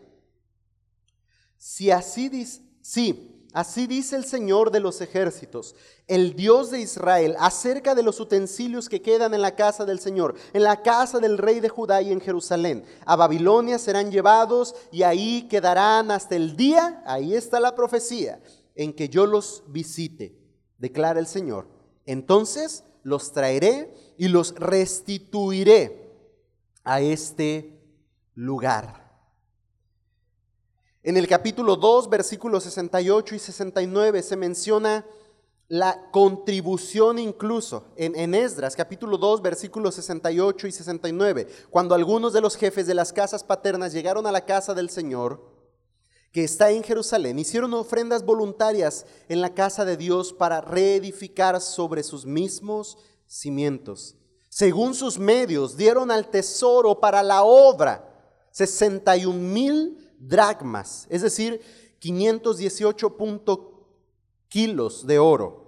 Si 1.57 1.91
así 1.91 2.29
dice, 2.29 2.61
sí, 2.81 3.32
Así 3.53 3.85
dice 3.85 4.15
el 4.15 4.25
Señor 4.25 4.71
de 4.71 4.79
los 4.79 4.99
ejércitos, 4.99 5.75
el 6.07 6.35
Dios 6.35 6.71
de 6.71 6.81
Israel, 6.81 7.35
acerca 7.39 7.93
de 7.93 8.01
los 8.01 8.19
utensilios 8.19 8.89
que 8.89 9.03
quedan 9.03 9.35
en 9.35 9.43
la 9.43 9.55
casa 9.55 9.85
del 9.85 9.99
Señor, 9.99 10.33
en 10.53 10.63
la 10.63 10.81
casa 10.81 11.19
del 11.19 11.37
rey 11.37 11.59
de 11.59 11.69
Judá 11.69 12.01
y 12.01 12.11
en 12.11 12.19
Jerusalén. 12.19 12.83
A 13.05 13.15
Babilonia 13.15 13.77
serán 13.77 14.09
llevados 14.11 14.73
y 14.91 15.03
ahí 15.03 15.47
quedarán 15.49 16.09
hasta 16.09 16.35
el 16.35 16.57
día, 16.57 17.03
ahí 17.05 17.35
está 17.35 17.59
la 17.59 17.75
profecía, 17.75 18.41
en 18.73 18.91
que 18.91 19.07
yo 19.07 19.27
los 19.27 19.63
visite, 19.67 20.35
declara 20.79 21.19
el 21.19 21.27
Señor. 21.27 21.67
Entonces 22.07 22.83
los 23.03 23.33
traeré 23.33 23.93
y 24.17 24.29
los 24.29 24.55
restituiré 24.55 26.11
a 26.83 27.01
este 27.01 27.79
lugar. 28.33 29.02
En 31.05 31.17
el 31.17 31.27
capítulo 31.27 31.75
2, 31.75 32.09
versículos 32.09 32.63
68 32.63 33.35
y 33.35 33.39
69 33.39 34.23
se 34.23 34.37
menciona 34.37 35.05
la 35.67 36.09
contribución 36.11 37.19
incluso 37.19 37.87
en, 37.97 38.33
Esdras, 38.33 38.73
capítulo 38.73 39.17
2, 39.17 39.41
versículos 39.41 39.95
68 39.95 40.65
y 40.65 40.71
69, 40.71 41.47
cuando 41.69 41.93
algunos 41.93 42.31
de 42.31 42.39
los 42.39 42.55
jefes 42.55 42.87
de 42.87 42.93
las 42.93 43.11
casas 43.11 43.43
paternas 43.43 43.91
llegaron 43.91 44.25
a 44.27 44.31
la 44.31 44.45
casa 44.45 44.73
del 44.73 44.89
Señor, 44.89 45.41
que 46.31 46.45
está 46.45 46.71
en 46.71 46.83
Jerusalén, 46.83 47.37
hicieron 47.37 47.73
ofrendas 47.73 48.23
voluntarias 48.23 49.05
en 49.27 49.41
la 49.41 49.53
casa 49.53 49.83
de 49.83 49.97
Dios 49.97 50.31
para 50.31 50.61
reedificar 50.61 51.59
sobre 51.59 52.03
sus 52.03 52.25
mismos 52.25 52.97
cimientos. 53.27 54.15
Según 54.47 54.93
sus 54.93 55.19
medios, 55.19 55.75
dieron 55.75 56.11
al 56.11 56.29
tesoro 56.29 57.01
para 57.01 57.21
la 57.23 57.43
obra 57.43 58.09
61 58.51 59.37
mil 59.37 59.99
dracmas, 60.27 61.07
es 61.09 61.21
decir, 61.21 61.61
518 61.99 63.15
kilos 64.49 65.07
de 65.07 65.19
oro. 65.19 65.63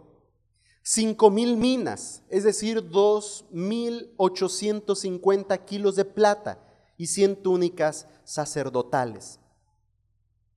5 0.83 1.29
mil 1.31 1.55
minas, 1.57 2.21
es 2.29 2.43
decir, 2.43 2.91
2.850 2.91 5.65
kilos 5.65 5.95
de 5.95 6.05
plata 6.05 6.59
y 6.95 7.07
100 7.07 7.41
túnicas 7.41 8.07
sacerdotales. 8.23 9.39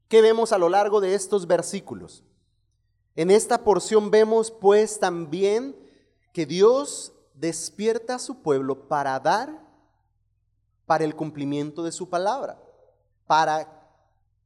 ¿Qué 0.09 0.20
vemos 0.20 0.53
a 0.53 0.59
lo 0.59 0.68
largo 0.68 1.01
de 1.01 1.14
estos 1.14 1.46
versículos? 1.46 2.22
En 3.16 3.30
esta 3.30 3.64
porción 3.64 4.11
vemos 4.11 4.51
pues 4.51 4.99
también 4.99 5.74
que 6.34 6.44
Dios 6.44 7.14
despierta 7.34 8.16
a 8.16 8.18
su 8.18 8.42
pueblo 8.42 8.88
para 8.88 9.18
dar 9.20 9.66
para 10.84 11.05
el 11.05 11.14
cumplimiento 11.14 11.82
de 11.82 11.92
su 11.92 12.09
palabra, 12.09 12.59
para 13.26 13.77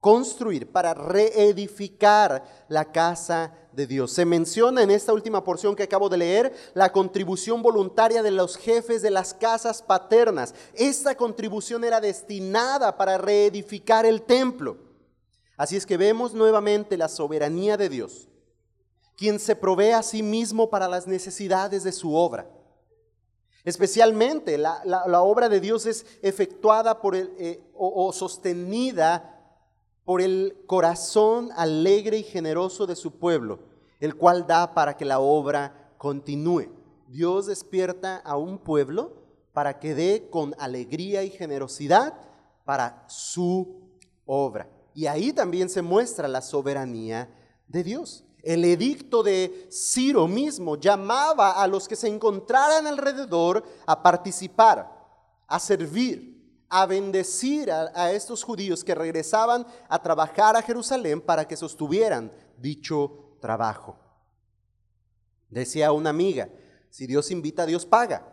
construir, 0.03 0.72
para 0.72 0.94
reedificar 0.94 2.66
la 2.66 2.90
casa 2.90 3.55
de 3.72 3.86
Dios. 3.86 4.11
Se 4.11 4.24
menciona 4.24 4.82
en 4.82 4.90
esta 4.90 5.12
última 5.12 5.44
porción 5.44 5.76
que 5.76 5.84
acabo 5.84 6.09
de 6.09 6.16
leer 6.16 6.53
la 6.74 6.90
contribución 6.90 7.62
voluntaria 7.62 8.20
de 8.20 8.32
los 8.32 8.57
jefes 8.57 9.00
de 9.00 9.12
las 9.12 9.32
casas 9.32 9.80
paternas. 9.80 10.57
Esta 10.74 11.14
contribución 11.14 11.84
era 11.84 12.00
destinada 12.00 12.96
para 12.96 13.16
reedificar 13.16 14.05
el 14.05 14.22
templo. 14.22 14.76
Así 15.57 15.76
es 15.76 15.86
que 15.86 15.96
vemos 15.96 16.34
nuevamente 16.34 16.96
la 16.96 17.09
soberanía 17.09 17.76
de 17.76 17.88
Dios, 17.88 18.28
quien 19.16 19.38
se 19.38 19.55
provee 19.55 19.92
a 19.92 20.03
sí 20.03 20.24
mismo 20.24 20.68
para 20.68 20.88
las 20.88 21.07
necesidades 21.07 21.84
de 21.84 21.92
su 21.92 22.12
obra. 22.12 22.50
Especialmente 23.64 24.59
la, 24.59 24.82
obra 25.22 25.48
de 25.48 25.61
Dios 25.61 25.86
es 25.86 26.05
efectuada 26.22 27.00
por 27.00 27.14
el, 27.14 27.32
eh, 27.38 27.62
o, 27.72 28.12
sostenida 28.12 29.41
por 30.05 30.20
el 30.20 30.57
corazón 30.66 31.50
alegre 31.57 32.18
y 32.18 32.22
generoso 32.22 32.86
de 32.86 32.96
su 32.96 33.18
pueblo, 33.18 33.61
el 34.00 34.16
cual 34.16 34.46
da 34.46 34.74
para 34.74 34.96
que 34.96 35.05
la 35.05 35.20
obra 35.20 35.94
continúe. 35.98 36.68
Dios 37.09 37.46
despierta 37.46 38.16
a 38.16 38.36
un 38.36 38.59
pueblo 38.59 39.22
para 39.53 39.78
que 39.78 39.94
dé 39.94 40.28
con 40.30 40.55
alegría 40.59 41.22
y 41.22 41.30
generosidad 41.30 42.14
para 42.64 43.05
su 43.09 43.80
obra. 44.26 44.68
Y 44.94 45.07
ahí 45.07 45.32
también 45.32 45.68
se 45.68 45.82
muestra 45.82 46.26
la 46.26 46.42
soberanía 46.42 47.28
de 47.68 47.84
Dios. 47.84 48.24
El 48.42 48.64
edicto 48.64 49.22
de 49.22 49.68
Ciro 49.70 50.26
mismo 50.26 50.76
llamaba 50.76 51.62
a 51.62 51.66
los 51.68 51.86
que 51.86 51.96
se 51.96 52.09
encontraran 52.09 52.86
alrededor 52.86 53.62
a 53.86 54.03
participar, 54.03 54.90
a 55.46 55.61
servir, 55.61 56.31
a 56.74 56.86
bendecir 56.86 57.70
a, 57.70 58.12
estos 58.12 58.42
judíos 58.42 58.82
que 58.82 58.94
regresaban 58.94 59.66
a 59.90 60.02
trabajar 60.02 60.56
a 60.56 60.62
Jerusalén 60.62 61.20
para 61.20 61.46
que 61.46 61.54
sostuvieran 61.54 62.32
dicho 62.56 63.36
trabajo. 63.42 63.98
Decía 65.50 65.92
una 65.92 66.08
amiga, 66.08 66.48
si 66.88 67.06
Dios 67.06 67.30
invita, 67.30 67.66
Dios 67.66 67.84
paga. 67.84 68.26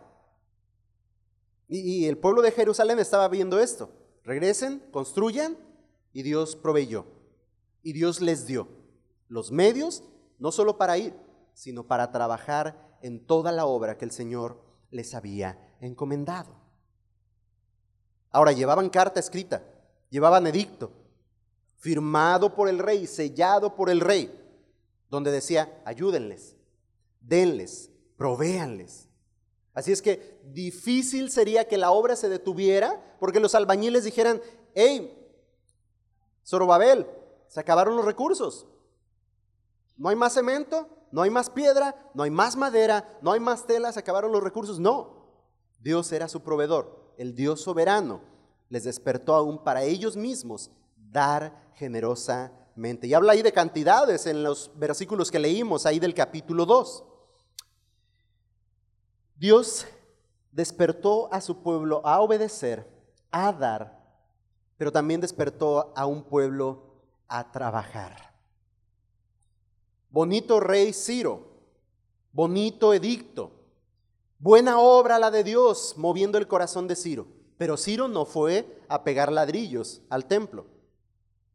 Y, 1.68 2.06
el 2.06 2.16
pueblo 2.16 2.40
de 2.40 2.50
Jerusalén 2.50 2.98
estaba 2.98 3.28
viendo 3.28 3.60
esto. 3.60 3.92
Regresen, 4.24 4.82
construyan 4.90 5.58
y 6.14 6.22
Dios 6.22 6.56
proveyó. 6.56 7.04
Y 7.82 7.92
Dios 7.92 8.22
les 8.22 8.46
dio 8.46 8.68
los 9.28 9.52
medios, 9.52 10.02
no 10.38 10.50
solo 10.50 10.78
para 10.78 10.96
ir, 10.96 11.14
sino 11.52 11.86
para 11.86 12.10
trabajar 12.10 12.96
en 13.02 13.26
toda 13.26 13.52
la 13.52 13.66
obra 13.66 13.98
que 13.98 14.06
el 14.06 14.12
Señor 14.12 14.62
les 14.90 15.14
había 15.14 15.76
encomendado. 15.82 16.59
Ahora, 18.30 18.52
llevaban 18.52 18.90
carta 18.90 19.20
escrita, 19.20 19.62
llevaban 20.08 20.46
edicto, 20.46 20.92
firmado 21.78 22.54
por 22.54 22.68
el 22.68 22.78
rey, 22.78 23.06
sellado 23.06 23.74
por 23.74 23.90
el 23.90 24.00
rey, 24.00 24.32
donde 25.08 25.30
decía, 25.30 25.82
ayúdenles, 25.84 26.56
denles, 27.20 27.90
provéanles. 28.16 29.08
Así 29.74 29.92
es 29.92 30.02
que 30.02 30.40
difícil 30.44 31.30
sería 31.30 31.66
que 31.66 31.78
la 31.78 31.90
obra 31.90 32.16
se 32.16 32.28
detuviera 32.28 33.16
porque 33.18 33.40
los 33.40 33.54
albañiles 33.54 34.04
dijeran, 34.04 34.40
hey, 34.74 35.16
Zorobabel, 36.44 37.06
se 37.48 37.60
acabaron 37.60 37.96
los 37.96 38.04
recursos, 38.04 38.66
no 39.96 40.08
hay 40.08 40.16
más 40.16 40.34
cemento, 40.34 40.88
no 41.12 41.22
hay 41.22 41.30
más 41.30 41.50
piedra, 41.50 41.94
no 42.14 42.22
hay 42.22 42.30
más 42.30 42.56
madera, 42.56 43.18
no 43.20 43.32
hay 43.32 43.40
más 43.40 43.66
telas, 43.66 43.96
acabaron 43.96 44.32
los 44.32 44.42
recursos. 44.42 44.78
No, 44.78 45.26
Dios 45.80 46.10
era 46.12 46.28
su 46.28 46.42
proveedor, 46.42 46.99
el 47.20 47.34
Dios 47.34 47.60
soberano. 47.60 48.22
Les 48.70 48.84
despertó 48.84 49.34
aún 49.34 49.62
para 49.62 49.82
ellos 49.82 50.16
mismos 50.16 50.70
dar 50.96 51.70
generosamente. 51.74 53.06
Y 53.06 53.12
habla 53.12 53.32
ahí 53.32 53.42
de 53.42 53.52
cantidades 53.52 54.24
en 54.24 54.42
los 54.42 54.70
versículos 54.76 55.30
que 55.30 55.38
leímos 55.38 55.84
ahí 55.84 55.98
del 55.98 56.14
capítulo 56.14 56.64
2. 56.64 57.04
Dios 59.36 59.86
despertó 60.50 61.30
a 61.30 61.42
su 61.42 61.62
pueblo 61.62 62.00
a 62.06 62.20
obedecer, 62.20 62.88
a 63.30 63.52
dar, 63.52 64.00
pero 64.78 64.90
también 64.90 65.20
despertó 65.20 65.92
a 65.94 66.06
un 66.06 66.22
pueblo 66.22 67.02
a 67.28 67.52
trabajar. 67.52 68.32
Bonito 70.08 70.58
rey 70.58 70.94
Ciro, 70.94 71.48
bonito 72.32 72.94
edicto, 72.94 73.59
buena 74.40 74.80
obra 74.80 75.20
la 75.20 75.30
de 75.30 75.44
Dios 75.44 75.94
moviendo 75.96 76.36
el 76.38 76.48
corazón 76.48 76.88
de 76.88 76.96
Ciro. 76.96 77.28
Pero 77.56 77.76
Ciro 77.76 78.08
no 78.08 78.24
fue 78.24 78.82
a 78.88 79.04
pegar 79.04 79.30
ladrillos 79.30 80.02
al 80.08 80.24
templo. 80.24 80.66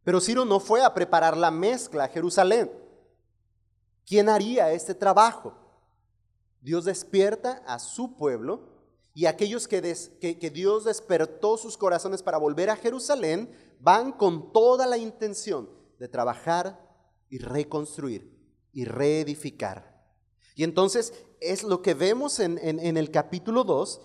Pero 0.04 0.22
Ciro 0.22 0.46
no 0.46 0.60
fue 0.60 0.84
a 0.84 0.94
preparar 0.94 1.36
la 1.36 1.52
mezcla 1.52 2.06
a 2.06 2.08
Jerusalén. 2.08 2.72
¿Quién 4.06 4.30
haría 4.30 4.72
este 4.72 4.94
trabajo? 4.94 5.54
Dios 6.62 6.86
despierta 6.86 7.64
a 7.66 7.80
su 7.80 8.16
pueblo 8.16 8.76
y 9.16 9.26
aquellos 9.26 9.68
que, 9.68 9.82
que, 10.20 10.50
Dios 10.52 10.84
despertó 10.84 11.58
sus 11.58 11.78
corazones 11.78 12.22
para 12.22 12.38
volver 12.38 12.70
a 12.70 12.76
Jerusalén 12.76 13.50
van 13.80 14.12
con 14.12 14.52
toda 14.52 14.86
la 14.86 14.98
intención 14.98 15.70
de 15.98 16.08
trabajar 16.08 16.80
y 17.30 17.40
reconstruir 17.40 18.32
y 18.74 18.86
reedificar. 18.86 20.04
Y 20.56 20.64
entonces 20.64 21.14
es 21.42 21.64
lo 21.64 21.82
que 21.82 21.94
vemos 21.94 22.40
en, 22.40 22.58
el 22.60 23.12
capítulo 23.12 23.64
2. 23.64 24.02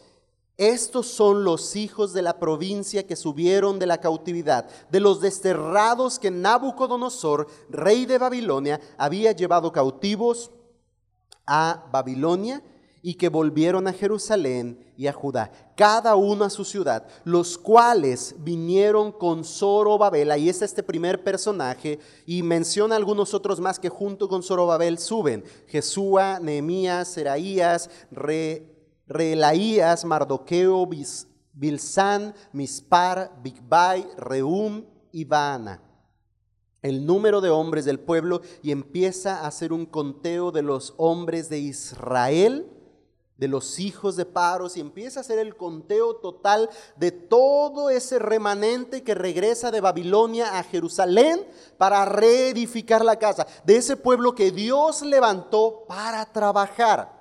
Estos 0.56 1.06
son 1.06 1.44
los 1.44 1.74
hijos 1.76 2.12
de 2.12 2.22
la 2.22 2.38
provincia 2.38 3.06
que 3.06 3.16
subieron 3.16 3.78
de 3.78 3.86
la 3.86 3.98
cautividad, 3.98 4.68
de 4.90 5.00
los 5.00 5.20
desterrados 5.20 6.18
que 6.18 6.30
Nabucodonosor, 6.30 7.46
rey 7.70 8.04
de 8.04 8.18
Babilonia, 8.18 8.80
había 8.98 9.32
llevado 9.32 9.72
cautivos 9.72 10.50
a 11.46 11.88
Babilonia 11.90 12.62
y 13.02 13.14
que 13.14 13.28
volvieron 13.28 13.88
a 13.88 13.92
Jerusalén 13.92 14.78
y 14.96 15.06
a 15.06 15.12
Judá, 15.12 15.50
cada 15.76 16.16
uno 16.16 16.44
a 16.44 16.50
su 16.50 16.64
ciudad, 16.64 17.06
los 17.24 17.56
cuales 17.56 18.34
vinieron 18.38 19.12
con 19.12 19.44
Zorobabel, 19.44 20.30
ahí 20.30 20.48
está 20.48 20.64
este 20.64 20.82
primer 20.82 21.24
personaje, 21.24 21.98
y 22.26 22.42
menciona 22.42 22.96
algunos 22.96 23.32
otros 23.32 23.60
más 23.60 23.78
que 23.78 23.88
junto 23.88 24.28
con 24.28 24.42
Zorobabel 24.42 24.98
suben, 24.98 25.44
Jesúa, 25.66 26.38
Nehemías, 26.40 27.08
Seraías, 27.08 27.88
Re, 28.10 28.66
Relaías, 29.06 30.04
Mardoqueo, 30.04 30.86
Bilsán, 31.54 32.34
Mispar, 32.52 33.32
Bigbai, 33.42 34.06
Reum 34.18 34.84
y 35.12 35.24
Baana. 35.24 35.82
El 36.82 37.04
número 37.04 37.40
de 37.42 37.50
hombres 37.50 37.84
del 37.84 38.00
pueblo 38.00 38.40
y 38.62 38.70
empieza 38.70 39.40
a 39.40 39.46
hacer 39.46 39.72
un 39.72 39.84
conteo 39.84 40.50
de 40.50 40.62
los 40.62 40.94
hombres 40.96 41.50
de 41.50 41.58
Israel 41.58 42.66
de 43.40 43.48
los 43.48 43.78
hijos 43.78 44.16
de 44.16 44.26
Paros 44.26 44.76
y 44.76 44.80
empieza 44.80 45.18
a 45.18 45.22
hacer 45.22 45.38
el 45.38 45.56
conteo 45.56 46.16
total 46.16 46.68
de 46.96 47.10
todo 47.10 47.88
ese 47.88 48.18
remanente 48.18 49.02
que 49.02 49.14
regresa 49.14 49.70
de 49.70 49.80
Babilonia 49.80 50.58
a 50.58 50.62
Jerusalén 50.62 51.48
para 51.78 52.04
reedificar 52.04 53.02
la 53.02 53.18
casa, 53.18 53.46
de 53.64 53.76
ese 53.78 53.96
pueblo 53.96 54.34
que 54.34 54.50
Dios 54.50 55.00
levantó 55.00 55.86
para 55.88 56.30
trabajar. 56.30 57.18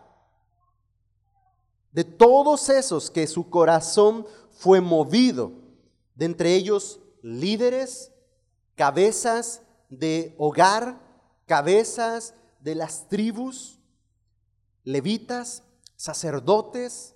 De 1.94 2.04
todos 2.04 2.68
esos 2.68 3.10
que 3.10 3.26
su 3.26 3.50
corazón 3.50 4.28
fue 4.52 4.82
movido, 4.82 5.54
de 6.16 6.26
entre 6.26 6.54
ellos 6.54 7.00
líderes, 7.22 8.12
cabezas 8.76 9.62
de 9.88 10.36
hogar, 10.38 11.00
cabezas 11.46 12.34
de 12.60 12.76
las 12.76 13.08
tribus, 13.08 13.80
levitas, 14.84 15.64
sacerdotes, 16.00 17.14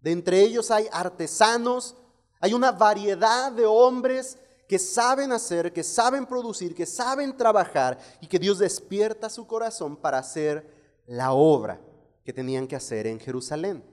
de 0.00 0.12
entre 0.12 0.40
ellos 0.40 0.70
hay 0.70 0.88
artesanos, 0.90 1.94
hay 2.40 2.54
una 2.54 2.72
variedad 2.72 3.52
de 3.52 3.66
hombres 3.66 4.38
que 4.66 4.78
saben 4.78 5.30
hacer, 5.30 5.74
que 5.74 5.84
saben 5.84 6.24
producir, 6.24 6.74
que 6.74 6.86
saben 6.86 7.36
trabajar 7.36 7.98
y 8.22 8.28
que 8.28 8.38
Dios 8.38 8.58
despierta 8.58 9.28
su 9.28 9.46
corazón 9.46 9.94
para 9.94 10.16
hacer 10.16 10.66
la 11.06 11.32
obra 11.32 11.82
que 12.24 12.32
tenían 12.32 12.66
que 12.66 12.76
hacer 12.76 13.06
en 13.06 13.20
Jerusalén. 13.20 13.84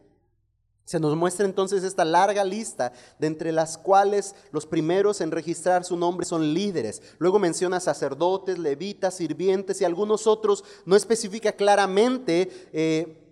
Se 0.85 0.97
nos 0.97 1.17
muestra 1.17 1.45
entonces 1.45 1.83
esta 1.83 2.05
larga 2.05 2.45
lista 2.45 2.93
de 3.19 3.27
entre 3.27 3.51
las 3.51 3.77
cuales 3.77 4.33
los 4.51 4.65
primeros 4.65 5.19
en 5.19 5.31
registrar 5.31 5.83
su 5.83 5.97
nombre 5.97 6.25
son 6.25 6.53
líderes. 6.53 7.01
Luego 7.17 7.37
menciona 7.37 7.81
sacerdotes, 7.81 8.57
levitas, 8.57 9.15
sirvientes 9.15 9.81
y 9.81 9.85
algunos 9.85 10.25
otros. 10.25 10.63
No 10.85 10.95
especifica 10.95 11.51
claramente 11.51 12.69
eh, 12.71 13.28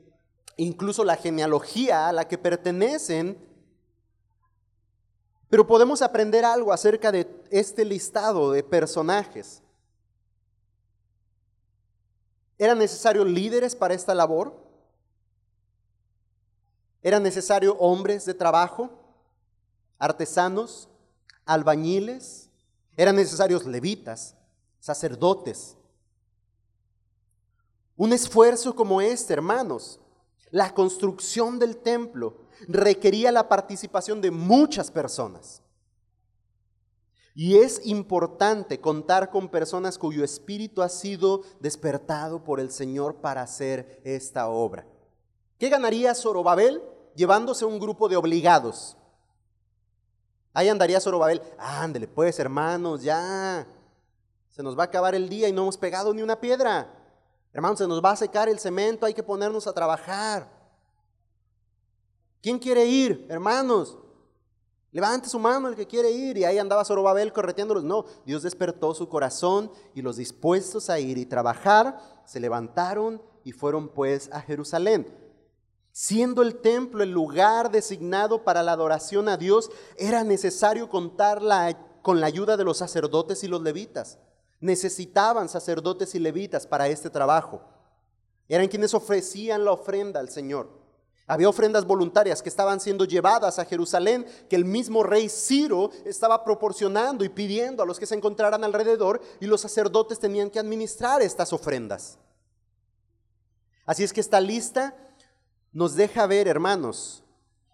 incluso 0.58 1.04
la 1.04 1.16
genealogía 1.16 2.10
a 2.10 2.14
la 2.14 2.28
que 2.28 2.38
pertenecen, 2.38 3.46
Pero 5.50 5.66
podemos 5.66 6.02
aprender 6.02 6.44
algo 6.44 6.74
acerca 6.74 7.10
de 7.10 7.26
este 7.50 7.86
listado 7.86 8.52
de 8.52 8.64
personajes. 8.64 9.62
¿Eran 12.58 12.80
necesarios 12.80 13.26
líderes 13.26 13.74
para 13.74 13.94
esta 13.94 14.14
labor? 14.14 14.62
¿Eran 17.02 17.24
necesarios 17.24 17.76
hombres 17.80 18.26
de 18.26 18.34
trabajo? 18.34 18.90
¿Artesanos? 20.00 20.90
¿Albañiles? 21.46 22.50
¿Eran 22.98 23.16
necesarios 23.16 23.66
levitas? 23.66 24.36
¿Sacerdotes? 24.82 25.78
Un 27.96 28.12
esfuerzo 28.12 28.76
como 28.76 29.00
este, 29.02 29.34
hermanos, 29.34 30.00
la 30.52 30.74
construcción 30.74 31.60
del 31.60 31.78
templo, 31.78 32.38
requería 32.68 33.32
la 33.32 33.48
participación 33.48 34.22
de 34.22 34.32
muchas 34.32 34.92
personas. 34.92 35.62
Y 37.36 37.58
es 37.58 37.86
importante 37.86 38.82
contar 38.82 39.30
con 39.30 39.50
personas 39.50 40.00
cuyo 40.00 40.24
espíritu 40.24 40.82
ha 40.82 40.90
sido 40.90 41.44
despertado 41.60 42.44
por 42.44 42.60
el 42.60 42.72
Señor 42.72 43.18
para 43.18 43.44
hacer 43.44 44.02
esta 44.04 44.48
obra. 44.50 44.88
¿Qué 45.60 45.70
ganaría 45.70 46.16
Zorobabel 46.16 46.82
llevándose 47.16 47.64
un 47.64 47.80
grupo 47.80 48.10
de 48.10 48.16
obligados? 48.16 48.98
Ahí 50.52 50.70
andaría 50.70 51.00
Zorobabel, 51.00 51.44
ándele 51.60 52.08
pues 52.08 52.40
hermanos, 52.40 53.04
ya, 53.04 53.68
se 54.50 54.64
nos 54.64 54.76
va 54.76 54.82
a 54.82 54.86
acabar 54.88 55.14
el 55.14 55.30
día 55.30 55.48
y 55.48 55.52
no 55.52 55.62
hemos 55.62 55.78
pegado 55.78 56.12
ni 56.16 56.24
una 56.24 56.42
piedra. 56.42 56.97
Hermanos, 57.58 57.80
se 57.80 57.88
nos 57.88 58.06
va 58.06 58.12
a 58.12 58.16
secar 58.16 58.48
el 58.50 58.60
cemento, 58.60 59.08
hay 59.08 59.16
que 59.16 59.24
ponernos 59.24 59.66
a 59.66 59.74
trabajar. 59.74 60.48
¿Quién 62.40 62.60
quiere 62.60 62.86
ir, 62.86 63.26
hermanos? 63.30 63.98
Levante 64.92 65.28
su 65.28 65.40
mano 65.40 65.68
el 65.68 65.76
que 65.76 65.88
quiere 65.88 66.12
ir. 66.12 66.38
Y 66.38 66.44
ahí 66.44 66.60
andaba 66.60 66.86
Zorobabel 66.86 67.34
correteándolos. 67.34 67.84
No, 67.84 68.06
Dios 68.28 68.44
despertó 68.44 68.94
su 68.94 69.10
corazón 69.10 69.72
y 69.96 70.04
los 70.04 70.18
dispuestos 70.18 70.92
a 70.92 71.00
ir 71.00 71.18
y 71.18 71.26
trabajar 71.26 72.00
se 72.28 72.40
levantaron 72.40 73.24
y 73.44 73.54
fueron 73.54 73.90
pues 73.90 74.30
a 74.32 74.42
Jerusalén. 74.42 75.08
Siendo 75.92 76.44
el 76.44 76.62
templo 76.62 77.02
el 77.02 77.10
lugar 77.10 77.72
designado 77.72 78.44
para 78.44 78.62
la 78.62 78.74
adoración 78.74 79.30
a 79.30 79.38
Dios, 79.38 79.72
era 79.98 80.24
necesario 80.24 80.90
contar 80.90 81.42
con 82.04 82.20
la 82.22 82.28
ayuda 82.28 82.56
de 82.56 82.66
los 82.66 82.78
sacerdotes 82.78 83.44
y 83.44 83.48
los 83.48 83.64
levitas. 83.64 84.20
Necesitaban 84.60 85.50
sacerdotes 85.50 86.16
y 86.16 86.20
levitas 86.20 86.66
para 86.66 86.88
este 86.88 87.10
trabajo. 87.10 87.62
Eran 88.48 88.68
quienes 88.68 88.94
ofrecían 88.94 89.66
la 89.66 89.72
ofrenda 89.72 90.20
al 90.20 90.30
Señor. 90.30 90.70
Había 91.28 91.50
ofrendas 91.50 91.86
voluntarias 91.86 92.42
que 92.42 92.48
estaban 92.48 92.80
siendo 92.80 93.04
llevadas 93.04 93.60
a 93.60 93.66
Jerusalén, 93.66 94.26
que 94.50 94.56
el 94.56 94.64
mismo 94.64 95.04
rey 95.04 95.28
Ciro 95.28 95.92
estaba 96.06 96.46
proporcionando 96.46 97.26
y 97.26 97.30
pidiendo 97.30 97.84
a 97.84 97.86
los 97.86 98.00
que 98.00 98.06
se 98.06 98.16
encontraran 98.16 98.64
alrededor, 98.64 99.22
y 99.42 99.46
los 99.46 99.60
sacerdotes 99.60 100.20
tenían 100.20 100.50
que 100.50 100.60
administrar 100.60 101.22
estas 101.22 101.52
ofrendas. 101.52 102.18
Así 103.86 104.06
es 104.06 104.14
que 104.14 104.22
esta 104.22 104.40
lista 104.40 104.96
nos 105.74 105.96
deja 105.96 106.26
ver, 106.28 106.48
hermanos, 106.48 107.24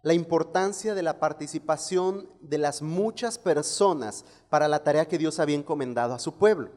la 0.04 0.14
importancia 0.14 0.94
de 0.94 1.02
la 1.02 1.18
participación 1.18 2.30
de 2.42 2.58
las 2.58 2.82
muchas 2.82 3.40
personas 3.40 4.26
para 4.50 4.68
la 4.68 4.84
tarea 4.84 5.08
que 5.08 5.18
Dios 5.18 5.40
había 5.40 5.56
encomendado 5.56 6.14
a 6.14 6.20
su 6.20 6.34
pueblo. 6.34 6.72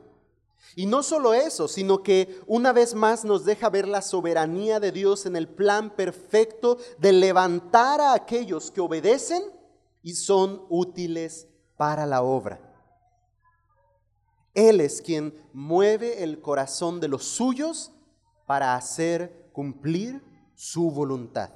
Y 0.77 0.87
no 0.87 1.03
solo 1.03 1.35
eso, 1.35 1.67
sino 1.67 2.03
que 2.05 2.41
una 2.47 2.73
vez 2.73 2.95
más 2.95 3.25
nos 3.25 3.45
deja 3.45 3.69
ver 3.69 3.89
la 3.89 4.01
soberanía 4.01 4.79
de 4.79 4.93
Dios 4.93 5.27
en 5.27 5.35
el 5.35 5.49
plan 5.49 5.91
perfecto 5.91 6.79
de 6.99 7.13
levantar 7.13 8.01
a 8.01 8.15
aquellos 8.15 8.71
que 8.71 8.81
obedecen 8.81 9.43
y 10.03 10.15
son 10.15 10.65
útiles 10.69 11.49
para 11.77 12.07
la 12.07 12.23
obra. 12.23 12.61
Él 14.55 14.81
es 14.81 15.03
quien 15.03 15.35
mueve 15.53 16.23
el 16.23 16.41
corazón 16.41 17.01
de 17.01 17.09
los 17.09 17.25
suyos 17.25 17.91
para 18.47 18.77
hacer 18.77 19.51
cumplir 19.53 20.23
su 20.55 20.93
voluntad. 20.93 21.51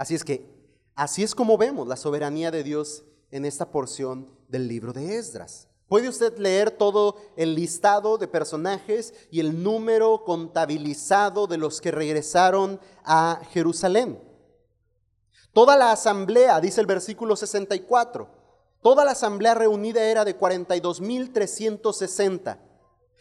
Así 0.00 0.14
es 0.14 0.24
que, 0.24 0.48
así 0.96 1.22
es 1.22 1.34
como 1.34 1.58
vemos 1.58 1.86
la 1.86 1.98
soberanía 1.98 2.50
de 2.50 2.62
Dios 2.62 3.04
en 3.30 3.44
esta 3.44 3.70
porción 3.70 4.34
del 4.48 4.66
libro 4.66 4.94
de 4.94 5.18
Esdras. 5.18 5.68
Puede 5.88 6.08
usted 6.08 6.38
leer 6.38 6.70
todo 6.70 7.16
el 7.36 7.54
listado 7.54 8.16
de 8.16 8.26
personajes 8.26 9.12
y 9.30 9.40
el 9.40 9.62
número 9.62 10.24
contabilizado 10.24 11.46
de 11.46 11.58
los 11.58 11.82
que 11.82 11.90
regresaron 11.90 12.80
a 13.04 13.42
Jerusalén. 13.50 14.18
Toda 15.52 15.76
la 15.76 15.92
asamblea, 15.92 16.62
dice 16.62 16.80
el 16.80 16.86
versículo 16.86 17.36
64, 17.36 18.26
toda 18.80 19.04
la 19.04 19.10
asamblea 19.10 19.52
reunida 19.52 20.02
era 20.02 20.24
de 20.24 20.38
42.360. 20.38 22.56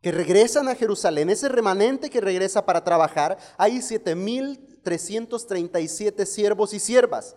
que 0.00 0.12
regresan 0.12 0.68
a 0.68 0.76
Jerusalén, 0.76 1.30
ese 1.30 1.48
remanente 1.48 2.10
que 2.10 2.20
regresa 2.20 2.64
para 2.64 2.84
trabajar, 2.84 3.38
hay 3.56 3.78
7.337 3.78 6.24
siervos 6.26 6.72
y 6.72 6.78
siervas. 6.78 7.34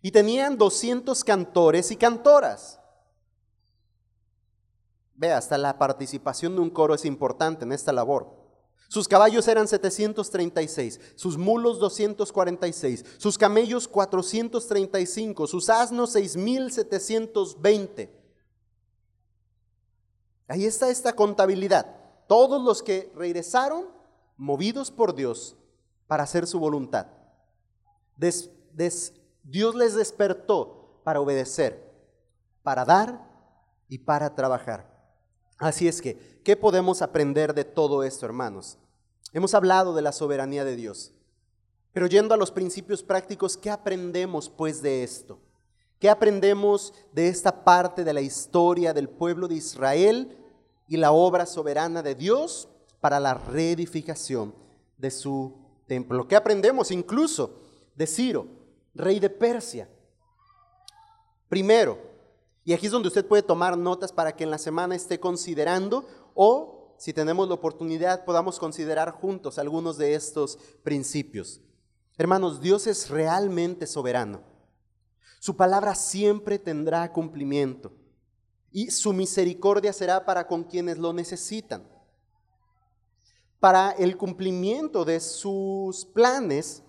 Y 0.00 0.12
tenían 0.12 0.56
200 0.56 1.22
cantores 1.24 1.90
y 1.90 1.96
cantoras. 1.96 2.80
Ve, 5.14 5.30
hasta 5.32 5.58
la 5.58 5.76
participación 5.76 6.54
de 6.54 6.62
un 6.62 6.70
coro 6.70 6.94
es 6.94 7.04
importante 7.04 7.66
en 7.66 7.72
esta 7.72 7.92
labor. 7.92 8.37
Sus 8.86 9.08
caballos 9.08 9.48
eran 9.48 9.66
736, 9.66 11.00
sus 11.16 11.36
mulos 11.36 11.80
246, 11.80 13.04
sus 13.18 13.36
camellos 13.36 13.88
435, 13.88 15.46
sus 15.46 15.68
asnos 15.68 16.12
6720 16.12 18.18
Ahí 20.48 20.64
está 20.64 20.88
esta 20.88 21.12
contabilidad. 21.12 21.94
Todos 22.26 22.62
los 22.62 22.82
que 22.82 23.12
regresaron 23.14 23.86
movidos 24.36 24.90
por 24.90 25.14
Dios 25.14 25.56
para 26.06 26.22
hacer 26.22 26.46
su 26.46 26.58
voluntad. 26.58 27.06
Dios 28.16 29.74
les 29.74 29.94
despertó 29.94 31.00
para 31.04 31.20
obedecer, 31.20 31.92
para 32.62 32.84
dar 32.84 33.28
y 33.88 33.98
para 33.98 34.34
trabajar. 34.34 34.97
Así 35.58 35.88
es 35.88 36.00
que, 36.00 36.40
¿qué 36.44 36.56
podemos 36.56 37.02
aprender 37.02 37.54
de 37.54 37.64
todo 37.64 38.02
esto, 38.02 38.26
hermanos? 38.26 38.78
Hemos 39.32 39.54
hablado 39.54 39.94
de 39.94 40.02
la 40.02 40.12
soberanía 40.12 40.64
de 40.64 40.76
Dios, 40.76 41.12
pero 41.92 42.06
yendo 42.06 42.34
a 42.34 42.38
los 42.38 42.50
principios 42.50 43.02
prácticos, 43.02 43.56
¿qué 43.56 43.70
aprendemos 43.70 44.48
pues 44.48 44.80
de 44.82 45.02
esto? 45.02 45.40
¿Qué 45.98 46.08
aprendemos 46.08 46.94
de 47.12 47.28
esta 47.28 47.64
parte 47.64 48.04
de 48.04 48.12
la 48.12 48.20
historia 48.20 48.94
del 48.94 49.08
pueblo 49.08 49.48
de 49.48 49.56
Israel 49.56 50.38
y 50.88 50.96
la 50.96 51.12
obra 51.12 51.44
soberana 51.44 52.02
de 52.02 52.14
Dios 52.14 52.68
para 53.00 53.20
la 53.20 53.34
reedificación 53.34 54.54
de 54.96 55.10
su 55.10 55.54
templo. 55.86 56.26
¿Qué 56.26 56.34
aprendemos 56.34 56.90
incluso 56.90 57.60
de 57.94 58.06
Ciro, 58.06 58.46
rey 58.94 59.20
de 59.20 59.30
Persia? 59.30 59.88
Primero, 61.48 61.98
y 62.68 62.74
aquí 62.74 62.84
es 62.84 62.92
donde 62.92 63.08
usted 63.08 63.24
puede 63.24 63.42
tomar 63.42 63.78
notas 63.78 64.12
para 64.12 64.36
que 64.36 64.44
en 64.44 64.50
la 64.50 64.58
semana 64.58 64.94
esté 64.94 65.18
considerando 65.18 66.06
o 66.34 66.94
si 66.98 67.14
tenemos 67.14 67.48
la 67.48 67.54
oportunidad 67.54 68.26
podamos 68.26 68.58
considerar 68.58 69.10
juntos 69.10 69.58
algunos 69.58 69.96
de 69.96 70.12
estos 70.12 70.58
principios. 70.82 71.62
Hermanos, 72.18 72.60
Dios 72.60 72.86
es 72.86 73.08
realmente 73.08 73.86
soberano. 73.86 74.42
Su 75.40 75.56
palabra 75.56 75.94
siempre 75.94 76.58
tendrá 76.58 77.10
cumplimiento 77.10 77.90
y 78.70 78.90
su 78.90 79.14
misericordia 79.14 79.94
será 79.94 80.26
para 80.26 80.46
con 80.46 80.62
quienes 80.62 80.98
lo 80.98 81.14
necesitan. 81.14 81.88
Para 83.60 83.92
el 83.92 84.18
cumplimiento 84.18 85.06
de 85.06 85.20
sus 85.20 86.04
planes, 86.04 86.82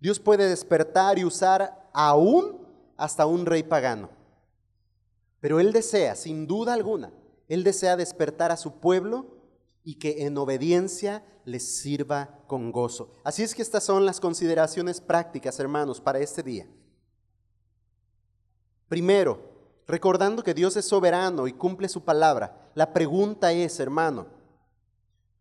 Dios 0.00 0.18
puede 0.18 0.48
despertar 0.48 1.20
y 1.20 1.24
usar 1.24 1.88
aún 1.92 2.66
hasta 2.96 3.26
un 3.26 3.46
rey 3.46 3.62
pagano. 3.62 4.18
Pero 5.40 5.58
Él 5.58 5.72
desea, 5.72 6.14
sin 6.16 6.46
duda 6.46 6.74
alguna, 6.74 7.12
Él 7.48 7.64
desea 7.64 7.96
despertar 7.96 8.52
a 8.52 8.56
su 8.56 8.78
pueblo 8.78 9.38
y 9.82 9.94
que 9.94 10.26
en 10.26 10.36
obediencia 10.36 11.24
les 11.44 11.80
sirva 11.80 12.38
con 12.46 12.70
gozo. 12.70 13.12
Así 13.24 13.42
es 13.42 13.54
que 13.54 13.62
estas 13.62 13.84
son 13.84 14.04
las 14.04 14.20
consideraciones 14.20 15.00
prácticas, 15.00 15.58
hermanos, 15.58 16.00
para 16.00 16.18
este 16.18 16.42
día. 16.42 16.68
Primero, 18.88 19.50
recordando 19.86 20.42
que 20.42 20.54
Dios 20.54 20.76
es 20.76 20.84
soberano 20.84 21.46
y 21.46 21.52
cumple 21.52 21.88
su 21.88 22.04
palabra. 22.04 22.70
La 22.74 22.92
pregunta 22.92 23.52
es, 23.52 23.80
hermano, 23.80 24.26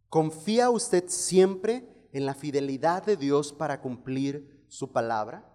¿confía 0.07 0.69
usted 0.69 1.05
siempre 1.07 2.07
en 2.13 2.25
la 2.25 2.33
fidelidad 2.33 3.03
de 3.03 3.17
Dios 3.17 3.51
para 3.51 3.81
cumplir 3.81 4.63
su 4.67 4.91
palabra? 4.91 5.48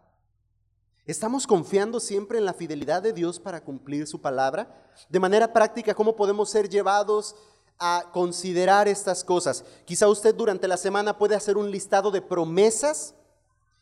¿Estamos 1.06 1.46
confiando 1.46 2.00
siempre 2.00 2.38
en 2.38 2.46
la 2.46 2.54
fidelidad 2.54 3.02
de 3.02 3.12
Dios 3.12 3.38
para 3.38 3.62
cumplir 3.62 4.06
su 4.06 4.22
palabra? 4.22 4.90
De 5.10 5.20
manera 5.20 5.52
práctica, 5.52 5.94
¿cómo 5.94 6.16
podemos 6.16 6.48
ser 6.48 6.66
llevados 6.66 7.36
a 7.78 8.10
considerar 8.10 8.88
estas 8.88 9.22
cosas? 9.22 9.66
Quizá 9.84 10.08
usted 10.08 10.34
durante 10.34 10.66
la 10.66 10.78
semana 10.78 11.18
puede 11.18 11.34
hacer 11.34 11.58
un 11.58 11.70
listado 11.70 12.10
de 12.10 12.22
promesas 12.22 13.14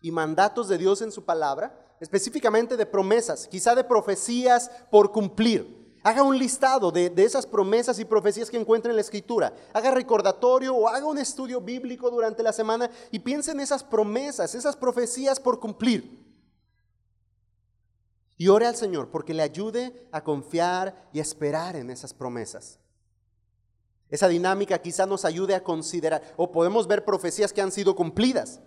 y 0.01 0.11
mandatos 0.11 0.67
de 0.67 0.79
Dios 0.79 1.01
en 1.01 1.13
su 1.13 1.25
palabra, 1.25 1.95
específicamente 2.01 2.77
de 2.77 2.87
promesas, 2.87 3.47
quizá 3.47 3.77
de 3.77 3.85
profecías 3.85 4.69
por 4.91 5.13
cumplir. 5.13 5.81
Haga 6.03 6.25
un 6.25 6.37
listado 6.37 6.91
de, 6.91 7.13
esas 7.19 7.47
promesas 7.47 8.01
y 8.01 8.05
profecías 8.05 8.51
que 8.51 8.59
encuentra 8.59 8.91
en 8.91 8.97
la 8.97 9.03
escritura. 9.03 9.55
Haga 9.73 9.93
recordatorio 9.93 10.75
o 10.75 10.89
haga 10.89 11.07
un 11.07 11.19
estudio 11.19 11.61
bíblico 11.61 12.11
durante 12.11 12.43
la 12.43 12.53
semana 12.53 12.91
y 13.13 13.21
piense 13.21 13.53
en 13.53 13.61
esas 13.61 13.85
promesas, 13.85 14.57
esas 14.57 14.75
profecías 14.75 15.39
por 15.39 15.61
cumplir. 15.61 16.22
Y 18.43 18.49
ore 18.49 18.67
al 18.67 18.75
Señor 18.75 19.09
porque 19.09 19.35
le 19.35 19.45
ayude 19.45 20.09
a 20.11 20.25
confiar 20.25 21.09
y 21.13 21.21
a 21.21 21.23
esperar 21.23 21.77
en 21.77 21.91
esas 21.91 22.13
promesas. 22.13 22.81
Esa 24.11 24.27
dinámica 24.27 24.83
quizá 24.83 25.07
nos 25.07 25.25
ayude 25.25 25.55
a 25.55 25.63
considerar, 25.63 26.35
o 26.37 26.51
podemos 26.51 26.89
ver 26.89 27.05
profecías 27.05 27.53
que 27.53 27.63
han 27.63 27.71
sido 27.71 27.95
cumplidas. 27.95 28.61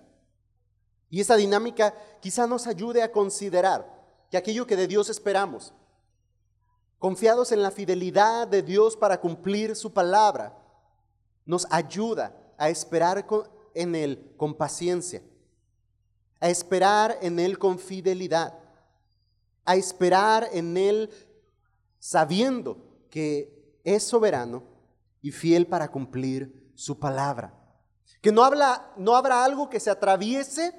Y 1.10 1.20
esa 1.20 1.36
dinámica 1.36 1.94
quizá 2.22 2.48
nos 2.48 2.68
ayude 2.68 3.04
a 3.04 3.12
considerar 3.12 4.02
que 4.32 4.38
aquello 4.38 4.66
que 4.66 4.78
de 4.78 4.88
Dios 4.88 5.10
esperamos, 5.10 5.74
confiados 6.98 7.52
en 7.52 7.62
la 7.62 7.70
fidelidad 7.70 8.48
de 8.48 8.62
Dios 8.62 8.96
para 8.96 9.20
cumplir 9.20 9.76
su 9.76 9.92
palabra, 9.92 10.58
nos 11.46 11.68
ayuda 11.70 12.34
a 12.58 12.70
esperar 12.70 13.28
en 13.74 13.94
Él 13.94 14.34
con 14.38 14.54
paciencia, 14.54 15.22
a 16.40 16.48
esperar 16.48 17.18
en 17.22 17.40
Él 17.40 17.60
con 17.60 17.78
fidelidad, 17.78 18.58
a 19.66 19.76
esperar 19.76 20.49
en 20.51 20.78
Él 20.78 21.09
sabiendo 21.99 22.78
que 23.09 23.80
es 23.84 24.03
soberano 24.03 24.63
y 25.22 25.32
fiel 25.32 25.68
para 25.68 25.91
cumplir 25.91 26.72
su 26.76 26.99
palabra. 26.99 27.53
Que 28.22 28.32
no, 28.32 28.43
habla, 28.43 28.93
no 28.97 29.16
habrá 29.16 29.43
algo 29.43 29.70
que 29.70 29.80
se 29.80 29.89
atraviese, 29.89 30.74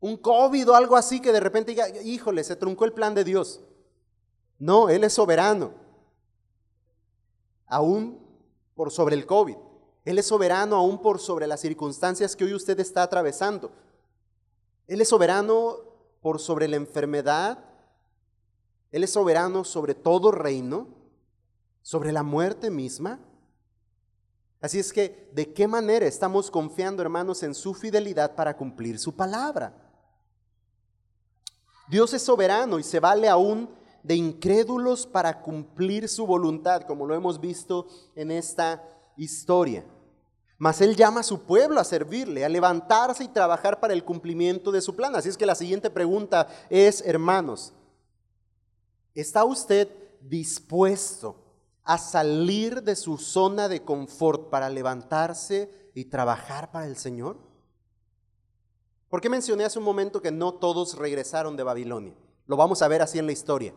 un 0.00 0.16
COVID 0.16 0.70
o 0.70 0.74
algo 0.74 0.96
así 0.96 1.20
que 1.20 1.32
de 1.32 1.40
repente 1.40 1.72
diga, 1.72 1.88
híjole, 2.02 2.42
se 2.44 2.56
truncó 2.56 2.84
el 2.84 2.92
plan 2.92 3.14
de 3.14 3.24
Dios. 3.24 3.60
No, 4.58 4.88
Él 4.88 5.04
es 5.04 5.12
soberano. 5.12 5.74
Aún 7.66 8.18
por 8.74 8.90
sobre 8.90 9.14
el 9.14 9.26
COVID. 9.26 9.56
Él 10.04 10.18
es 10.18 10.26
soberano 10.26 10.76
aún 10.76 11.00
por 11.02 11.18
sobre 11.18 11.46
las 11.46 11.60
circunstancias 11.60 12.34
que 12.34 12.44
hoy 12.44 12.54
usted 12.54 12.80
está 12.80 13.02
atravesando. 13.02 13.70
Él 14.86 15.00
es 15.00 15.08
soberano 15.08 15.76
por 16.20 16.40
sobre 16.40 16.66
la 16.66 16.76
enfermedad. 16.76 17.62
Él 18.90 19.04
es 19.04 19.12
soberano 19.12 19.64
sobre 19.64 19.94
todo 19.94 20.30
reino, 20.30 20.88
sobre 21.82 22.12
la 22.12 22.22
muerte 22.22 22.70
misma. 22.70 23.20
Así 24.60 24.78
es 24.78 24.92
que, 24.92 25.30
¿de 25.32 25.52
qué 25.52 25.66
manera 25.66 26.06
estamos 26.06 26.50
confiando, 26.50 27.02
hermanos, 27.02 27.42
en 27.42 27.54
su 27.54 27.72
fidelidad 27.72 28.34
para 28.34 28.56
cumplir 28.56 28.98
su 28.98 29.14
palabra? 29.14 29.74
Dios 31.88 32.12
es 32.14 32.22
soberano 32.22 32.78
y 32.78 32.82
se 32.82 33.00
vale 33.00 33.28
aún 33.28 33.68
de 34.02 34.14
incrédulos 34.14 35.06
para 35.06 35.40
cumplir 35.40 36.08
su 36.08 36.26
voluntad, 36.26 36.82
como 36.82 37.06
lo 37.06 37.14
hemos 37.14 37.40
visto 37.40 37.86
en 38.14 38.30
esta 38.30 38.82
historia. 39.16 39.84
Mas 40.58 40.80
Él 40.82 40.94
llama 40.94 41.20
a 41.20 41.24
su 41.24 41.42
pueblo 41.42 41.80
a 41.80 41.84
servirle, 41.84 42.44
a 42.44 42.48
levantarse 42.48 43.24
y 43.24 43.28
trabajar 43.28 43.80
para 43.80 43.94
el 43.94 44.04
cumplimiento 44.04 44.70
de 44.70 44.82
su 44.82 44.94
plan. 44.94 45.16
Así 45.16 45.30
es 45.30 45.36
que 45.38 45.46
la 45.46 45.54
siguiente 45.54 45.88
pregunta 45.88 46.48
es, 46.68 47.02
hermanos, 47.06 47.72
¿está 49.20 49.44
usted 49.44 49.88
dispuesto 50.20 51.36
a 51.84 51.98
salir 51.98 52.82
de 52.82 52.96
su 52.96 53.18
zona 53.18 53.68
de 53.68 53.82
confort 53.82 54.50
para 54.50 54.68
levantarse 54.70 55.90
y 55.94 56.06
trabajar 56.06 56.70
para 56.70 56.86
el 56.86 56.96
Señor? 56.96 57.38
¿Por 59.08 59.20
qué 59.20 59.28
mencioné 59.28 59.64
hace 59.64 59.78
un 59.78 59.84
momento 59.84 60.22
que 60.22 60.30
no 60.30 60.54
todos 60.54 60.96
regresaron 60.96 61.56
de 61.56 61.64
Babilonia? 61.64 62.14
Lo 62.46 62.56
vamos 62.56 62.82
a 62.82 62.88
ver 62.88 63.02
así 63.02 63.18
en 63.18 63.26
la 63.26 63.32
historia 63.32 63.74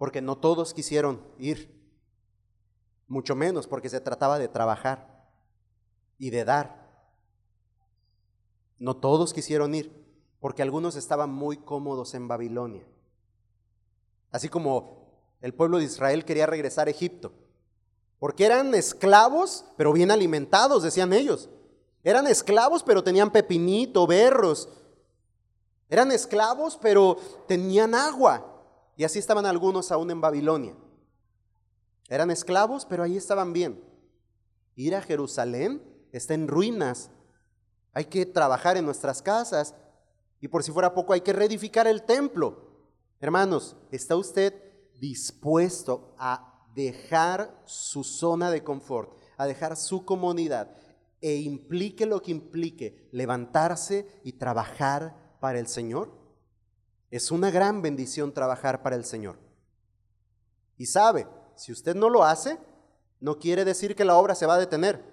porque 0.00 0.22
no 0.22 0.38
todos 0.38 0.72
quisieron 0.72 1.20
ir, 1.36 1.78
mucho 3.06 3.36
menos 3.36 3.66
porque 3.66 3.90
se 3.90 4.00
trataba 4.00 4.38
de 4.38 4.48
trabajar 4.48 5.28
y 6.16 6.30
de 6.30 6.46
dar. 6.46 6.88
No 8.78 8.96
todos 8.96 9.34
quisieron 9.34 9.74
ir, 9.74 9.92
porque 10.40 10.62
algunos 10.62 10.96
estaban 10.96 11.28
muy 11.28 11.58
cómodos 11.58 12.14
en 12.14 12.28
Babilonia. 12.28 12.82
Así 14.30 14.48
como 14.48 15.00
el 15.40 15.54
pueblo 15.54 15.78
de 15.78 15.84
Israel 15.84 16.24
quería 16.24 16.46
regresar 16.46 16.88
a 16.88 16.90
Egipto, 16.90 17.32
porque 18.18 18.44
eran 18.44 18.74
esclavos, 18.74 19.64
pero 19.76 19.92
bien 19.92 20.10
alimentados, 20.10 20.82
decían 20.82 21.12
ellos. 21.12 21.48
Eran 22.04 22.26
esclavos, 22.26 22.82
pero 22.82 23.02
tenían 23.02 23.30
pepinito, 23.30 24.06
berros. 24.06 24.68
Eran 25.88 26.12
esclavos, 26.12 26.78
pero 26.80 27.16
tenían 27.48 27.94
agua. 27.94 28.46
Y 28.96 29.04
así 29.04 29.18
estaban 29.18 29.46
algunos 29.46 29.90
aún 29.90 30.10
en 30.10 30.20
Babilonia. 30.20 30.74
Eran 32.08 32.30
esclavos, 32.30 32.84
pero 32.84 33.02
ahí 33.02 33.16
estaban 33.16 33.52
bien. 33.52 33.82
Ir 34.76 34.94
a 34.94 35.02
Jerusalén 35.02 35.82
está 36.12 36.34
en 36.34 36.48
ruinas. 36.48 37.10
Hay 37.92 38.04
que 38.04 38.26
trabajar 38.26 38.76
en 38.76 38.84
nuestras 38.84 39.22
casas. 39.22 39.74
Y 40.40 40.48
por 40.48 40.62
si 40.62 40.72
fuera 40.72 40.94
poco, 40.94 41.12
hay 41.12 41.22
que 41.22 41.32
reedificar 41.32 41.86
el 41.86 42.02
templo. 42.02 42.69
Hermanos, 43.20 43.76
¿está 43.90 44.16
usted 44.16 44.54
dispuesto 44.98 46.14
a 46.18 46.64
dejar 46.74 47.62
su 47.66 48.02
zona 48.02 48.50
de 48.50 48.64
confort, 48.64 49.14
a 49.36 49.46
dejar 49.46 49.76
su 49.76 50.06
comunidad 50.06 50.74
e 51.20 51.36
implique 51.36 52.06
lo 52.06 52.22
que 52.22 52.30
implique 52.30 53.10
levantarse 53.12 54.06
y 54.24 54.32
trabajar 54.32 55.36
para 55.38 55.58
el 55.58 55.66
Señor? 55.66 56.10
Es 57.10 57.30
una 57.30 57.50
gran 57.50 57.82
bendición 57.82 58.32
trabajar 58.32 58.82
para 58.82 58.96
el 58.96 59.04
Señor. 59.04 59.38
Y 60.78 60.86
sabe, 60.86 61.26
si 61.56 61.72
usted 61.72 61.94
no 61.94 62.08
lo 62.08 62.24
hace, 62.24 62.58
no 63.20 63.38
quiere 63.38 63.66
decir 63.66 63.94
que 63.94 64.06
la 64.06 64.16
obra 64.16 64.34
se 64.34 64.46
va 64.46 64.54
a 64.54 64.60
detener. 64.60 65.04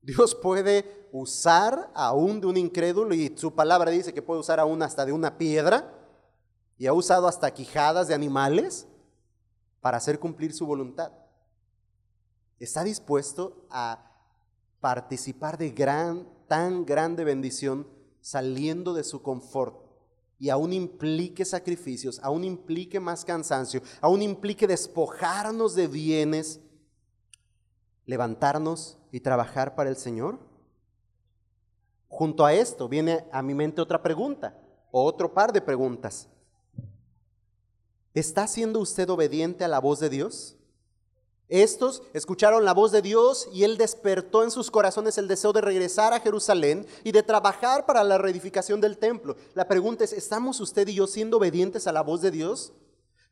Dios 0.00 0.36
puede 0.36 1.08
usar 1.10 1.90
aún 1.92 2.40
de 2.40 2.46
un 2.46 2.56
incrédulo 2.56 3.16
y 3.16 3.36
su 3.36 3.52
palabra 3.52 3.90
dice 3.90 4.14
que 4.14 4.22
puede 4.22 4.38
usar 4.38 4.60
aún 4.60 4.80
hasta 4.80 5.04
de 5.04 5.10
una 5.10 5.36
piedra 5.36 5.95
y 6.78 6.86
ha 6.86 6.92
usado 6.92 7.26
hasta 7.28 7.52
quijadas 7.52 8.08
de 8.08 8.14
animales 8.14 8.86
para 9.80 9.96
hacer 9.96 10.18
cumplir 10.18 10.52
su 10.52 10.66
voluntad. 10.66 11.12
¿Está 12.58 12.84
dispuesto 12.84 13.66
a 13.70 14.10
participar 14.80 15.58
de 15.58 15.70
gran, 15.70 16.26
tan 16.48 16.84
grande 16.84 17.24
bendición 17.24 17.86
saliendo 18.20 18.94
de 18.94 19.04
su 19.04 19.22
confort 19.22 19.84
y 20.38 20.50
aún 20.50 20.72
implique 20.72 21.44
sacrificios, 21.44 22.20
aún 22.22 22.44
implique 22.44 23.00
más 23.00 23.24
cansancio, 23.24 23.80
aún 24.00 24.22
implique 24.22 24.66
despojarnos 24.66 25.74
de 25.74 25.86
bienes, 25.86 26.60
levantarnos 28.04 28.98
y 29.12 29.20
trabajar 29.20 29.74
para 29.74 29.88
el 29.88 29.96
Señor? 29.96 30.38
Junto 32.08 32.44
a 32.44 32.52
esto 32.52 32.88
viene 32.88 33.26
a 33.32 33.42
mi 33.42 33.54
mente 33.54 33.80
otra 33.80 34.02
pregunta, 34.02 34.58
o 34.90 35.04
otro 35.04 35.32
par 35.32 35.52
de 35.52 35.60
preguntas. 35.60 36.28
¿Está 38.16 38.48
siendo 38.48 38.80
usted 38.80 39.10
obediente 39.10 39.62
a 39.62 39.68
la 39.68 39.78
voz 39.78 40.00
de 40.00 40.08
Dios? 40.08 40.56
Estos 41.50 42.02
escucharon 42.14 42.64
la 42.64 42.72
voz 42.72 42.90
de 42.90 43.02
Dios 43.02 43.46
y 43.52 43.62
Él 43.62 43.76
despertó 43.76 44.42
en 44.42 44.50
sus 44.50 44.70
corazones 44.70 45.18
el 45.18 45.28
deseo 45.28 45.52
de 45.52 45.60
regresar 45.60 46.14
a 46.14 46.20
Jerusalén 46.20 46.86
y 47.04 47.12
de 47.12 47.22
trabajar 47.22 47.84
para 47.84 48.02
la 48.04 48.16
reedificación 48.16 48.80
del 48.80 48.96
templo. 48.96 49.36
La 49.52 49.68
pregunta 49.68 50.02
es, 50.02 50.14
¿estamos 50.14 50.60
usted 50.60 50.88
y 50.88 50.94
yo 50.94 51.06
siendo 51.06 51.36
obedientes 51.36 51.86
a 51.86 51.92
la 51.92 52.00
voz 52.00 52.22
de 52.22 52.30
Dios? 52.30 52.72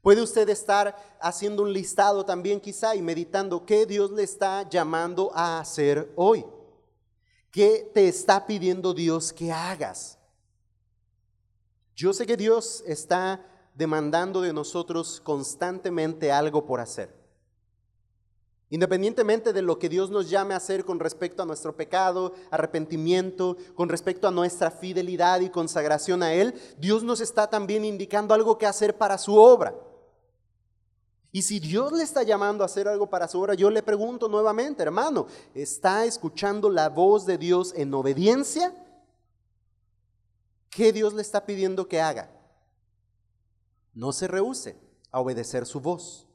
Puede 0.03 0.20
usted 0.20 0.47
estar 0.51 0.95
haciendo 1.18 1.62
un 1.62 1.72
listado 1.72 2.26
también 2.26 2.61
quizá 2.61 2.95
y 2.95 3.01
meditando 3.01 3.64
qué 3.64 3.87
Dios 3.87 4.11
le 4.11 4.22
está 4.22 4.68
llamando 4.68 5.32
a 5.35 5.61
hacer 5.61 6.12
hoy. 6.14 6.45
¿Qué 7.51 7.91
te 7.95 8.07
está 8.07 8.47
pidiendo 8.47 8.93
Dios 8.93 9.32
que 9.32 9.51
hagas? 9.51 10.18
Yo 11.97 12.12
sé 12.12 12.26
que 12.26 12.37
Dios 12.37 12.85
está 12.87 13.41
demandando 13.75 14.41
de 14.41 14.53
nosotros 14.53 15.20
constantemente 15.20 16.33
algo 16.33 16.64
por 16.64 16.81
hacer. 16.81 17.25
Independientemente 18.70 19.53
de 19.53 19.62
lo 19.62 19.79
que 19.79 19.89
Dios 19.89 20.11
nos 20.11 20.31
llame 20.31 20.55
a 20.55 20.57
hacer 20.57 20.85
con 20.85 20.99
respecto 20.99 21.43
a 21.43 21.47
nuestro 21.47 21.77
pecado, 21.77 22.33
arrepentimiento, 22.51 23.57
con 23.75 23.89
respecto 23.89 24.27
a 24.27 24.33
nuestra 24.33 24.70
fidelidad 24.70 25.41
y 25.41 25.51
consagración 25.51 26.22
a 26.22 26.33
Él, 26.33 26.55
Dios 26.79 27.03
nos 27.05 27.20
está 27.20 27.49
también 27.49 27.85
indicando 27.85 28.35
algo 28.35 28.59
que 28.59 28.66
hacer 28.66 28.97
para 28.97 29.18
su 29.18 29.37
obra. 29.37 29.75
Y 31.31 31.43
si 31.43 31.61
Dios 31.61 31.93
le 31.93 32.05
está 32.05 32.22
llamando 32.22 32.62
a 32.62 32.66
hacer 32.66 32.89
algo 32.89 33.11
para 33.11 33.29
su 33.29 33.41
obra, 33.41 33.55
yo 33.55 33.68
le 33.68 33.83
pregunto 33.83 34.29
nuevamente, 34.29 34.83
hermano, 34.83 35.27
¿está 35.55 36.05
escuchando 36.05 36.70
la 36.70 36.89
voz 36.89 37.27
de 37.27 37.39
Dios 37.39 37.75
en 37.77 37.93
obediencia? 37.93 38.72
¿Qué 40.70 40.93
Dios 40.93 41.12
le 41.12 41.22
está 41.22 41.45
pidiendo 41.45 41.87
que 41.87 42.01
haga? 42.01 42.34
No 43.95 44.13
se 44.13 44.29
rehúse 44.29 44.77
a 45.11 45.21
obedecer 45.21 45.67
su 45.67 45.81
voz. 45.81 46.29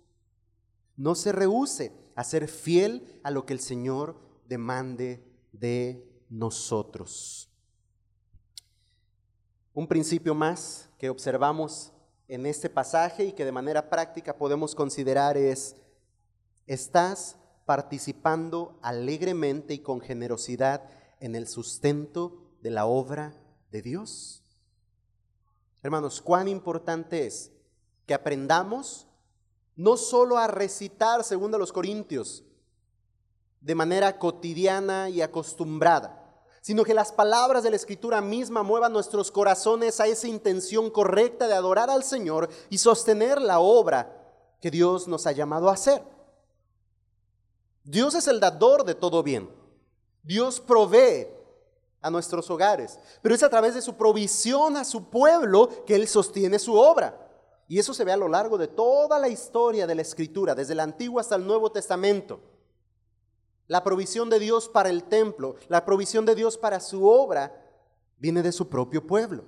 No 0.96 1.16
se 1.16 1.32
rehúse 1.32 1.94
a 2.16 2.24
ser 2.24 2.48
fiel 2.48 3.20
a 3.24 3.32
lo 3.32 3.46
que 3.46 3.54
el 3.54 3.60
Señor 3.60 4.20
demande 4.48 5.24
de 5.52 6.06
nosotros. 6.30 7.50
Un 9.74 9.88
principio 9.88 10.36
más 10.36 10.90
que 10.98 11.10
observamos 11.10 11.94
en 12.28 12.46
este 12.46 12.70
pasaje 12.70 13.26
y 13.26 13.32
que 13.32 13.46
de 13.46 13.52
manera 13.52 13.90
práctica 13.90 14.38
podemos 14.38 14.76
considerar 14.76 15.38
es, 15.38 15.76
estás 16.68 17.38
participando 17.66 18.80
alegremente 18.82 19.74
y 19.74 19.80
con 19.80 20.02
generosidad 20.02 20.90
en 21.20 21.36
el 21.36 21.48
sustento 21.48 22.54
de 22.62 22.72
la 22.72 22.86
obra 22.86 23.34
de 23.72 23.82
Dios. 23.82 24.44
Hermanos, 25.82 26.22
cuán 26.22 26.48
importante 26.48 27.26
es 27.26 27.52
que 28.06 28.14
aprendamos 28.14 29.08
no 29.76 29.96
solo 29.96 30.38
a 30.38 30.48
recitar, 30.48 31.24
según 31.24 31.52
los 31.52 31.72
Corintios, 31.72 32.44
de 33.62 33.76
manera 33.76 34.20
cotidiana 34.20 35.10
y 35.10 35.22
acostumbrada, 35.22 36.44
sino 36.62 36.84
que 36.84 36.94
las 36.94 37.12
palabras 37.14 37.64
de 37.64 37.70
la 37.70 37.78
Escritura 37.78 38.20
misma 38.20 38.62
muevan 38.64 38.92
nuestros 38.92 39.32
corazones 39.32 40.00
a 40.00 40.08
esa 40.08 40.28
intención 40.28 40.90
correcta 40.90 41.48
de 41.48 41.54
adorar 41.54 41.90
al 41.90 42.04
Señor 42.04 42.50
y 42.70 42.78
sostener 42.78 43.42
la 43.42 43.60
obra 43.60 44.16
que 44.62 44.70
Dios 44.70 45.08
nos 45.08 45.26
ha 45.26 45.32
llamado 45.32 45.70
a 45.70 45.74
hacer. 45.74 46.04
Dios 47.86 48.14
es 48.16 48.28
el 48.28 48.40
dador 48.40 48.84
de 48.84 48.96
todo 48.96 49.24
bien. 49.24 49.50
Dios 50.24 50.60
provee 50.60 51.28
a 52.02 52.10
nuestros 52.10 52.50
hogares, 52.50 52.98
pero 53.22 53.36
es 53.36 53.44
a 53.44 53.50
través 53.50 53.76
de 53.76 53.82
su 53.82 53.96
provisión 53.96 54.78
a 54.78 54.86
su 54.86 55.10
pueblo 55.10 55.86
que 55.86 55.96
Él 55.96 56.08
sostiene 56.08 56.60
su 56.60 56.76
obra. 56.76 57.28
Y 57.68 57.78
eso 57.78 57.94
se 57.94 58.04
ve 58.04 58.12
a 58.12 58.18
lo 58.18 58.28
largo 58.28 58.58
de 58.58 58.68
toda 58.68 59.20
la 59.20 59.30
historia 59.30 59.86
de 59.86 59.96
la 59.96 60.02
Escritura, 60.02 60.56
desde 60.56 60.74
el 60.74 60.80
Antiguo 60.80 61.20
hasta 61.20 61.36
el 61.36 61.46
Nuevo 61.46 61.72
Testamento. 61.72 62.40
La 63.68 63.84
provisión 63.84 64.30
de 64.30 64.40
Dios 64.40 64.68
para 64.68 64.90
el 64.90 65.04
templo, 65.04 65.56
la 65.68 65.86
provisión 65.86 66.26
de 66.26 66.34
Dios 66.34 66.58
para 66.58 66.80
su 66.80 67.08
obra, 67.08 67.64
viene 68.18 68.42
de 68.42 68.52
su 68.52 68.70
propio 68.70 69.06
pueblo. 69.06 69.46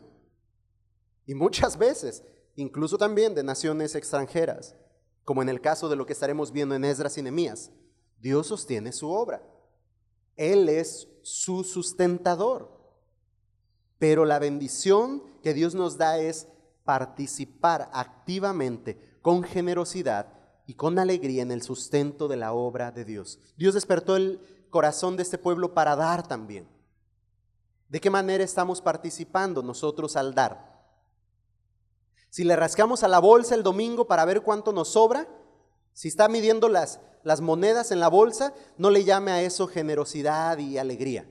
Y 1.25 1.33
muchas 1.33 1.77
veces, 1.77 2.23
incluso 2.55 2.97
también 2.97 3.33
de 3.33 3.43
naciones 3.43 3.95
extranjeras, 3.95 4.75
como 5.23 5.41
en 5.41 5.49
el 5.49 5.61
caso 5.61 5.89
de 5.89 5.95
lo 5.95 6.05
que 6.05 6.13
estaremos 6.13 6.51
viendo 6.51 6.75
en 6.75 6.85
Esdras 6.85 7.17
y 7.17 7.21
Nehemías. 7.21 7.71
Dios 8.19 8.47
sostiene 8.47 8.91
su 8.91 9.09
obra. 9.09 9.41
Él 10.35 10.69
es 10.69 11.07
su 11.21 11.63
sustentador. 11.63 12.79
Pero 13.99 14.25
la 14.25 14.39
bendición 14.39 15.23
que 15.43 15.53
Dios 15.53 15.75
nos 15.75 15.97
da 15.97 16.17
es 16.17 16.47
participar 16.83 17.89
activamente, 17.93 19.19
con 19.21 19.43
generosidad, 19.43 20.41
y 20.71 20.75
con 20.75 20.99
alegría 20.99 21.41
en 21.41 21.51
el 21.51 21.61
sustento 21.61 22.29
de 22.29 22.37
la 22.37 22.53
obra 22.53 22.91
de 22.91 23.03
Dios. 23.03 23.39
Dios 23.57 23.73
despertó 23.73 24.15
el 24.15 24.39
corazón 24.69 25.17
de 25.17 25.23
este 25.23 25.37
pueblo 25.37 25.73
para 25.73 25.97
dar 25.97 26.25
también. 26.25 26.65
¿De 27.89 27.99
qué 27.99 28.09
manera 28.09 28.41
estamos 28.43 28.79
participando 28.79 29.63
nosotros 29.63 30.15
al 30.15 30.33
dar? 30.33 30.71
Si 32.29 32.45
le 32.45 32.55
rascamos 32.55 33.03
a 33.03 33.09
la 33.09 33.19
bolsa 33.19 33.53
el 33.53 33.63
domingo 33.63 34.07
para 34.07 34.23
ver 34.23 34.43
cuánto 34.43 34.71
nos 34.71 34.93
sobra, 34.93 35.27
si 35.91 36.07
está 36.07 36.29
midiendo 36.29 36.69
las, 36.69 37.01
las 37.23 37.41
monedas 37.41 37.91
en 37.91 37.99
la 37.99 38.07
bolsa, 38.07 38.53
no 38.77 38.89
le 38.89 39.03
llame 39.03 39.31
a 39.31 39.41
eso 39.41 39.67
generosidad 39.67 40.57
y 40.57 40.77
alegría. 40.77 41.25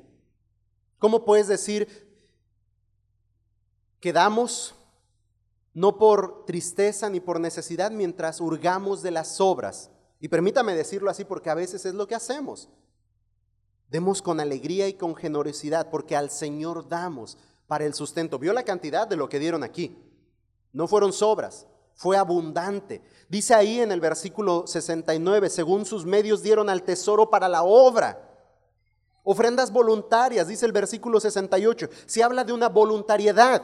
¿Cómo 0.99 1.25
puedes 1.25 1.49
decir 1.49 2.09
que 4.01 4.13
damos 4.13 4.75
no 5.73 5.99
por 5.99 6.45
tristeza 6.47 7.09
ni 7.11 7.21
por 7.21 7.39
necesidad 7.39 7.91
mientras 7.91 8.41
hurgamos 8.41 9.03
de 9.03 9.11
las 9.11 9.41
obras. 9.41 9.91
Y 10.19 10.29
permítame 10.29 10.75
decirlo 10.75 11.11
así 11.11 11.25
porque 11.25 11.51
a 11.51 11.55
veces 11.55 11.85
es 11.87 11.95
lo 11.95 12.07
que 12.07 12.15
hacemos. 12.15 12.69
Demos 13.89 14.23
con 14.23 14.41
alegría 14.41 14.89
y 14.89 14.95
con 14.95 15.15
generosidad 15.15 15.91
porque 15.91 16.17
al 16.17 16.31
Señor 16.31 16.89
damos 16.89 17.39
para 17.67 17.85
el 17.85 17.95
sustento. 17.95 18.39
¿Vio 18.39 18.53
la 18.53 18.65
cantidad 18.65 19.07
de 19.07 19.17
lo 19.17 19.29
que 19.29 19.39
dieron 19.39 19.63
aquí? 19.63 19.97
No 20.73 20.87
fueron 20.87 21.13
sobras, 21.13 21.67
fue 22.01 22.17
abundante. 22.17 23.03
Dice 23.29 23.55
ahí 23.55 23.81
en 23.81 23.93
el 23.93 24.01
versículo 24.01 24.67
69, 24.67 25.51
según 25.51 25.85
sus 25.85 26.07
medios 26.07 26.43
dieron 26.43 26.71
al 26.71 26.83
tesoro 26.83 27.29
para 27.29 27.49
la 27.49 27.63
obra. 27.63 28.27
Ofrendas 29.23 29.71
voluntarias, 29.71 30.49
dice 30.49 30.65
el 30.65 30.73
versículo 30.73 31.21
68. 31.21 31.89
Se 32.07 32.23
habla 32.23 32.45
de 32.45 32.53
una 32.53 32.69
voluntariedad 32.69 33.63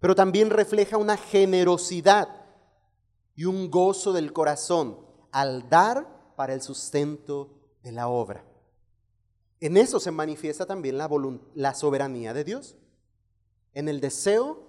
pero 0.00 0.14
también 0.14 0.50
refleja 0.50 0.96
una 0.96 1.16
generosidad 1.16 2.28
y 3.34 3.44
un 3.44 3.70
gozo 3.70 4.12
del 4.12 4.32
corazón 4.32 4.98
al 5.32 5.68
dar 5.68 6.34
para 6.36 6.54
el 6.54 6.62
sustento 6.62 7.50
de 7.82 7.92
la 7.92 8.08
obra. 8.08 8.44
En 9.60 9.76
eso 9.76 9.98
se 9.98 10.10
manifiesta 10.10 10.66
también 10.66 10.98
la, 10.98 11.10
la 11.54 11.74
soberanía 11.74 12.32
de 12.32 12.44
Dios, 12.44 12.76
en 13.74 13.88
el 13.88 14.00
deseo 14.00 14.67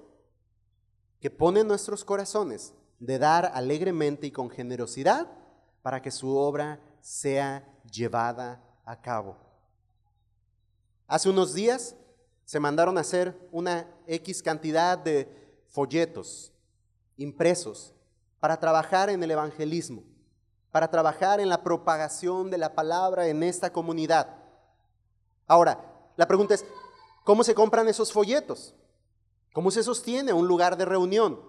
que 1.20 1.30
pone 1.30 1.62
en 1.62 1.68
nuestros 1.68 2.06
corazones 2.06 2.74
de 3.00 3.20
dar 3.20 3.52
alegremente 3.54 4.28
y 4.28 4.32
con 4.32 4.50
generosidad 4.50 5.28
para 5.82 6.02
que 6.02 6.12
su 6.12 6.36
obra 6.36 6.80
sea 7.02 7.68
llevada 7.92 8.64
a 8.86 9.02
cabo. 9.02 9.38
Hace 11.08 11.30
unos 11.30 11.54
días 11.54 11.96
se 12.46 12.60
mandaron 12.60 12.98
a 12.98 13.02
hacer 13.02 13.38
una 13.52 13.88
X 14.08 14.44
cantidad 14.44 14.98
de 14.98 15.64
folletos 15.68 16.52
impresos 17.18 17.94
para 18.40 18.60
trabajar 18.60 19.10
en 19.10 19.22
el 19.24 19.32
evangelismo, 19.32 20.04
para 20.72 20.90
trabajar 20.90 21.40
en 21.40 21.50
la 21.50 21.64
propagación 21.64 22.50
de 22.50 22.58
la 22.58 22.74
palabra 22.74 23.28
en 23.28 23.44
esta 23.44 23.72
comunidad. 23.72 24.36
Ahora, 25.48 25.84
la 26.16 26.28
pregunta 26.28 26.54
es, 26.54 26.66
¿cómo 27.24 27.44
se 27.44 27.56
compran 27.56 27.88
esos 27.88 28.12
folletos? 28.12 28.76
¿Cómo 29.54 29.72
se 29.72 29.84
sostiene 29.84 30.34
un 30.34 30.48
lugar 30.48 30.78
de 30.78 30.86
reunión? 30.86 31.40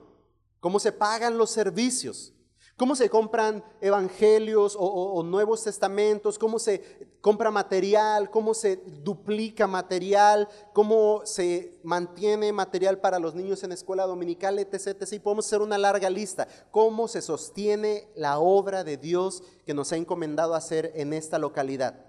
¿Cómo 0.61 0.79
se 0.79 0.93
pagan 0.93 1.39
los 1.39 1.51
servicios? 1.51 2.35
¿Cómo 2.81 2.97
se 2.97 3.11
compran 3.11 3.63
evangelios 3.83 4.75
o, 4.79 5.23
nuevos 5.23 5.65
testamentos? 5.65 6.39
¿Cómo 6.39 6.59
se 6.59 7.13
compra 7.21 7.51
material? 7.51 8.31
¿Cómo 8.31 8.55
se 8.55 8.77
duplica 8.77 9.67
material? 9.67 10.49
¿Cómo 10.73 11.21
se 11.27 11.79
mantiene 11.85 12.55
material 12.55 12.99
para 12.99 13.19
los 13.19 13.35
niños 13.35 13.63
en 13.65 13.73
escuela 13.73 14.07
dominical, 14.07 14.59
etc, 14.59 14.97
etc? 14.99 15.23
Podemos 15.23 15.47
hacer 15.47 15.61
una 15.61 15.77
larga 15.77 16.09
lista. 16.09 16.49
¿Cómo 16.71 17.07
se 17.07 17.21
sostiene 17.21 18.09
la 18.17 18.39
obra 18.39 18.83
de 18.83 18.97
Dios 18.97 19.43
que 19.67 19.75
nos 19.75 19.93
ha 19.93 19.97
encomendado 19.97 20.55
hacer 20.55 20.91
en 20.95 21.13
esta 21.13 21.39
localidad? 21.39 22.07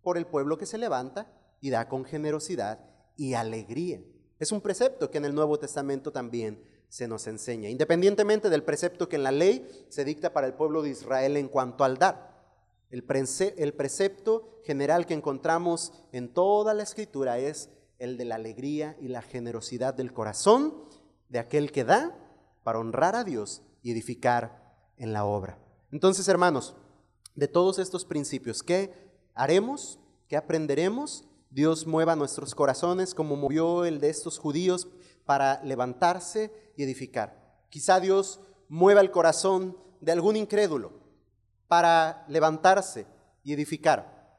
Por 0.00 0.16
el 0.16 0.26
pueblo 0.26 0.56
que 0.56 0.64
se 0.64 0.78
levanta 0.78 1.30
y 1.60 1.68
da 1.68 1.86
con 1.86 2.06
generosidad 2.06 2.78
y 3.14 3.34
alegría. 3.34 4.00
Es 4.38 4.52
un 4.52 4.60
precepto 4.60 5.10
que 5.10 5.18
en 5.18 5.24
el 5.24 5.34
Nuevo 5.34 5.58
Testamento 5.58 6.12
también 6.12 6.62
se 6.88 7.08
nos 7.08 7.26
enseña, 7.26 7.70
independientemente 7.70 8.50
del 8.50 8.62
precepto 8.62 9.08
que 9.08 9.16
en 9.16 9.22
la 9.22 9.32
ley 9.32 9.66
se 9.88 10.04
dicta 10.04 10.32
para 10.32 10.46
el 10.46 10.54
pueblo 10.54 10.82
de 10.82 10.90
Israel 10.90 11.36
en 11.36 11.48
cuanto 11.48 11.84
al 11.84 11.98
dar. 11.98 12.34
El, 12.90 13.02
precepto 13.02 14.60
general 14.64 15.04
que 15.06 15.14
encontramos 15.14 15.92
en 16.12 16.32
toda 16.32 16.74
la 16.74 16.84
escritura 16.84 17.38
es 17.38 17.68
el 17.98 18.16
de 18.16 18.24
la 18.24 18.36
alegría 18.36 18.96
y 19.00 19.08
la 19.08 19.22
generosidad 19.22 19.94
del 19.94 20.12
corazón 20.12 20.84
de 21.28 21.40
aquel 21.40 21.72
que 21.72 21.82
da 21.82 22.16
para 22.62 22.78
honrar 22.78 23.16
a 23.16 23.24
Dios 23.24 23.62
y 23.82 23.90
edificar 23.90 24.76
en 24.96 25.12
la 25.12 25.24
obra. 25.24 25.58
Entonces, 25.90 26.28
hermanos, 26.28 26.76
de 27.34 27.48
todos 27.48 27.80
estos 27.80 28.04
principios, 28.04 28.62
¿qué 28.62 28.94
haremos? 29.34 29.98
¿Qué 30.28 30.36
aprenderemos? 30.36 31.26
Dios 31.54 31.86
mueva 31.86 32.16
nuestros 32.16 32.52
corazones 32.52 33.14
como 33.14 33.36
movió 33.36 33.84
el 33.84 34.00
de 34.00 34.08
estos 34.08 34.40
judíos 34.40 34.88
para 35.24 35.62
levantarse 35.62 36.50
y 36.76 36.82
edificar. 36.82 37.62
Quizá 37.68 38.00
Dios 38.00 38.40
mueva 38.68 39.00
el 39.00 39.12
corazón 39.12 39.78
de 40.00 40.10
algún 40.10 40.34
incrédulo 40.34 40.94
para 41.68 42.24
levantarse 42.26 43.06
y 43.44 43.52
edificar. 43.52 44.36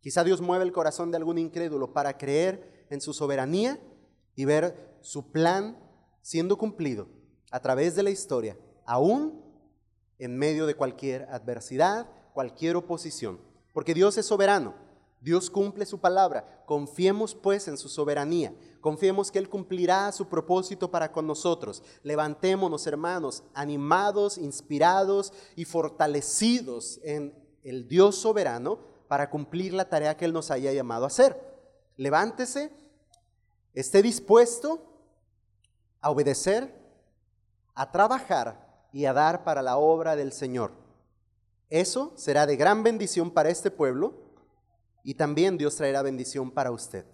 Quizá 0.00 0.24
Dios 0.24 0.40
mueva 0.40 0.64
el 0.64 0.72
corazón 0.72 1.12
de 1.12 1.18
algún 1.18 1.38
incrédulo 1.38 1.92
para 1.92 2.18
creer 2.18 2.84
en 2.90 3.00
su 3.00 3.14
soberanía 3.14 3.78
y 4.34 4.44
ver 4.44 4.98
su 5.02 5.30
plan 5.30 5.78
siendo 6.20 6.58
cumplido 6.58 7.06
a 7.52 7.60
través 7.60 7.94
de 7.94 8.02
la 8.02 8.10
historia, 8.10 8.58
aún 8.86 9.40
en 10.18 10.36
medio 10.36 10.66
de 10.66 10.74
cualquier 10.74 11.28
adversidad, 11.30 12.08
cualquier 12.32 12.74
oposición. 12.74 13.40
Porque 13.72 13.94
Dios 13.94 14.18
es 14.18 14.26
soberano 14.26 14.83
Dios 15.24 15.48
cumple 15.48 15.86
su 15.86 15.98
palabra. 15.98 16.62
Confiemos 16.66 17.34
pues 17.34 17.66
en 17.66 17.78
su 17.78 17.88
soberanía. 17.88 18.54
Confiemos 18.82 19.32
que 19.32 19.38
Él 19.38 19.48
cumplirá 19.48 20.12
su 20.12 20.28
propósito 20.28 20.90
para 20.90 21.10
con 21.10 21.26
nosotros. 21.26 21.82
Levantémonos, 22.02 22.86
hermanos, 22.86 23.42
animados, 23.54 24.36
inspirados 24.36 25.32
y 25.56 25.64
fortalecidos 25.64 27.00
en 27.02 27.34
el 27.62 27.88
Dios 27.88 28.16
soberano 28.16 28.78
para 29.08 29.30
cumplir 29.30 29.72
la 29.72 29.88
tarea 29.88 30.14
que 30.14 30.26
Él 30.26 30.34
nos 30.34 30.50
haya 30.50 30.72
llamado 30.72 31.04
a 31.04 31.06
hacer. 31.06 31.40
Levántese, 31.96 32.70
esté 33.72 34.02
dispuesto 34.02 34.78
a 36.02 36.10
obedecer 36.10 36.84
a 37.74 37.90
trabajar 37.90 38.88
y 38.92 39.06
a 39.06 39.14
dar 39.14 39.42
para 39.42 39.62
la 39.62 39.78
obra 39.78 40.16
del 40.16 40.32
Señor. 40.32 40.72
Eso 41.70 42.12
será 42.14 42.46
de 42.46 42.56
gran 42.56 42.82
bendición 42.82 43.30
para 43.30 43.48
este 43.48 43.70
pueblo 43.70 44.23
y 45.04 45.14
también 45.14 45.58
Dios 45.58 45.76
traerá 45.76 46.02
bendición 46.02 46.50
para 46.50 46.72
usted. 46.72 47.04